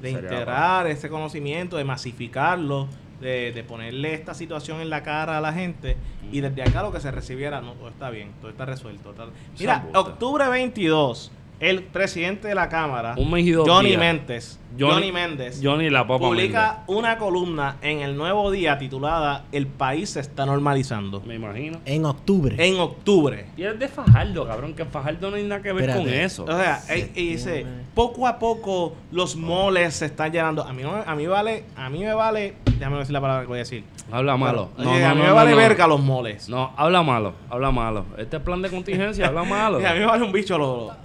de 0.01 0.11
sería 0.13 0.29
la 0.29 0.35
integrar 0.35 0.87
ese 0.87 1.09
conocimiento, 1.09 1.77
de 1.77 1.83
masificarlo, 1.83 2.87
de, 3.21 3.51
de 3.53 3.63
ponerle 3.63 4.13
esta 4.13 4.33
situación 4.33 4.81
en 4.81 4.89
la 4.89 5.01
cara 5.03 5.37
a 5.37 5.41
la 5.41 5.53
gente 5.53 5.95
y 6.31 6.41
desde 6.41 6.61
acá 6.61 6.81
lo 6.83 6.91
que 6.91 6.99
se 6.99 7.09
recibiera, 7.11 7.61
no, 7.61 7.73
todo 7.73 7.89
está 7.89 8.09
bien, 8.09 8.31
todo 8.41 8.51
está 8.51 8.65
resuelto. 8.65 9.11
está- 9.11 9.27
Mira, 9.59 9.85
octubre 9.99 10.47
22, 10.49 11.31
el 11.64 11.84
presidente 11.84 12.47
de 12.49 12.55
la 12.55 12.68
Cámara, 12.70 13.16
Un 13.18 13.30
Johnny. 13.66 13.95
Méndez, 13.97 14.59
Johnny- 14.78 14.93
Johnny 14.93 15.11
Méndez, 15.11 15.59
Johnny 15.64 15.89
la 15.89 16.05
publica 16.05 16.84
una 16.88 17.18
columna 17.18 17.78
en 17.82 17.99
el 18.01 18.18
Nuevo 18.18 18.49
Día 18.51 18.78
titulada 18.80 19.45
El 19.51 19.68
país 19.68 20.09
se 20.11 20.20
está 20.20 20.45
normalizando. 20.45 21.22
Me 21.22 21.36
imagino. 21.36 21.80
En 21.86 22.05
octubre. 22.05 22.55
En 22.59 22.80
octubre. 22.80 23.45
Y 23.55 23.64
es 23.64 23.78
de 23.80 23.88
Fajardo, 23.88 24.47
cabrón, 24.47 24.74
que 24.74 24.84
Fajardo 24.86 25.30
no 25.30 25.38
hay 25.38 25.43
nada 25.43 25.61
que 25.61 25.72
ver 25.72 25.89
Espérate. 25.89 26.09
con 26.09 26.14
eso. 26.20 26.43
O 26.45 26.47
sea, 26.57 26.82
y- 26.95 27.11
y 27.22 27.28
dice, 27.34 27.66
poco 27.93 28.28
a 28.28 28.39
poco 28.39 28.95
los 29.11 29.36
moles 29.36 29.93
se 29.95 30.05
están 30.07 30.32
llenando. 30.32 30.64
A 30.64 30.74
mí 30.74 30.82
no, 30.84 30.93
a 31.05 31.16
mí 31.16 31.28
vale, 31.28 31.66
a 31.76 31.89
mí 31.89 31.99
me 31.99 32.14
vale, 32.14 32.55
déjame 32.66 32.97
decir 32.97 33.14
la 33.14 33.22
palabra 33.22 33.43
que 33.43 33.47
voy 33.47 33.57
a 33.57 33.59
decir. 33.59 33.84
Habla 34.11 34.36
malo. 34.38 34.70
Oye, 34.78 35.05
a 35.05 35.14
mí 35.16 35.22
me 35.22 35.32
vale 35.32 35.55
verga 35.55 35.88
los 35.88 36.01
moles. 36.01 36.49
No, 36.49 36.74
habla 36.76 37.01
malo, 37.03 37.34
habla 37.49 37.72
malo. 37.72 38.05
Este 38.18 38.39
plan 38.39 38.61
de 38.61 38.70
contingencia, 38.70 39.28
habla 39.28 39.43
malo. 39.43 39.80
Y 39.82 39.86
a 39.86 39.93
mí 39.93 39.99
me 39.99 40.05
vale 40.05 40.24
un 40.24 40.32
bicho 40.32 40.57
los, 40.57 40.88
los, 40.88 40.95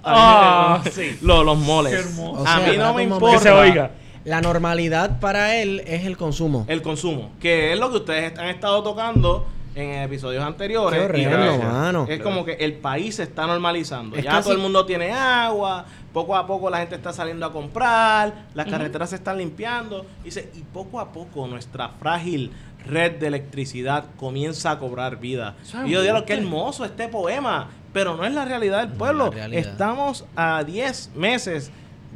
Ah, 0.49 0.83
sí. 0.91 1.17
los, 1.21 1.45
los 1.45 1.57
moles. 1.57 2.17
A 2.45 2.59
mí 2.59 2.77
no 2.77 2.93
me 2.93 3.03
importa. 3.03 3.37
Que 3.37 3.43
se 3.43 3.51
oiga. 3.51 3.91
La 4.25 4.41
normalidad 4.41 5.19
para 5.19 5.55
él 5.55 5.81
es 5.87 6.05
el 6.05 6.17
consumo. 6.17 6.65
el 6.67 6.81
consumo, 6.81 7.31
que 7.39 7.73
es 7.73 7.79
lo 7.79 7.89
que 7.89 7.97
ustedes 7.97 8.37
han 8.37 8.49
estado 8.49 8.83
tocando 8.83 9.47
en 9.75 10.01
episodios 10.01 10.43
anteriores. 10.43 11.09
Qué 11.11 11.21
y 11.21 11.25
mano. 11.25 12.05
Es 12.07 12.19
como 12.19 12.43
que 12.43 12.53
el 12.53 12.73
país 12.73 13.15
se 13.15 13.23
está 13.23 13.47
normalizando. 13.47 14.17
Es 14.17 14.23
ya 14.23 14.31
casi- 14.31 14.43
todo 14.43 14.53
el 14.53 14.59
mundo 14.59 14.85
tiene 14.85 15.11
agua, 15.13 15.85
poco 16.13 16.35
a 16.35 16.45
poco 16.45 16.69
la 16.69 16.79
gente 16.79 16.95
está 16.95 17.13
saliendo 17.13 17.45
a 17.45 17.51
comprar, 17.53 18.47
las 18.53 18.67
carreteras 18.67 19.09
se 19.11 19.15
están 19.15 19.37
limpiando. 19.37 20.05
Dice, 20.23 20.51
y 20.55 20.61
poco 20.61 20.99
a 20.99 21.11
poco 21.11 21.47
nuestra 21.47 21.89
frágil 21.89 22.51
red 22.85 23.13
de 23.19 23.27
electricidad 23.27 24.05
comienza 24.17 24.71
a 24.71 24.79
cobrar 24.79 25.19
vida. 25.19 25.55
Y 25.85 25.91
yo 25.91 26.01
digo, 26.01 26.25
qué 26.25 26.33
hermoso 26.33 26.85
este 26.85 27.07
poema, 27.07 27.69
pero 27.93 28.15
no 28.15 28.25
es 28.25 28.33
la 28.33 28.45
realidad 28.45 28.79
del 28.79 28.87
No 28.89 28.93
es 28.93 28.99
pueblo. 28.99 29.31
realidad. 29.31 29.59
Estamos 29.71 30.25
a 30.35 30.63
10 30.63 31.11
meses 31.15 31.71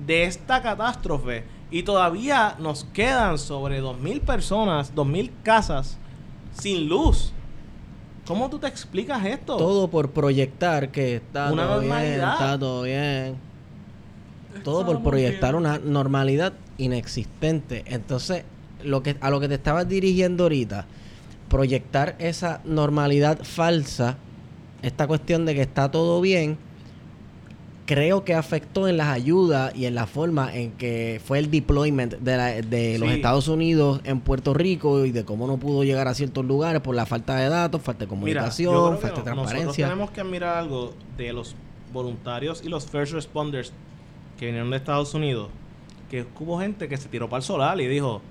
de 0.05 0.23
esta 0.25 0.61
catástrofe 0.61 1.43
y 1.71 1.83
todavía 1.83 2.55
nos 2.59 2.83
quedan 2.85 3.37
sobre 3.37 3.81
2.000 3.81 4.21
personas, 4.21 4.93
2.000 4.95 5.31
casas 5.43 5.97
sin 6.53 6.87
luz. 6.87 7.31
¿Cómo 8.25 8.49
tú 8.49 8.57
te 8.59 8.67
explicas 8.67 9.25
esto? 9.25 9.57
Todo 9.57 9.89
por 9.89 10.11
proyectar 10.11 10.91
que 10.91 11.15
está 11.17 11.51
Una 11.51 11.63
todo 11.63 11.79
bien, 11.79 11.89
normalidad. 11.89 12.33
está 12.33 12.59
todo 12.59 12.81
bien. 12.83 13.35
Todo 14.63 14.85
por 14.85 15.01
proyectar 15.03 15.51
bien. 15.53 15.65
una 15.65 15.79
normalidad 15.79 16.53
inexistente. 16.77 17.83
Entonces, 17.87 18.45
lo 18.83 19.03
que, 19.03 19.17
a 19.19 19.29
lo 19.29 19.39
que 19.39 19.47
te 19.49 19.55
estabas 19.55 19.89
dirigiendo 19.89 20.43
ahorita, 20.43 20.85
proyectar 21.49 22.15
esa 22.19 22.61
normalidad 22.63 23.39
falsa, 23.43 24.17
esta 24.83 25.07
cuestión 25.07 25.45
de 25.45 25.55
que 25.55 25.61
está 25.61 25.89
todo 25.89 26.21
bien, 26.21 26.57
creo 27.85 28.23
que 28.23 28.33
afectó 28.33 28.87
en 28.87 28.95
las 28.97 29.07
ayudas 29.09 29.75
y 29.75 29.85
en 29.85 29.95
la 29.95 30.07
forma 30.07 30.55
en 30.55 30.71
que 30.71 31.19
fue 31.25 31.39
el 31.39 31.51
deployment 31.51 32.13
de, 32.19 32.37
la- 32.37 32.61
de 32.61 32.97
los 32.97 33.09
Sí. 33.09 33.15
Estados 33.15 33.47
Unidos 33.49 33.99
en 34.05 34.21
Puerto 34.21 34.53
Rico 34.53 35.05
y 35.05 35.11
de 35.11 35.25
cómo 35.25 35.47
no 35.47 35.57
pudo 35.57 35.83
llegar 35.83 36.07
a 36.07 36.13
ciertos 36.13 36.45
lugares 36.45 36.81
por 36.81 36.95
la 36.95 37.05
falta 37.05 37.35
de 37.35 37.49
datos, 37.49 37.81
falta 37.81 38.05
de 38.05 38.09
comunicación, 38.09 38.73
falta 38.73 39.07
de 39.07 39.11
nosotros 39.11 39.23
transparencia. 39.25 39.87
tenemos 39.87 40.11
que 40.11 40.21
admirar 40.21 40.57
algo 40.57 40.93
de 41.17 41.33
los 41.33 41.55
voluntarios 41.91 42.61
y 42.63 42.69
los 42.69 42.85
first 42.85 43.13
responders 43.13 43.73
que 44.39 44.45
vinieron 44.45 44.69
de 44.71 44.77
Estados 44.77 45.13
Unidos, 45.13 45.49
que 46.09 46.25
hubo 46.39 46.59
gente 46.59 46.87
que 46.87 46.95
se 46.97 47.09
tiró 47.09 47.27
para 47.29 47.39
el 47.39 47.43
solar 47.43 47.79
y 47.81 47.87
dijo, 47.87 48.21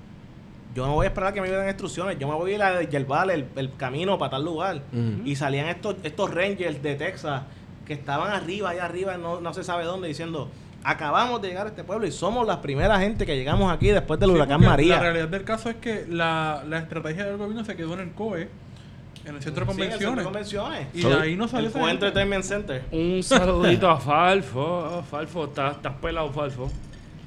yo 0.74 0.86
no 0.86 0.94
voy 0.94 1.04
a 1.04 1.08
esperar 1.08 1.30
a 1.30 1.32
que 1.32 1.40
me 1.40 1.50
den 1.50 1.66
instrucciones, 1.68 2.18
yo 2.18 2.26
me 2.28 2.34
voy 2.34 2.52
a 2.52 2.54
ir 2.54 2.62
a 2.62 2.82
yerbar 2.82 3.30
el, 3.30 3.46
el 3.56 3.74
camino 3.76 4.18
para 4.18 4.30
tal 4.32 4.44
lugar. 4.44 4.82
Y 5.24 5.36
salían 5.36 5.68
estos, 5.68 5.96
estos 6.02 6.32
rangers 6.32 6.82
de 6.82 6.94
Texas 6.94 7.42
que 7.86 7.92
estaban 7.94 8.32
arriba, 8.32 8.70
allá 8.70 8.84
arriba, 8.84 9.16
no, 9.18 9.40
no 9.40 9.52
se 9.52 9.64
sabe 9.64 9.84
dónde, 9.84 10.08
diciendo, 10.08 10.48
acabamos 10.84 11.42
de 11.42 11.48
llegar 11.48 11.66
a 11.66 11.70
este 11.70 11.84
pueblo 11.84 12.06
y 12.06 12.12
somos 12.12 12.46
la 12.46 12.60
primera 12.62 12.98
gente 13.00 13.26
que 13.26 13.36
llegamos 13.36 13.72
aquí 13.72 13.88
después 13.88 14.18
del 14.18 14.30
Sí, 14.30 14.34
huracán 14.36 14.60
María. 14.60 14.96
La 14.96 15.02
realidad 15.02 15.28
del 15.28 15.44
caso 15.44 15.68
es 15.70 15.76
que 15.76 16.06
la, 16.08 16.64
la 16.68 16.78
estrategia 16.78 17.24
del 17.24 17.36
gobierno 17.36 17.64
se 17.64 17.76
quedó 17.76 17.94
en 17.94 18.00
el 18.00 18.10
COE, 18.12 18.48
en 19.24 19.34
el 19.36 19.42
centro 19.42 19.64
de 19.66 19.72
Sí, 19.74 19.80
en 19.82 19.92
el 19.92 19.98
centro 19.98 20.10
de 20.16 20.24
convenciones. 20.24 20.24
convenciones. 20.24 20.86
Y 20.94 21.02
de 21.02 21.14
ahí 21.14 21.36
no 21.36 21.46
salió 21.48 21.70
El. 21.84 21.90
Entertainment 21.90 22.44
Center. 22.44 22.84
Un 22.90 23.22
saludito 23.22 23.88
a 23.90 23.98
Falfo. 24.00 25.04
Falfo, 25.10 25.44
estás, 25.44 25.76
estás 25.76 25.94
pelado, 26.00 26.32
Falfo. 26.32 26.70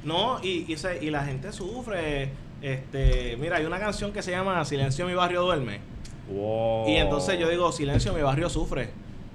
No, 0.04 0.40
y, 0.44 0.66
y, 0.72 0.78
se- 0.78 1.04
y 1.04 1.10
la 1.10 1.24
gente 1.24 1.52
sufre. 1.52 2.30
Este, 2.66 3.38
mira, 3.38 3.58
hay 3.58 3.66
una 3.66 3.78
canción 3.78 4.12
que 4.12 4.24
se 4.24 4.32
llama 4.32 4.66
Silencio 4.66 5.06
mi 5.06 5.14
barrio 5.14 5.44
duerme. 5.44 5.82
Wow. 6.28 6.90
Y 6.90 6.96
entonces 6.96 7.38
yo 7.38 7.48
digo, 7.48 7.72
Silencio 7.72 8.12
mi 8.12 8.24
barrio 8.24 8.50
sufre. 8.50 8.90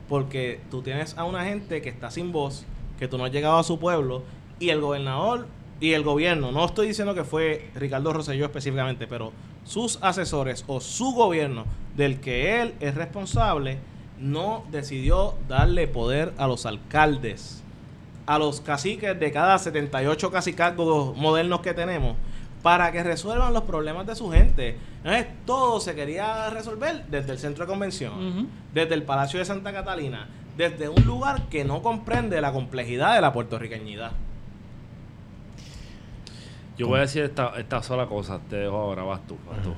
Porque 0.08 0.60
tú 0.68 0.82
tienes 0.82 1.16
a 1.16 1.22
una 1.22 1.44
gente 1.44 1.80
que 1.80 1.90
está 1.90 2.10
sin 2.10 2.32
voz, 2.32 2.64
que 2.98 3.06
tú 3.06 3.18
no 3.18 3.24
has 3.24 3.30
llegado 3.30 3.56
a 3.56 3.62
su 3.62 3.78
pueblo, 3.78 4.24
y 4.58 4.70
el 4.70 4.80
gobernador 4.80 5.46
y 5.78 5.92
el 5.92 6.02
gobierno, 6.02 6.50
no 6.50 6.64
estoy 6.64 6.88
diciendo 6.88 7.14
que 7.14 7.22
fue 7.22 7.70
Ricardo 7.76 8.12
Rosselló 8.12 8.46
específicamente, 8.46 9.06
pero 9.06 9.32
sus 9.62 10.02
asesores 10.02 10.64
o 10.66 10.80
su 10.80 11.12
gobierno 11.12 11.66
del 11.96 12.18
que 12.18 12.60
él 12.60 12.74
es 12.80 12.96
responsable, 12.96 13.78
no 14.18 14.64
decidió 14.72 15.36
darle 15.48 15.86
poder 15.86 16.34
a 16.36 16.48
los 16.48 16.66
alcaldes, 16.66 17.62
a 18.26 18.40
los 18.40 18.60
caciques 18.60 19.18
de 19.18 19.30
cada 19.30 19.56
78 19.56 20.32
cacicazgos 20.32 21.16
modernos 21.16 21.60
que 21.60 21.74
tenemos, 21.74 22.16
para 22.62 22.92
que 22.92 23.02
resuelvan 23.02 23.52
los 23.54 23.62
problemas 23.64 24.06
de 24.06 24.14
su 24.14 24.30
gente. 24.30 24.76
Entonces, 24.98 25.26
todo 25.46 25.80
se 25.80 25.94
quería 25.94 26.50
resolver 26.50 27.06
desde 27.10 27.32
el 27.32 27.38
centro 27.38 27.64
de 27.64 27.70
convención, 27.70 28.48
desde 28.74 28.94
el 28.94 29.02
Palacio 29.02 29.38
de 29.38 29.44
Santa 29.46 29.72
Catalina, 29.72 30.28
desde 30.56 30.88
un 30.88 31.02
lugar 31.06 31.48
que 31.48 31.64
no 31.64 31.82
comprende 31.82 32.40
la 32.40 32.52
complejidad 32.52 33.14
de 33.14 33.20
la 33.22 33.32
puertorriqueñidad. 33.32 34.12
Yo 36.76 36.86
voy 36.88 36.98
a 36.98 37.00
decir 37.02 37.22
esta, 37.24 37.58
esta 37.58 37.82
sola 37.82 38.06
cosa. 38.06 38.40
Te 38.48 38.56
dejo 38.56 38.76
ahora, 38.76 39.02
vas 39.02 39.26
tú, 39.26 39.36
vas 39.48 39.62
tú. 39.62 39.74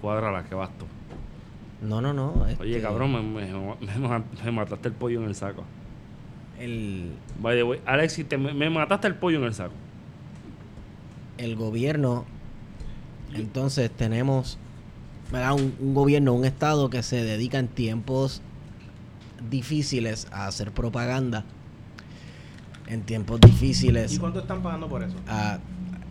Cuádrala, 0.00 0.44
que 0.44 0.54
vas 0.54 0.70
tú. 0.78 0.86
No, 1.82 2.00
no, 2.00 2.12
no. 2.12 2.32
Oye, 2.60 2.70
este, 2.76 2.82
cabrón, 2.82 3.12
me, 3.12 3.46
me- 3.46 3.76
me- 3.80 4.24
me 4.44 4.50
mataste 4.52 4.88
el 4.88 4.94
pollo 4.94 5.20
en 5.22 5.28
el 5.28 5.34
saco. 5.34 5.64
El, 6.58 7.12
By 7.40 7.56
the 7.56 7.62
way, 7.62 7.80
Alexis, 7.86 8.28
te- 8.28 8.36
me, 8.36 8.52
me 8.52 8.68
mataste 8.68 9.06
el 9.06 9.14
pollo 9.14 9.38
en 9.38 9.44
el 9.44 9.54
saco. 9.54 9.72
El 11.40 11.56
gobierno, 11.56 12.24
entonces 13.34 13.90
tenemos 13.90 14.58
¿verdad? 15.32 15.54
Un, 15.54 15.74
un 15.80 15.94
gobierno, 15.94 16.32
un 16.34 16.44
estado 16.44 16.90
que 16.90 17.02
se 17.02 17.22
dedica 17.22 17.58
en 17.58 17.68
tiempos 17.68 18.42
difíciles 19.48 20.26
a 20.32 20.46
hacer 20.46 20.72
propaganda. 20.72 21.44
En 22.88 23.02
tiempos 23.02 23.40
difíciles 23.40 24.12
¿Y 24.12 24.18
cuánto 24.18 24.40
están 24.40 24.62
pagando 24.62 24.88
por 24.88 25.02
eso? 25.04 25.14
a 25.28 25.58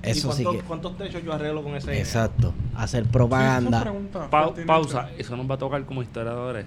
¿Y 0.02 0.14
sí 0.14 0.22
cuántos, 0.22 0.56
que 0.56 0.62
cuántos 0.62 0.98
techos 0.98 1.22
yo 1.26 1.34
arreglo 1.34 1.62
con 1.62 1.76
ese 1.76 1.92
dinero? 1.92 2.08
exacto, 2.08 2.54
hacer 2.76 3.06
propaganda. 3.06 3.84
Pa- 4.30 4.54
pausa, 4.66 5.10
eso 5.18 5.36
nos 5.36 5.50
va 5.50 5.56
a 5.56 5.58
tocar 5.58 5.84
como 5.86 6.02
historiadores. 6.02 6.66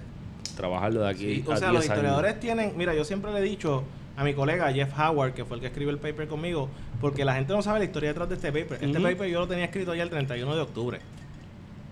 Trabajarlo 0.55 1.01
de 1.01 1.09
aquí 1.09 1.35
Sí, 1.37 1.43
a 1.47 1.53
o 1.53 1.57
sea, 1.57 1.69
10 1.69 1.73
los 1.73 1.81
años. 1.81 1.85
historiadores 1.85 2.39
tienen, 2.39 2.73
mira, 2.77 2.93
yo 2.93 3.03
siempre 3.03 3.33
le 3.33 3.39
he 3.39 3.41
dicho 3.41 3.83
a 4.15 4.23
mi 4.23 4.33
colega 4.33 4.71
Jeff 4.71 4.91
Howard, 4.97 5.33
que 5.33 5.43
fue 5.45 5.55
el 5.57 5.61
que 5.61 5.67
escribió 5.67 5.89
el 5.91 5.97
paper 5.99 6.27
conmigo, 6.27 6.69
porque 7.01 7.25
la 7.25 7.33
gente 7.35 7.53
no 7.53 7.61
sabe 7.61 7.79
la 7.79 7.85
historia 7.85 8.09
detrás 8.09 8.29
de 8.29 8.35
este 8.35 8.51
paper. 8.51 8.73
Este 8.83 8.87
paper 9.03 9.29
yo 9.29 9.39
lo 9.39 9.47
tenía 9.47 9.65
escrito 9.65 9.95
ya 9.95 10.03
el 10.03 10.09
31 10.09 10.55
de 10.55 10.61
octubre. 10.61 10.99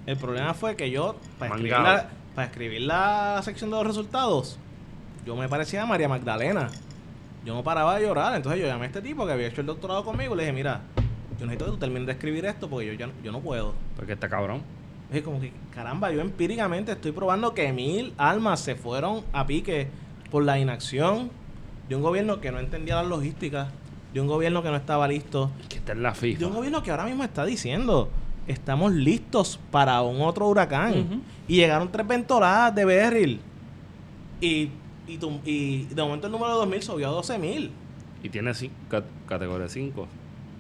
El 0.06 0.18
problema 0.18 0.54
fue 0.54 0.76
que 0.76 0.90
yo, 0.90 1.16
para 1.38 1.52
escribir, 1.56 1.72
la, 1.84 2.10
para 2.36 2.48
escribir 2.48 2.82
la 2.82 3.42
sección 3.44 3.70
de 3.70 3.78
los 3.78 3.88
resultados, 3.88 4.58
yo 5.26 5.36
me 5.36 5.48
parecía 5.48 5.84
a 5.84 5.86
María 5.86 6.08
Magdalena. 6.10 6.70
Yo 7.46 7.54
no 7.56 7.64
paraba 7.64 7.96
de 7.98 8.06
llorar. 8.06 8.36
Entonces 8.36 8.62
yo 8.62 8.68
llamé 8.68 8.84
a 8.84 8.88
este 8.88 9.02
tipo 9.02 9.26
que 9.26 9.32
había 9.34 9.48
hecho 9.48 9.62
el 9.62 9.68
doctorado 9.68 10.04
conmigo 10.04 10.34
y 10.34 10.38
le 10.38 10.44
dije, 10.44 10.54
mira, 10.54 10.82
yo 11.40 11.46
necesito 11.46 11.66
que 11.66 11.72
tú 11.72 11.78
termines 11.78 12.06
de 12.06 12.14
escribir 12.14 12.46
esto 12.46 12.70
porque 12.70 12.88
yo, 12.88 12.94
ya, 12.94 13.08
no- 13.08 13.14
yo 13.24 13.32
no 13.32 13.40
puedo. 13.40 13.74
Porque 13.96 14.14
está 14.14 14.30
cabrón. 14.30 14.62
Es 15.12 15.22
como 15.24 15.40
que, 15.42 15.52
caramba, 15.74 16.12
yo 16.12 16.22
empíricamente 16.22 16.92
estoy 16.94 17.12
probando 17.12 17.54
que 17.54 17.72
mil 17.74 18.14
almas 18.18 18.60
se 18.62 18.76
fueron 18.76 19.24
a 19.34 19.46
pique 19.46 19.88
por 20.32 20.44
la 20.44 20.58
inacción 20.60 21.30
de 21.92 21.98
un 21.98 22.04
gobierno 22.04 22.40
que 22.40 22.54
no 22.54 22.60
entendía 22.60 22.96
las 22.96 23.08
logísticas, 23.08 23.68
de 24.14 24.22
un 24.22 24.28
gobierno 24.28 24.64
que 24.64 24.70
no 24.70 24.78
estaba 24.78 25.10
listo, 25.10 25.52
Que 25.68 25.76
está 25.76 25.92
en 25.92 26.02
la 26.02 26.12
de 26.12 26.16
FIFA. 26.16 26.48
un 26.48 26.54
gobierno 26.54 26.82
que 26.82 26.90
ahora 26.90 27.04
mismo 27.04 27.26
está 27.26 27.44
diciendo, 27.44 28.08
estamos 28.48 28.94
listos 28.94 29.60
para 29.72 30.02
un 30.02 30.22
otro 30.22 30.48
huracán. 30.48 31.22
Y 31.50 31.58
llegaron 31.58 31.92
tres 31.92 32.08
ventoladas 32.08 32.74
de 32.76 32.86
Beryl. 32.86 33.42
Y, 34.40 34.70
y, 35.46 35.84
de 35.84 36.02
momento 36.02 36.28
el 36.28 36.32
número 36.32 36.52
de 36.54 36.60
2000 36.60 36.82
subió 36.82 37.10
a 37.10 37.12
12000. 37.12 37.72
Y 38.24 38.30
tiene 38.30 38.54
categoría 39.28 39.68
5. 39.68 40.08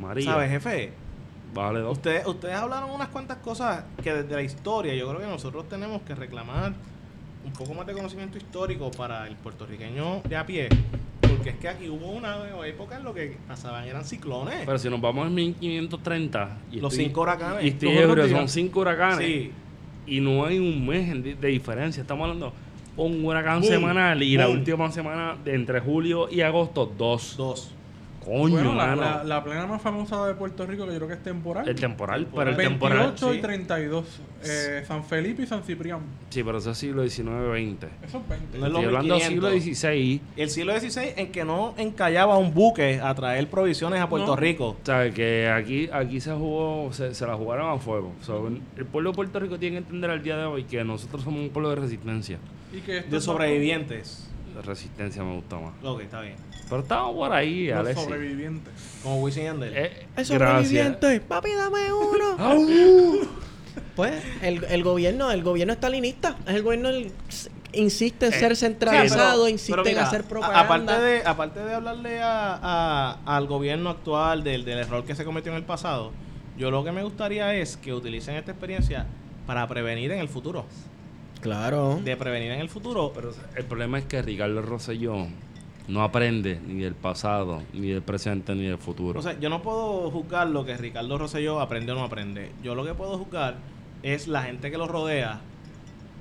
María. 0.01 0.25
¿Sabes, 0.25 0.49
jefe? 0.49 0.91
Vale 1.53 1.79
dos. 1.79 1.93
Ustedes, 1.93 2.27
ustedes 2.27 2.55
hablaron 2.55 2.89
unas 2.89 3.07
cuantas 3.07 3.37
cosas 3.37 3.85
que 4.03 4.11
desde 4.11 4.35
la 4.35 4.41
historia 4.41 4.93
yo 4.95 5.07
creo 5.07 5.21
que 5.21 5.27
nosotros 5.27 5.69
tenemos 5.69 6.01
que 6.01 6.13
reclamar 6.13 6.73
un 7.45 7.53
poco 7.53 7.73
más 7.73 7.87
de 7.87 7.93
conocimiento 7.93 8.37
histórico 8.37 8.91
para 8.91 9.27
el 9.27 9.37
puertorriqueño 9.37 10.23
de 10.27 10.35
a 10.35 10.45
pie. 10.45 10.67
Porque 11.43 11.49
es 11.51 11.55
que 11.57 11.67
aquí 11.67 11.89
hubo 11.89 12.11
una 12.11 12.37
época 12.65 12.97
en 12.97 13.03
lo 13.03 13.13
que 13.13 13.37
pasaban 13.47 13.85
eran 13.85 14.05
ciclones. 14.05 14.61
Pero 14.65 14.77
si 14.77 14.89
nos 14.89 15.01
vamos 15.01 15.27
en 15.27 15.35
1530. 15.35 16.57
Y 16.71 16.79
Los 16.79 16.93
estoy- 16.93 17.05
cinco 17.07 17.21
huracanes. 17.21 17.63
Y 17.63 17.67
estoy 17.69 18.29
son 18.29 18.47
cinco 18.49 18.79
huracanes. 18.81 19.25
Sí. 19.25 19.51
Y 20.07 20.19
no 20.19 20.45
hay 20.45 20.59
un 20.59 20.85
mes 20.85 21.23
de 21.23 21.47
diferencia. 21.47 22.01
Estamos 22.01 22.23
hablando 22.23 22.53
un 22.97 23.23
huracán 23.25 23.61
Boom, 23.61 23.69
semanal 23.71 24.21
y 24.21 24.37
la 24.37 24.47
última 24.49 24.91
semana 24.91 25.37
de 25.43 25.55
entre 25.55 25.79
julio 25.79 26.27
y 26.29 26.41
agosto, 26.41 26.91
dos. 26.97 27.35
Dos. 27.37 27.73
Coño, 28.23 28.53
Bueno, 28.53 28.75
la, 28.75 28.85
mano. 28.87 29.01
la, 29.01 29.23
la 29.23 29.43
plena 29.43 29.65
más 29.65 29.81
famosa 29.81 30.27
de 30.27 30.35
Puerto 30.35 30.65
Rico, 30.67 30.85
que 30.85 30.91
yo 30.91 30.97
creo 30.97 31.07
que 31.07 31.15
es 31.15 31.23
temporal. 31.23 31.67
el 31.67 31.75
temporal, 31.75 32.21
Temporal. 32.25 32.55
pero 32.55 32.63
el 32.63 32.69
temporal. 32.69 32.97
28 32.99 33.31
sí. 33.31 33.37
y 33.37 33.41
32. 33.41 34.05
Eh, 34.43 34.83
San 34.87 35.03
Felipe 35.03 35.43
y 35.43 35.47
San 35.47 35.63
Ciprián. 35.63 35.99
Sí, 36.29 36.43
pero 36.43 36.59
eso 36.59 36.71
es 36.71 36.77
siglo 36.77 37.01
XIX, 37.07 37.25
XX. 37.25 37.85
Esos 38.07 38.27
20. 38.27 38.57
No 38.59 38.65
es 38.67 38.71
lo 38.71 38.79
Estoy 38.79 38.85
hablando 38.85 39.13
del 39.15 39.23
siglo 39.23 39.49
1500. 39.49 39.61
XVI. 39.91 40.21
El 40.37 40.49
siglo 40.49 40.79
XVI 40.79 41.13
en 41.17 41.31
que 41.31 41.45
no 41.45 41.73
encallaba 41.77 42.37
un 42.37 42.53
buque 42.53 42.99
a 43.01 43.13
traer 43.15 43.47
provisiones 43.49 43.99
a 44.01 44.07
Puerto 44.09 44.27
No. 44.27 44.35
Rico. 44.35 44.77
¿Sabes? 44.83 45.13
Que 45.15 45.49
aquí, 45.49 45.89
aquí 45.91 46.19
se 46.21 46.31
jugó, 46.33 46.93
se, 46.93 47.13
se 47.15 47.25
la 47.25 47.35
jugaron 47.35 47.71
a 47.71 47.77
fuego. 47.79 48.13
So, 48.21 48.47
el 48.77 48.85
pueblo 48.85 49.11
de 49.11 49.15
Puerto 49.15 49.39
Rico 49.39 49.57
tiene 49.57 49.75
que 49.75 49.77
entender 49.79 50.09
al 50.11 50.21
día 50.21 50.37
de 50.37 50.45
hoy 50.45 50.63
que 50.65 50.83
nosotros 50.83 51.23
somos 51.23 51.41
un 51.41 51.49
pueblo 51.49 51.69
de 51.71 51.75
resistencia. 51.77 52.37
Y 52.71 52.81
que 52.81 52.97
estos 52.99 53.11
De 53.11 53.19
sobrevivientes. 53.21 54.27
Resistencia 54.63 55.23
me 55.23 55.35
gusta 55.35 55.57
más. 55.59 55.73
Ok, 55.83 56.01
está 56.01 56.21
bien. 56.21 56.35
Pero 56.69 56.81
estamos 56.81 57.15
por 57.15 57.31
ahí, 57.33 57.67
Los 57.67 57.79
Alexis. 57.79 58.03
sobrevivientes. 58.05 58.73
Como 59.03 59.21
Wisin 59.21 59.43
y 59.43 59.45
Yandel. 59.45 59.73
Eh, 59.75 60.07
gracias. 60.15 60.27
sobreviviente, 60.27 61.19
papi, 61.21 61.51
dame 61.53 61.79
uno. 61.93 63.29
Pues 63.95 64.13
el, 64.41 64.63
el 64.65 64.83
gobierno, 64.83 65.31
el 65.31 65.43
gobierno 65.43 65.73
estalinista, 65.73 66.35
es 66.45 66.55
el 66.55 66.63
gobierno 66.63 66.89
el- 66.89 67.11
insiste 67.73 68.27
en 68.27 68.33
Eh, 68.33 68.39
ser 68.39 68.55
centralizado, 68.57 69.43
pero- 69.43 69.49
insiste 69.49 69.71
pero 69.73 69.83
en 69.85 69.87
mira, 69.89 70.07
hacer 70.07 70.21
a- 70.21 70.27
propaganda. 70.27 70.61
Aparte 70.61 70.99
de, 71.01 71.21
aparte 71.25 71.59
de 71.61 71.73
hablarle 71.73 72.21
a, 72.21 72.59
a- 72.61 73.17
al 73.37 73.47
gobierno 73.47 73.89
actual 73.89 74.43
del, 74.43 74.65
del 74.65 74.79
error 74.79 75.03
que 75.05 75.15
se 75.15 75.23
cometió 75.25 75.51
en 75.51 75.57
el 75.57 75.63
pasado, 75.63 76.11
yo 76.57 76.69
lo 76.71 76.83
que 76.83 76.91
me 76.91 77.03
gustaría 77.03 77.53
es 77.55 77.77
que 77.77 77.93
utilicen 77.93 78.35
esta 78.35 78.51
experiencia 78.51 79.05
para 79.47 79.65
prevenir 79.67 80.11
en 80.11 80.19
el 80.19 80.27
futuro. 80.29 80.65
Claro. 81.41 81.99
De 82.03 82.15
prevenir 82.15 82.51
en 82.51 82.59
el 82.61 82.69
futuro. 82.69 83.11
Pero 83.13 83.33
el 83.55 83.65
problema 83.65 83.99
es 83.99 84.05
que 84.05 84.21
Ricardo 84.21 84.61
Rosselló 84.61 85.27
no 85.87 86.03
aprende 86.03 86.59
ni 86.65 86.81
del 86.83 86.95
pasado, 86.95 87.63
ni 87.73 87.89
del 87.89 88.01
presente, 88.01 88.55
ni 88.55 88.63
del 88.63 88.77
futuro. 88.77 89.19
O 89.19 89.23
sea, 89.23 89.37
yo 89.39 89.49
no 89.49 89.61
puedo 89.61 90.09
juzgar 90.11 90.47
lo 90.47 90.65
que 90.65 90.77
Ricardo 90.77 91.17
Rosselló 91.17 91.59
aprende 91.59 91.91
o 91.91 91.95
no 91.95 92.03
aprende. 92.03 92.51
Yo 92.63 92.75
lo 92.75 92.85
que 92.85 92.93
puedo 92.93 93.17
juzgar 93.17 93.55
es 94.03 94.27
la 94.27 94.43
gente 94.43 94.71
que 94.71 94.77
lo 94.77 94.87
rodea, 94.87 95.41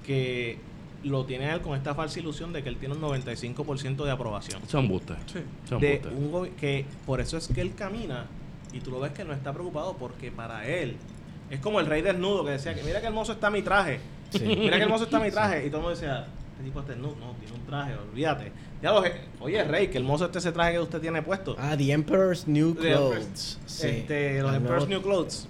que 0.07 0.59
lo 1.03 1.25
tiene 1.25 1.47
a 1.47 1.55
él 1.55 1.61
con 1.61 1.77
esta 1.77 1.95
falsa 1.95 2.18
ilusión 2.21 2.53
de 2.53 2.62
que 2.62 2.68
él 2.68 2.77
tiene 2.77 2.95
un 2.95 3.01
95% 3.01 4.05
de 4.05 4.11
aprobación. 4.11 4.61
son 4.66 4.89
bustes. 4.89 5.16
Sí. 5.27 5.41
Son 5.68 5.81
de 5.81 6.03
un 6.14 6.51
que 6.59 6.85
por 7.07 7.21
eso 7.21 7.37
es 7.37 7.49
que 7.49 7.61
él 7.61 7.75
camina 7.75 8.27
y 8.73 8.81
tú 8.81 8.91
lo 8.91 9.01
ves 9.01 9.12
que 9.12 9.25
no 9.25 9.33
está 9.33 9.53
preocupado 9.53 9.97
porque 9.99 10.31
para 10.31 10.66
él 10.68 10.97
Es 11.49 11.59
como 11.59 11.81
el 11.81 11.87
rey 11.87 12.03
desnudo 12.03 12.45
que 12.45 12.53
decía 12.53 12.75
que 12.75 12.83
mira 12.83 13.01
qué 13.01 13.09
hermoso 13.09 13.33
está 13.33 13.51
mi 13.51 13.62
traje. 13.62 13.99
Sí. 14.31 14.45
Mira 14.47 14.76
qué 14.78 14.83
hermoso 14.85 15.05
está 15.05 15.18
mi 15.20 15.31
traje. 15.31 15.66
Y 15.66 15.70
todo 15.70 15.78
el 15.78 15.83
mundo 15.85 15.91
decía, 16.01 16.26
este 16.53 16.64
tipo 16.64 16.81
está 16.81 16.93
desnudo. 16.93 17.16
No, 17.16 17.33
tiene 17.41 17.55
un 17.55 17.66
traje, 17.66 17.95
olvídate. 17.95 18.53
Ya 18.83 18.93
lo, 18.93 19.03
oye, 19.41 19.64
rey, 19.64 19.89
que 19.89 19.99
hermoso 19.99 20.24
este 20.26 20.39
ese 20.39 20.53
traje 20.53 20.72
que 20.72 20.81
usted 20.81 21.01
tiene 21.01 21.20
puesto. 21.22 21.55
Ah, 21.59 21.74
The 21.76 21.93
Emperor's 21.93 22.47
New 22.49 22.74
The 22.74 22.93
Emperor's- 22.95 23.11
Clothes. 23.11 23.59
Sí. 23.66 23.87
Este, 23.89 24.41
los 24.43 24.55
Emperor's 24.55 24.89
New 24.89 25.03
Clothes. 25.03 25.49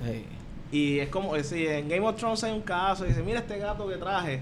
Y 0.72 0.99
es 1.01 1.09
como, 1.09 1.35
es 1.37 1.51
decir, 1.51 1.68
en 1.68 1.89
Game 1.89 2.07
of 2.07 2.16
Thrones 2.16 2.43
hay 2.45 2.53
un 2.53 2.62
caso, 2.62 3.05
y 3.05 3.09
dice, 3.09 3.22
mira 3.22 3.41
este 3.41 3.59
gato 3.59 3.89
que 3.89 3.97
traje. 3.97 4.41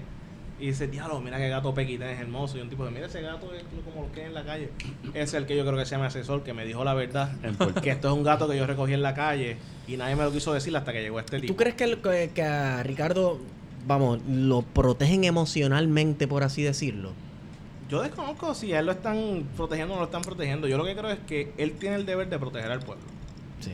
Y 0.59 0.67
dice, 0.67 0.87
diablo, 0.87 1.21
mira 1.21 1.37
qué 1.37 1.47
gato 1.47 1.73
pequita 1.73 2.11
es 2.11 2.19
hermoso. 2.19 2.57
Y 2.57 2.61
un 2.61 2.69
tipo 2.69 2.83
dice, 2.83 2.93
mira 2.93 3.07
ese 3.07 3.21
gato 3.21 3.49
es 3.53 3.63
como 3.85 4.05
lo 4.07 4.11
que 4.11 4.21
hay 4.21 4.27
en 4.27 4.33
la 4.33 4.43
calle. 4.43 4.69
Ese 5.13 5.21
es 5.23 5.33
el 5.35 5.45
que 5.45 5.55
yo 5.55 5.65
creo 5.65 5.77
que 5.77 5.85
se 5.85 5.91
llama 5.91 6.07
asesor, 6.07 6.43
que 6.43 6.53
me 6.53 6.65
dijo 6.65 6.83
la 6.83 6.93
verdad. 6.93 7.31
Que 7.81 7.91
esto 7.91 8.09
es 8.09 8.13
un 8.13 8.23
gato 8.23 8.47
que 8.49 8.57
yo 8.57 8.67
recogí 8.67 8.93
en 8.93 9.01
la 9.01 9.13
calle 9.13 9.55
y 9.87 9.95
nadie 9.97 10.15
me 10.17 10.23
lo 10.23 10.31
quiso 10.33 10.53
decir 10.53 10.75
hasta 10.75 10.91
que 10.91 11.01
llegó 11.01 11.19
este 11.19 11.39
tipo. 11.39 11.53
¿Tú 11.53 11.57
crees 11.57 11.75
que, 11.75 11.85
el- 11.85 12.01
que, 12.01 12.31
que 12.35 12.43
a 12.43 12.83
Ricardo, 12.83 13.39
vamos, 13.89 14.19
lo 14.29 14.61
protegen 14.61 15.23
emocionalmente, 15.23 16.27
por 16.27 16.43
así 16.43 16.61
decirlo? 16.61 17.11
Yo 17.89 18.03
desconozco 18.03 18.53
si 18.53 18.71
a 18.71 18.79
él 18.79 18.85
lo 18.85 18.91
están 18.91 19.45
protegiendo 19.57 19.93
o 19.95 19.97
no 19.97 20.01
lo 20.01 20.05
están 20.05 20.21
protegiendo. 20.21 20.67
Yo 20.67 20.77
lo 20.77 20.85
que 20.85 20.95
creo 20.95 21.09
es 21.09 21.19
que 21.27 21.51
él 21.57 21.71
tiene 21.73 21.95
el 21.95 22.05
deber 22.05 22.29
de 22.29 22.37
proteger 22.37 22.71
al 22.71 22.81
pueblo. 22.81 23.03
Sí. 23.59 23.73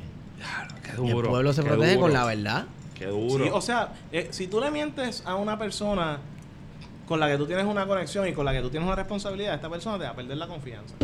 Qué 0.84 0.94
Y 0.94 1.10
duro. 1.10 1.20
el 1.20 1.28
pueblo 1.32 1.52
se 1.54 1.64
qué 1.64 1.68
protege 1.68 1.92
duro, 1.96 2.02
con 2.06 2.14
la 2.14 2.24
verdad. 2.24 2.66
Qué 2.98 3.08
duro. 3.08 3.44
Sí, 3.44 3.52
o 3.54 3.60
sea, 3.60 3.94
eh, 4.14 4.30
si 4.32 4.48
tú 4.48 4.62
le 4.62 4.72
mientes 4.72 5.22
a 5.26 5.36
una 5.36 5.58
persona 5.60 6.20
con 7.10 7.20
la 7.20 7.28
que 7.28 7.38
tú 7.38 7.46
tienes 7.46 7.66
una 7.66 7.86
conexión 7.86 8.26
y 8.26 8.32
con 8.32 8.46
la 8.46 8.54
que 8.54 8.62
tú 8.62 8.70
tienes 8.70 8.88
una 8.88 8.96
responsabilidad, 8.96 9.54
esta 9.54 9.70
persona 9.70 9.98
te 9.98 10.06
va 10.06 10.12
a 10.12 10.16
perder 10.16 10.38
la 10.38 10.48
confianza. 10.48 10.96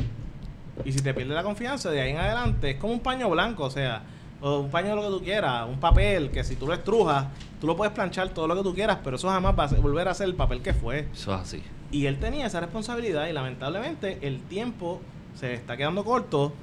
Y 0.85 0.93
si 0.93 1.01
te 1.01 1.13
pierde 1.13 1.33
la 1.35 1.43
confianza, 1.43 1.91
de 1.91 1.99
ahí 1.99 2.11
en 2.11 2.17
adelante 2.17 2.71
es 2.71 2.77
como 2.77 2.93
un 2.93 3.01
paño 3.01 3.29
blanco, 3.29 3.65
o 3.65 3.69
sea, 3.69 4.03
o 4.41 4.59
un 4.59 4.69
paño 4.71 4.89
de 4.89 4.95
lo 4.95 5.01
que 5.03 5.07
tú 5.19 5.23
quieras, 5.23 5.67
un 5.69 5.79
papel 5.79 6.31
que 6.31 6.43
si 6.43 6.55
tú 6.55 6.65
lo 6.67 6.73
estrujas, 6.73 7.25
tú 7.59 7.67
lo 7.67 7.75
puedes 7.77 7.93
planchar 7.93 8.29
todo 8.29 8.47
lo 8.47 8.55
que 8.55 8.63
tú 8.63 8.73
quieras, 8.73 8.97
pero 9.03 9.15
eso 9.17 9.29
jamás 9.29 9.57
va 9.57 9.65
a 9.65 9.69
ser- 9.69 9.79
volver 9.79 10.07
a 10.07 10.13
ser 10.13 10.27
el 10.27 10.35
papel 10.35 10.61
que 10.61 10.73
fue. 10.73 11.07
Eso 11.13 11.33
es 11.35 11.41
así. 11.41 11.63
Y 11.91 12.05
él 12.07 12.19
tenía 12.19 12.47
esa 12.47 12.59
responsabilidad 12.59 13.27
y 13.27 13.33
lamentablemente 13.33 14.17
el 14.21 14.39
tiempo 14.41 14.99
se 15.35 15.53
está 15.53 15.77
quedando 15.77 16.03
corto 16.03 16.53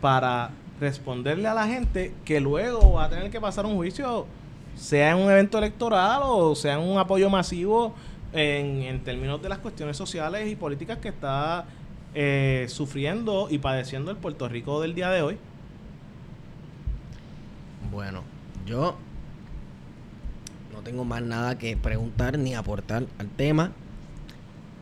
para 0.00 0.50
responderle 0.80 1.48
a 1.48 1.54
la 1.54 1.66
gente 1.66 2.14
que 2.24 2.40
luego 2.40 2.92
va 2.94 3.04
a 3.04 3.08
tener 3.10 3.30
que 3.30 3.40
pasar 3.40 3.66
un 3.66 3.76
juicio, 3.76 4.26
sea 4.74 5.10
en 5.12 5.18
un 5.18 5.30
evento 5.30 5.58
electoral 5.58 6.20
o 6.22 6.54
sea 6.54 6.74
en 6.74 6.80
un 6.80 6.98
apoyo 6.98 7.30
masivo 7.30 7.94
en, 8.32 8.82
en 8.82 9.02
términos 9.02 9.40
de 9.42 9.48
las 9.48 9.58
cuestiones 9.58 9.96
sociales 9.96 10.50
y 10.50 10.54
políticas 10.56 10.98
que 10.98 11.08
está 11.08 11.64
eh, 12.14 12.66
sufriendo 12.68 13.48
y 13.50 13.58
padeciendo 13.58 14.10
el 14.10 14.16
Puerto 14.18 14.48
Rico 14.48 14.80
del 14.82 14.94
día 14.94 15.10
de 15.10 15.22
hoy. 15.22 15.38
Bueno, 17.96 18.24
yo 18.66 18.94
no 20.74 20.80
tengo 20.80 21.06
más 21.06 21.22
nada 21.22 21.56
que 21.56 21.78
preguntar 21.78 22.38
ni 22.38 22.54
aportar 22.54 23.06
al 23.18 23.28
tema. 23.30 23.72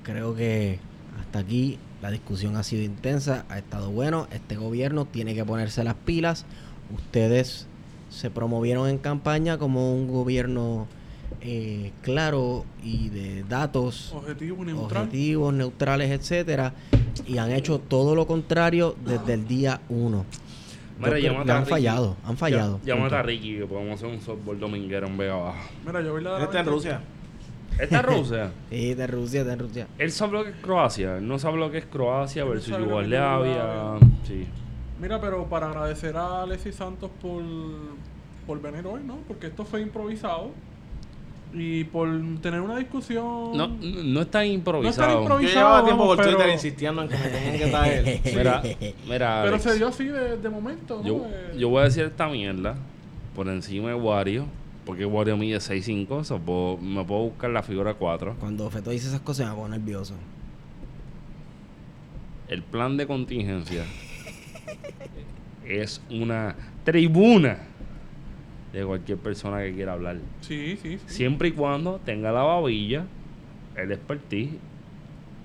Creo 0.03 0.35
que 0.35 0.81
hasta 1.21 1.39
aquí 1.39 1.79
la 2.03 2.11
discusión 2.11 2.57
ha 2.57 2.65
sido 2.65 2.83
intensa, 2.83 3.45
ha 3.49 3.59
estado 3.59 3.93
bueno. 3.93 4.27
Este 4.33 4.57
gobierno 4.57 5.05
tiene 5.05 5.37
que 5.37 5.45
ponerse 5.45 5.85
las 5.85 5.95
pilas. 5.95 6.45
Ustedes 6.93 7.69
se 8.11 8.33
promovieron 8.33 8.89
en 8.89 8.99
campaña 8.99 9.59
como 9.59 9.95
un 9.95 10.09
gobierno 10.09 10.89
eh, 11.41 11.93
claro 12.03 12.65
y 12.83 13.11
de 13.11 13.45
datos 13.45 14.13
Objetivo 14.13 14.65
y 14.65 14.67
neutral. 14.67 15.03
objetivos, 15.05 15.55
neutrales, 15.55 16.11
etcétera, 16.11 16.75
y 17.29 17.39
han 17.39 17.53
hecho 17.53 17.79
todo 17.79 18.17
lo 18.17 18.27
contrario 18.27 18.97
desde 19.07 19.35
el 19.35 19.47
día 19.47 19.83
uno. 19.89 20.25
Yo 21.01 21.07
Mira, 21.07 21.19
que 21.21 21.29
a 21.29 21.41
han 21.41 21.47
Ricky. 21.63 21.71
fallado, 21.71 22.17
han 22.25 22.37
fallado. 22.37 22.81
Llámate 22.85 23.17
a 23.17 23.23
Ricky 23.23 23.59
que 23.59 23.67
podemos 23.67 23.95
hacer 23.95 24.09
un 24.09 24.21
softball 24.21 24.59
dominguero 24.61 25.07
en 25.09 25.19
Vega 25.19 25.35
Baja. 25.35 25.69
Mira, 25.85 26.01
yo 26.03 26.13
voy 26.13 26.25
a 26.25 26.31
la 26.31 26.45
Este 26.45 26.59
en 26.59 26.67
Rusia. 26.67 27.01
¿Esta 27.79 27.99
es 27.99 28.05
Rusia? 28.05 28.53
Sí, 28.71 28.95
de 28.95 29.07
Rusia, 29.09 29.45
de 29.45 29.57
Rusia. 29.57 29.87
Él 29.99 30.13
sabe 30.13 30.33
lo 30.33 30.45
que 30.45 30.51
es 30.51 30.57
Croacia. 30.57 31.17
Él 31.19 31.27
no 31.27 31.39
sabe 31.41 31.59
lo 31.59 31.71
que 31.71 31.79
es 31.79 31.87
Croacia 31.87 32.45
versus. 32.45 32.79
Yugoslavia. 32.79 33.99
Sí. 34.27 34.47
Mira, 35.01 35.21
pero 35.21 35.45
para 35.47 35.69
agradecer 35.71 36.17
a 36.17 36.43
Alexis 36.43 36.77
Santos 36.77 37.11
por, 37.21 37.43
por 38.47 38.63
venir 38.63 38.87
hoy, 38.87 39.03
¿no? 39.05 39.17
Porque 39.27 39.49
esto 39.49 39.65
fue 39.65 39.81
improvisado. 39.81 40.51
Y 41.57 41.85
por 41.85 42.09
tener 42.41 42.61
una 42.61 42.77
discusión. 42.77 43.57
No, 43.57 43.69
no 43.69 44.21
está 44.23 44.45
improvisado. 44.45 45.21
improvisado. 45.21 45.55
Yo 45.55 45.59
llevaba 45.61 45.85
tiempo 45.85 46.05
por 46.07 46.17
pero- 46.17 46.31
Twitter 46.31 46.53
insistiendo 46.53 47.03
en 47.03 47.09
que 47.09 47.17
me 47.17 47.29
tenían 47.29 47.59
que 47.59 47.67
traer. 47.67 48.21
Mira, 48.37 48.63
mira. 48.63 48.97
Pero 49.09 49.27
Alex, 49.55 49.63
se 49.63 49.75
dio 49.77 49.87
así 49.89 50.05
de, 50.07 50.37
de 50.37 50.49
momento, 50.51 50.97
¿no? 51.01 51.05
yo, 51.07 51.27
Eh, 51.29 51.55
yo 51.59 51.69
voy 51.69 51.83
a 51.83 51.85
decir 51.85 52.05
esta 52.05 52.27
mierda 52.29 52.75
por 53.37 53.49
encima 53.49 53.89
de 53.91 53.95
Wario. 53.95 54.47
Porque 54.85 55.07
Wario 55.07 55.37
mide 55.37 55.59
6'5". 55.59 56.25
so 56.25 56.39
puedo- 56.41 56.77
me 56.79 57.05
puedo 57.05 57.23
buscar 57.23 57.51
la 57.51 57.63
figura 57.63 57.95
4. 57.95 58.35
Cuando 58.41 58.69
Feto 58.71 58.91
dice 58.91 59.07
esas 59.09 59.21
cosas 59.21 59.49
me 59.49 59.55
pongo 59.55 59.69
nervioso. 59.69 60.15
El 62.49 62.63
plan 62.63 62.97
de 62.97 63.07
contingencia 63.07 63.85
es 65.67 66.01
una 66.11 66.55
tribuna 66.85 67.59
de 68.75 68.85
cualquier 68.85 69.19
persona 69.19 69.63
que 69.63 69.73
quiera 69.73 69.93
hablar. 69.93 70.17
Sí, 70.41 70.77
sí, 70.83 70.99
sí. 70.99 71.05
Siempre 71.07 71.49
y 71.49 71.53
cuando 71.53 72.01
tenga 72.05 72.33
la 72.33 72.43
babilla, 72.43 73.05
el 73.77 73.93
expertise 73.93 74.55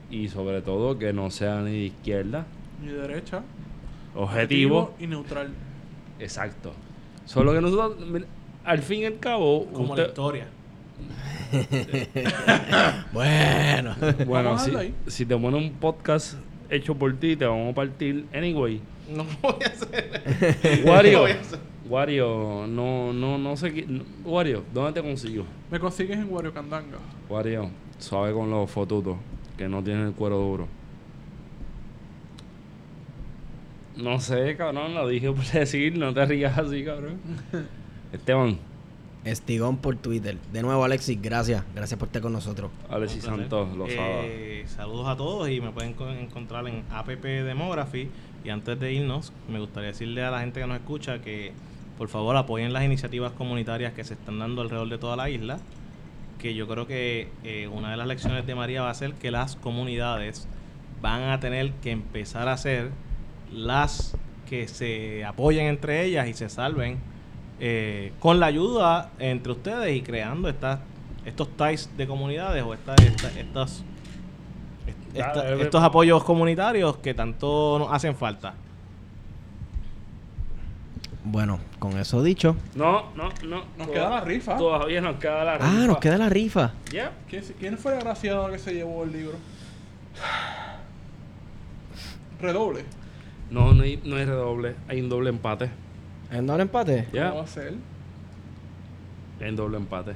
y 0.10 0.28
sobre 0.30 0.62
todo 0.62 0.98
que 0.98 1.14
no 1.14 1.30
sea 1.30 1.62
ni 1.62 1.72
de 1.72 1.86
izquierda. 1.86 2.46
Y 2.84 2.88
derecha. 2.88 3.44
Objetivo. 4.16 4.96
y 5.00 5.06
neutral. 5.06 5.50
Exacto. 6.20 6.74
Solo 7.26 7.54
que 7.54 7.62
nosotros, 7.62 7.98
al 8.66 8.80
fin 8.80 9.02
y 9.02 9.06
al 9.06 9.20
cabo, 9.20 9.68
Como 9.68 9.96
la 9.96 10.08
historia. 10.08 10.48
Bueno. 13.14 13.96
bueno, 14.26 14.60
si, 14.60 14.72
si 15.08 15.26
te 15.26 15.38
pones 15.38 15.62
un 15.62 15.72
podcast 15.74 16.36
hecho 16.70 16.96
por 16.96 17.16
ti, 17.18 17.36
te 17.36 17.46
vamos 17.46 17.72
a 17.72 17.76
partir 17.76 18.26
anyway. 18.34 18.82
No 19.10 19.24
lo 19.24 19.30
voy 19.42 19.64
a 19.64 19.68
hacer. 19.68 20.84
Wario, 20.86 21.14
No 21.14 21.22
voy 21.22 21.32
a 21.32 21.40
hacer. 21.40 21.69
Wario, 21.90 22.66
no, 22.68 23.12
no, 23.14 23.38
no 23.38 23.58
sé 23.58 23.74
qué. 23.74 23.86
no- 23.88 24.04
Wario, 24.24 24.64
¿dónde 24.74 24.94
te 25.02 25.08
consigo? 25.08 25.44
Me 25.72 25.80
consigues 25.80 26.18
en 26.18 26.32
Wario 26.32 26.54
Candanga. 26.54 26.98
Wario, 27.28 27.70
suave 27.98 28.32
con 28.34 28.50
los 28.50 28.70
fotutos, 28.70 29.18
que 29.58 29.68
no 29.68 29.84
tienen 29.84 30.08
el 30.08 30.14
cuero 30.14 30.38
duro. 30.38 30.68
No 33.98 34.20
sé, 34.20 34.56
cabrón, 34.56 34.94
lo 34.96 35.08
dije 35.08 35.32
por 35.32 35.46
decir, 35.52 35.98
no 35.98 36.14
te 36.14 36.26
rías 36.26 36.58
así, 36.58 36.84
cabrón. 36.86 37.20
Esteban, 38.14 38.58
Estigón 39.26 39.78
por 39.78 39.96
Twitter. 39.98 40.38
De 40.54 40.62
nuevo, 40.62 40.84
Alexis, 40.84 41.22
gracias. 41.22 41.64
Gracias 41.76 42.00
por 42.00 42.08
estar 42.08 42.22
con 42.22 42.32
nosotros. 42.32 42.72
Alexis. 42.90 43.24
Santos, 43.24 43.76
Lozada. 43.76 44.22
Eh, 44.24 44.64
saludos 44.68 45.08
a 45.10 45.18
todos 45.18 45.50
y 45.50 45.60
me 45.60 45.72
pueden 45.72 45.94
co- 45.94 46.10
encontrar 46.10 46.66
en 46.68 46.84
APP 46.90 47.24
Demography. 47.44 48.10
Y 48.46 48.50
antes 48.50 48.80
de 48.80 48.94
irnos, 48.94 49.34
me 49.52 49.60
gustaría 49.60 49.90
decirle 49.90 50.24
a 50.24 50.32
la 50.32 50.40
gente 50.40 50.62
que 50.62 50.68
nos 50.68 50.78
escucha 50.78 51.20
que 51.20 51.52
por 52.00 52.08
favor 52.08 52.36
apoyen 52.36 52.74
las 52.74 52.84
iniciativas 52.84 53.32
comunitarias 53.34 53.93
que 53.93 54.04
se 54.04 54.16
están 54.16 54.39
dando 54.39 54.64
alrededor 54.64 54.89
de 54.89 54.97
toda 54.97 55.16
la 55.16 55.30
isla. 55.30 55.60
Que 56.39 56.56
yo 56.56 56.68
creo 56.68 56.88
que 56.88 57.28
eh, 57.43 57.68
una 57.68 57.91
de 57.91 57.97
las 57.97 58.08
lecciones 58.08 58.47
de 58.47 58.56
María 58.56 58.82
va 58.82 58.89
a 58.89 58.93
ser 58.95 59.14
que 59.14 59.30
las 59.30 59.56
comunidades 59.58 60.47
van 61.02 61.24
a 61.30 61.39
tener 61.39 61.74
que 61.74 61.91
empezar 61.91 62.47
a 62.47 62.58
ser 62.58 62.89
las 63.52 64.16
que 64.50 64.68
se 64.68 65.24
apoyen 65.26 65.66
entre 65.68 66.06
ellas 66.06 66.28
y 66.28 66.34
se 66.34 66.50
salven 66.50 66.97
eh, 67.60 68.14
con 68.20 68.39
la 68.39 68.45
ayuda 68.47 69.12
entre 69.20 69.52
ustedes 69.52 69.95
y 69.95 70.02
creando 70.02 70.47
estas 70.50 70.80
estos 71.26 71.50
ties 71.58 71.89
de 71.97 72.08
comunidades 72.08 72.64
o 72.64 72.74
esta- 72.74 72.95
esta- 72.95 73.38
estas 73.39 73.84
esta- 75.14 75.50
eh, 75.54 75.62
estos 75.64 75.84
apoyos 75.84 76.24
comunitarios 76.24 76.97
que 76.97 77.14
tanto 77.14 77.78
nos 77.80 77.91
hacen 77.91 78.16
falta. 78.16 78.54
Bueno, 81.24 81.60
con 81.80 81.98
eso 81.98 82.24
dicho. 82.24 82.56
No, 82.76 83.12
no, 83.16 83.30
no. 83.44 83.64
Nos 83.78 83.88
toda- 83.88 83.94
queda 83.94 84.10
la 84.10 84.22
rifa. 84.22 84.58
Todavía 84.58 85.02
nos 85.02 85.18
queda 85.18 85.44
la 85.44 85.58
rifa. 85.58 85.70
Ah, 85.70 85.88
nos 85.88 85.98
queda 86.00 86.18
la 86.18 86.30
rifa. 86.30 86.74
Ya. 86.92 87.12
¿Quién, 87.30 87.44
quién 87.60 87.78
fue 87.78 87.92
el 87.94 88.00
agraciado 88.00 88.50
que 88.50 88.58
se 88.60 88.74
llevó 88.74 89.04
el 89.04 89.12
libro? 89.12 89.38
Redoble. 92.42 92.86
No, 93.52 93.74
no 93.74 93.84
hay, 93.84 94.00
no 94.04 94.16
hay 94.16 94.26
redoble. 94.26 94.76
Hay 94.88 95.02
un 95.02 95.10
doble 95.10 95.30
empate. 95.30 95.70
¿En 96.32 96.46
doble 96.48 96.64
empate? 96.64 97.08
Ya. 97.12 97.30
¿Cómo 97.30 97.40
va 97.40 97.44
a 97.44 97.48
ser? 97.48 97.74
Hay 99.42 99.50
un 99.50 99.56
doble 99.56 99.78
empate. 99.78 100.14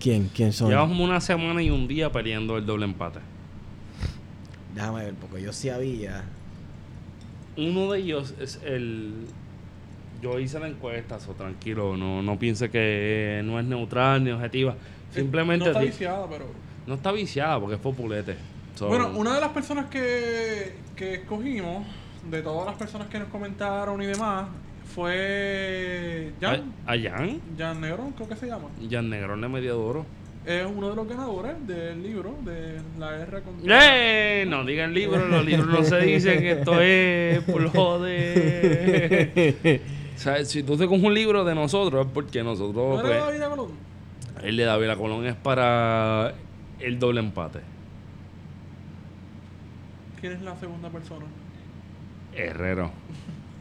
¿Quién? 0.00 0.30
¿Quién 0.34 0.52
son? 0.52 0.70
Llevamos 0.70 0.98
una 0.98 1.20
semana 1.20 1.62
y 1.62 1.70
un 1.70 1.86
día 1.86 2.10
peleando 2.10 2.56
el 2.56 2.64
doble 2.64 2.86
empate. 2.86 3.18
Déjame 4.74 5.04
ver, 5.04 5.14
porque 5.14 5.42
yo 5.42 5.52
sí 5.52 5.68
había. 5.68 6.24
Uno 7.56 7.92
de 7.92 7.98
ellos 8.00 8.34
es 8.40 8.60
el. 8.64 9.26
Yo 10.24 10.38
hice 10.38 10.58
la 10.58 10.68
encuesta, 10.68 11.20
so 11.20 11.32
tranquilo. 11.34 11.98
No, 11.98 12.22
no 12.22 12.38
piense 12.38 12.70
que 12.70 13.42
no 13.44 13.60
es 13.60 13.66
neutral 13.66 14.24
ni 14.24 14.30
objetiva. 14.30 14.74
Simplemente 15.10 15.66
No 15.66 15.70
está 15.72 15.82
viciada, 15.82 16.26
pero. 16.30 16.46
no 16.86 16.94
está 16.94 17.12
viciada 17.12 17.60
porque 17.60 17.74
es 17.74 17.80
populete. 17.80 18.36
So, 18.74 18.88
Bueno, 18.88 19.10
una 19.14 19.34
de 19.34 19.40
las 19.42 19.50
personas 19.50 19.86
que, 19.90 20.72
que 20.96 21.14
escogimos, 21.16 21.86
de 22.30 22.40
todas 22.40 22.64
las 22.66 22.76
personas 22.76 23.08
que 23.08 23.18
nos 23.18 23.28
comentaron 23.28 24.00
y 24.00 24.06
demás, 24.06 24.46
fue 24.94 26.32
¿A, 26.40 26.46
Jan, 26.46 26.72
a 26.86 26.96
Jan? 26.98 27.40
Jan 27.58 27.80
Negrón, 27.82 28.12
creo 28.12 28.26
que 28.28 28.36
se 28.36 28.46
llama. 28.46 28.68
Jan 28.90 29.10
Negrón 29.10 29.42
de 29.42 29.48
Mediadoro. 29.48 30.06
Es 30.46 30.64
uno 30.66 30.88
de 30.90 30.96
los 30.96 31.06
ganadores 31.08 31.52
del 31.66 32.02
libro 32.02 32.34
de 32.44 32.80
la 32.98 33.16
R 33.20 33.42
con 33.42 33.54
¡Eh! 33.70 34.44
No 34.48 34.64
digan 34.64 34.92
libros, 34.94 35.28
los 35.28 35.44
libros 35.44 35.66
no 35.68 35.84
se 35.84 36.00
dicen, 36.00 36.44
esto 36.46 36.80
es 36.80 37.40
por 37.44 37.68
joder. 37.70 39.80
O 40.14 40.18
sea, 40.18 40.44
si 40.44 40.62
tú 40.62 40.76
te 40.76 40.86
coges 40.86 41.02
un 41.04 41.14
libro 41.14 41.44
de 41.44 41.54
nosotros 41.54 42.06
es 42.06 42.12
porque 42.12 42.42
¿No 42.42 42.50
nosotros, 42.50 43.04
era 43.04 43.24
pues, 43.26 43.38
David 43.40 43.56
Colón? 43.56 43.72
el 44.42 44.56
de 44.56 44.64
David 44.64 44.90
Colón 44.96 45.26
es 45.26 45.34
para 45.34 46.34
el 46.80 46.98
doble 46.98 47.20
empate. 47.20 47.60
¿Quién 50.20 50.32
es 50.34 50.42
la 50.42 50.56
segunda 50.56 50.88
persona? 50.90 51.26
Herrero. 52.34 52.90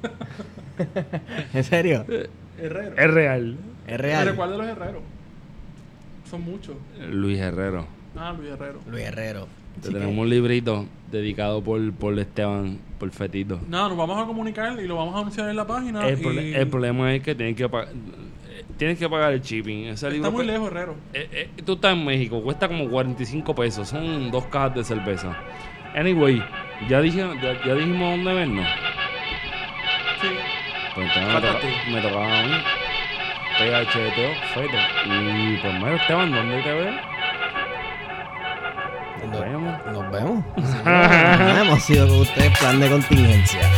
¿En 1.53 1.63
serio? 1.63 2.05
Herrero. 2.57 2.95
Es 2.97 3.11
real. 3.11 3.57
Es 3.85 3.97
¿Pero 3.97 4.03
real. 4.03 4.35
¿Cuál 4.35 4.51
de 4.51 4.57
los 4.57 4.67
herreros? 4.67 5.01
Son 6.29 6.41
muchos. 6.41 6.75
Luis 7.11 7.39
Herrero. 7.39 7.85
Ah, 8.15 8.33
Luis 8.37 8.51
Herrero. 8.51 8.79
Luis 8.89 9.03
Herrero. 9.03 9.47
Te 9.73 9.79
Así 9.79 9.87
que- 9.89 9.99
tenemos 9.99 10.17
un 10.17 10.29
librito 10.29 10.85
dedicado 11.11 11.63
por, 11.63 11.91
por 11.93 12.17
Esteban, 12.17 12.79
por 12.99 13.09
Fetito. 13.11 13.59
No, 13.67 13.89
nos 13.89 13.97
vamos 13.97 14.21
a 14.21 14.25
comunicar 14.25 14.79
y 14.79 14.87
lo 14.87 14.95
vamos 14.95 15.15
a 15.15 15.19
anunciar 15.19 15.49
en 15.49 15.55
la 15.55 15.67
página. 15.67 16.07
El, 16.07 16.19
y 16.19 16.23
prole- 16.23 16.55
el 16.55 16.67
problema 16.67 17.13
es 17.13 17.21
que 17.21 17.35
tienes 17.35 17.55
que, 17.55 17.67
pa- 17.69 17.83
eh, 17.83 18.63
tienes 18.77 18.97
que 18.97 19.07
pagar 19.09 19.33
el 19.33 19.41
shipping. 19.41 19.85
Ese 19.85 19.93
Está 19.93 20.09
libro 20.09 20.31
muy 20.31 20.45
lejos, 20.45 20.67
Herrero. 20.71 20.95
Eh, 21.13 21.27
eh, 21.31 21.61
tú 21.65 21.73
estás 21.73 21.93
en 21.93 22.05
México, 22.05 22.41
cuesta 22.41 22.67
como 22.67 22.89
45 22.89 23.53
pesos, 23.53 23.89
son 23.89 24.31
dos 24.31 24.45
cajas 24.45 24.75
de 24.75 24.83
cerveza. 24.83 25.35
Anyway, 25.95 26.41
ya, 26.89 27.01
dije, 27.01 27.19
ya, 27.19 27.63
ya 27.65 27.75
dijimos 27.75 28.15
dónde 28.15 28.33
vernos. 28.33 28.65
Sí. 30.21 30.27
Pues 30.95 31.07
entonces 31.15 31.71
me, 31.91 32.01
tocaba 32.01 32.39
a 32.39 32.43
mí. 32.43 32.53
PHTO, 33.59 34.53
Feto. 34.55 34.77
Y 35.05 35.57
pues 35.57 35.73
mira, 35.75 35.95
Esteban, 35.95 36.31
¿dónde 36.31 36.61
te 36.63 36.73
veo? 36.73 37.12
Nos 39.27 39.39
vemos. 39.39 39.85
Nos 39.85 40.11
vemos. 40.11 40.45
Nos 40.57 40.83
vemos. 40.83 41.57
Hemos 41.59 41.83
sido 41.83 42.07
con 42.07 42.19
ustedes 42.21 42.57
plan 42.59 42.79
de 42.79 42.89
contingencia. 42.89 43.69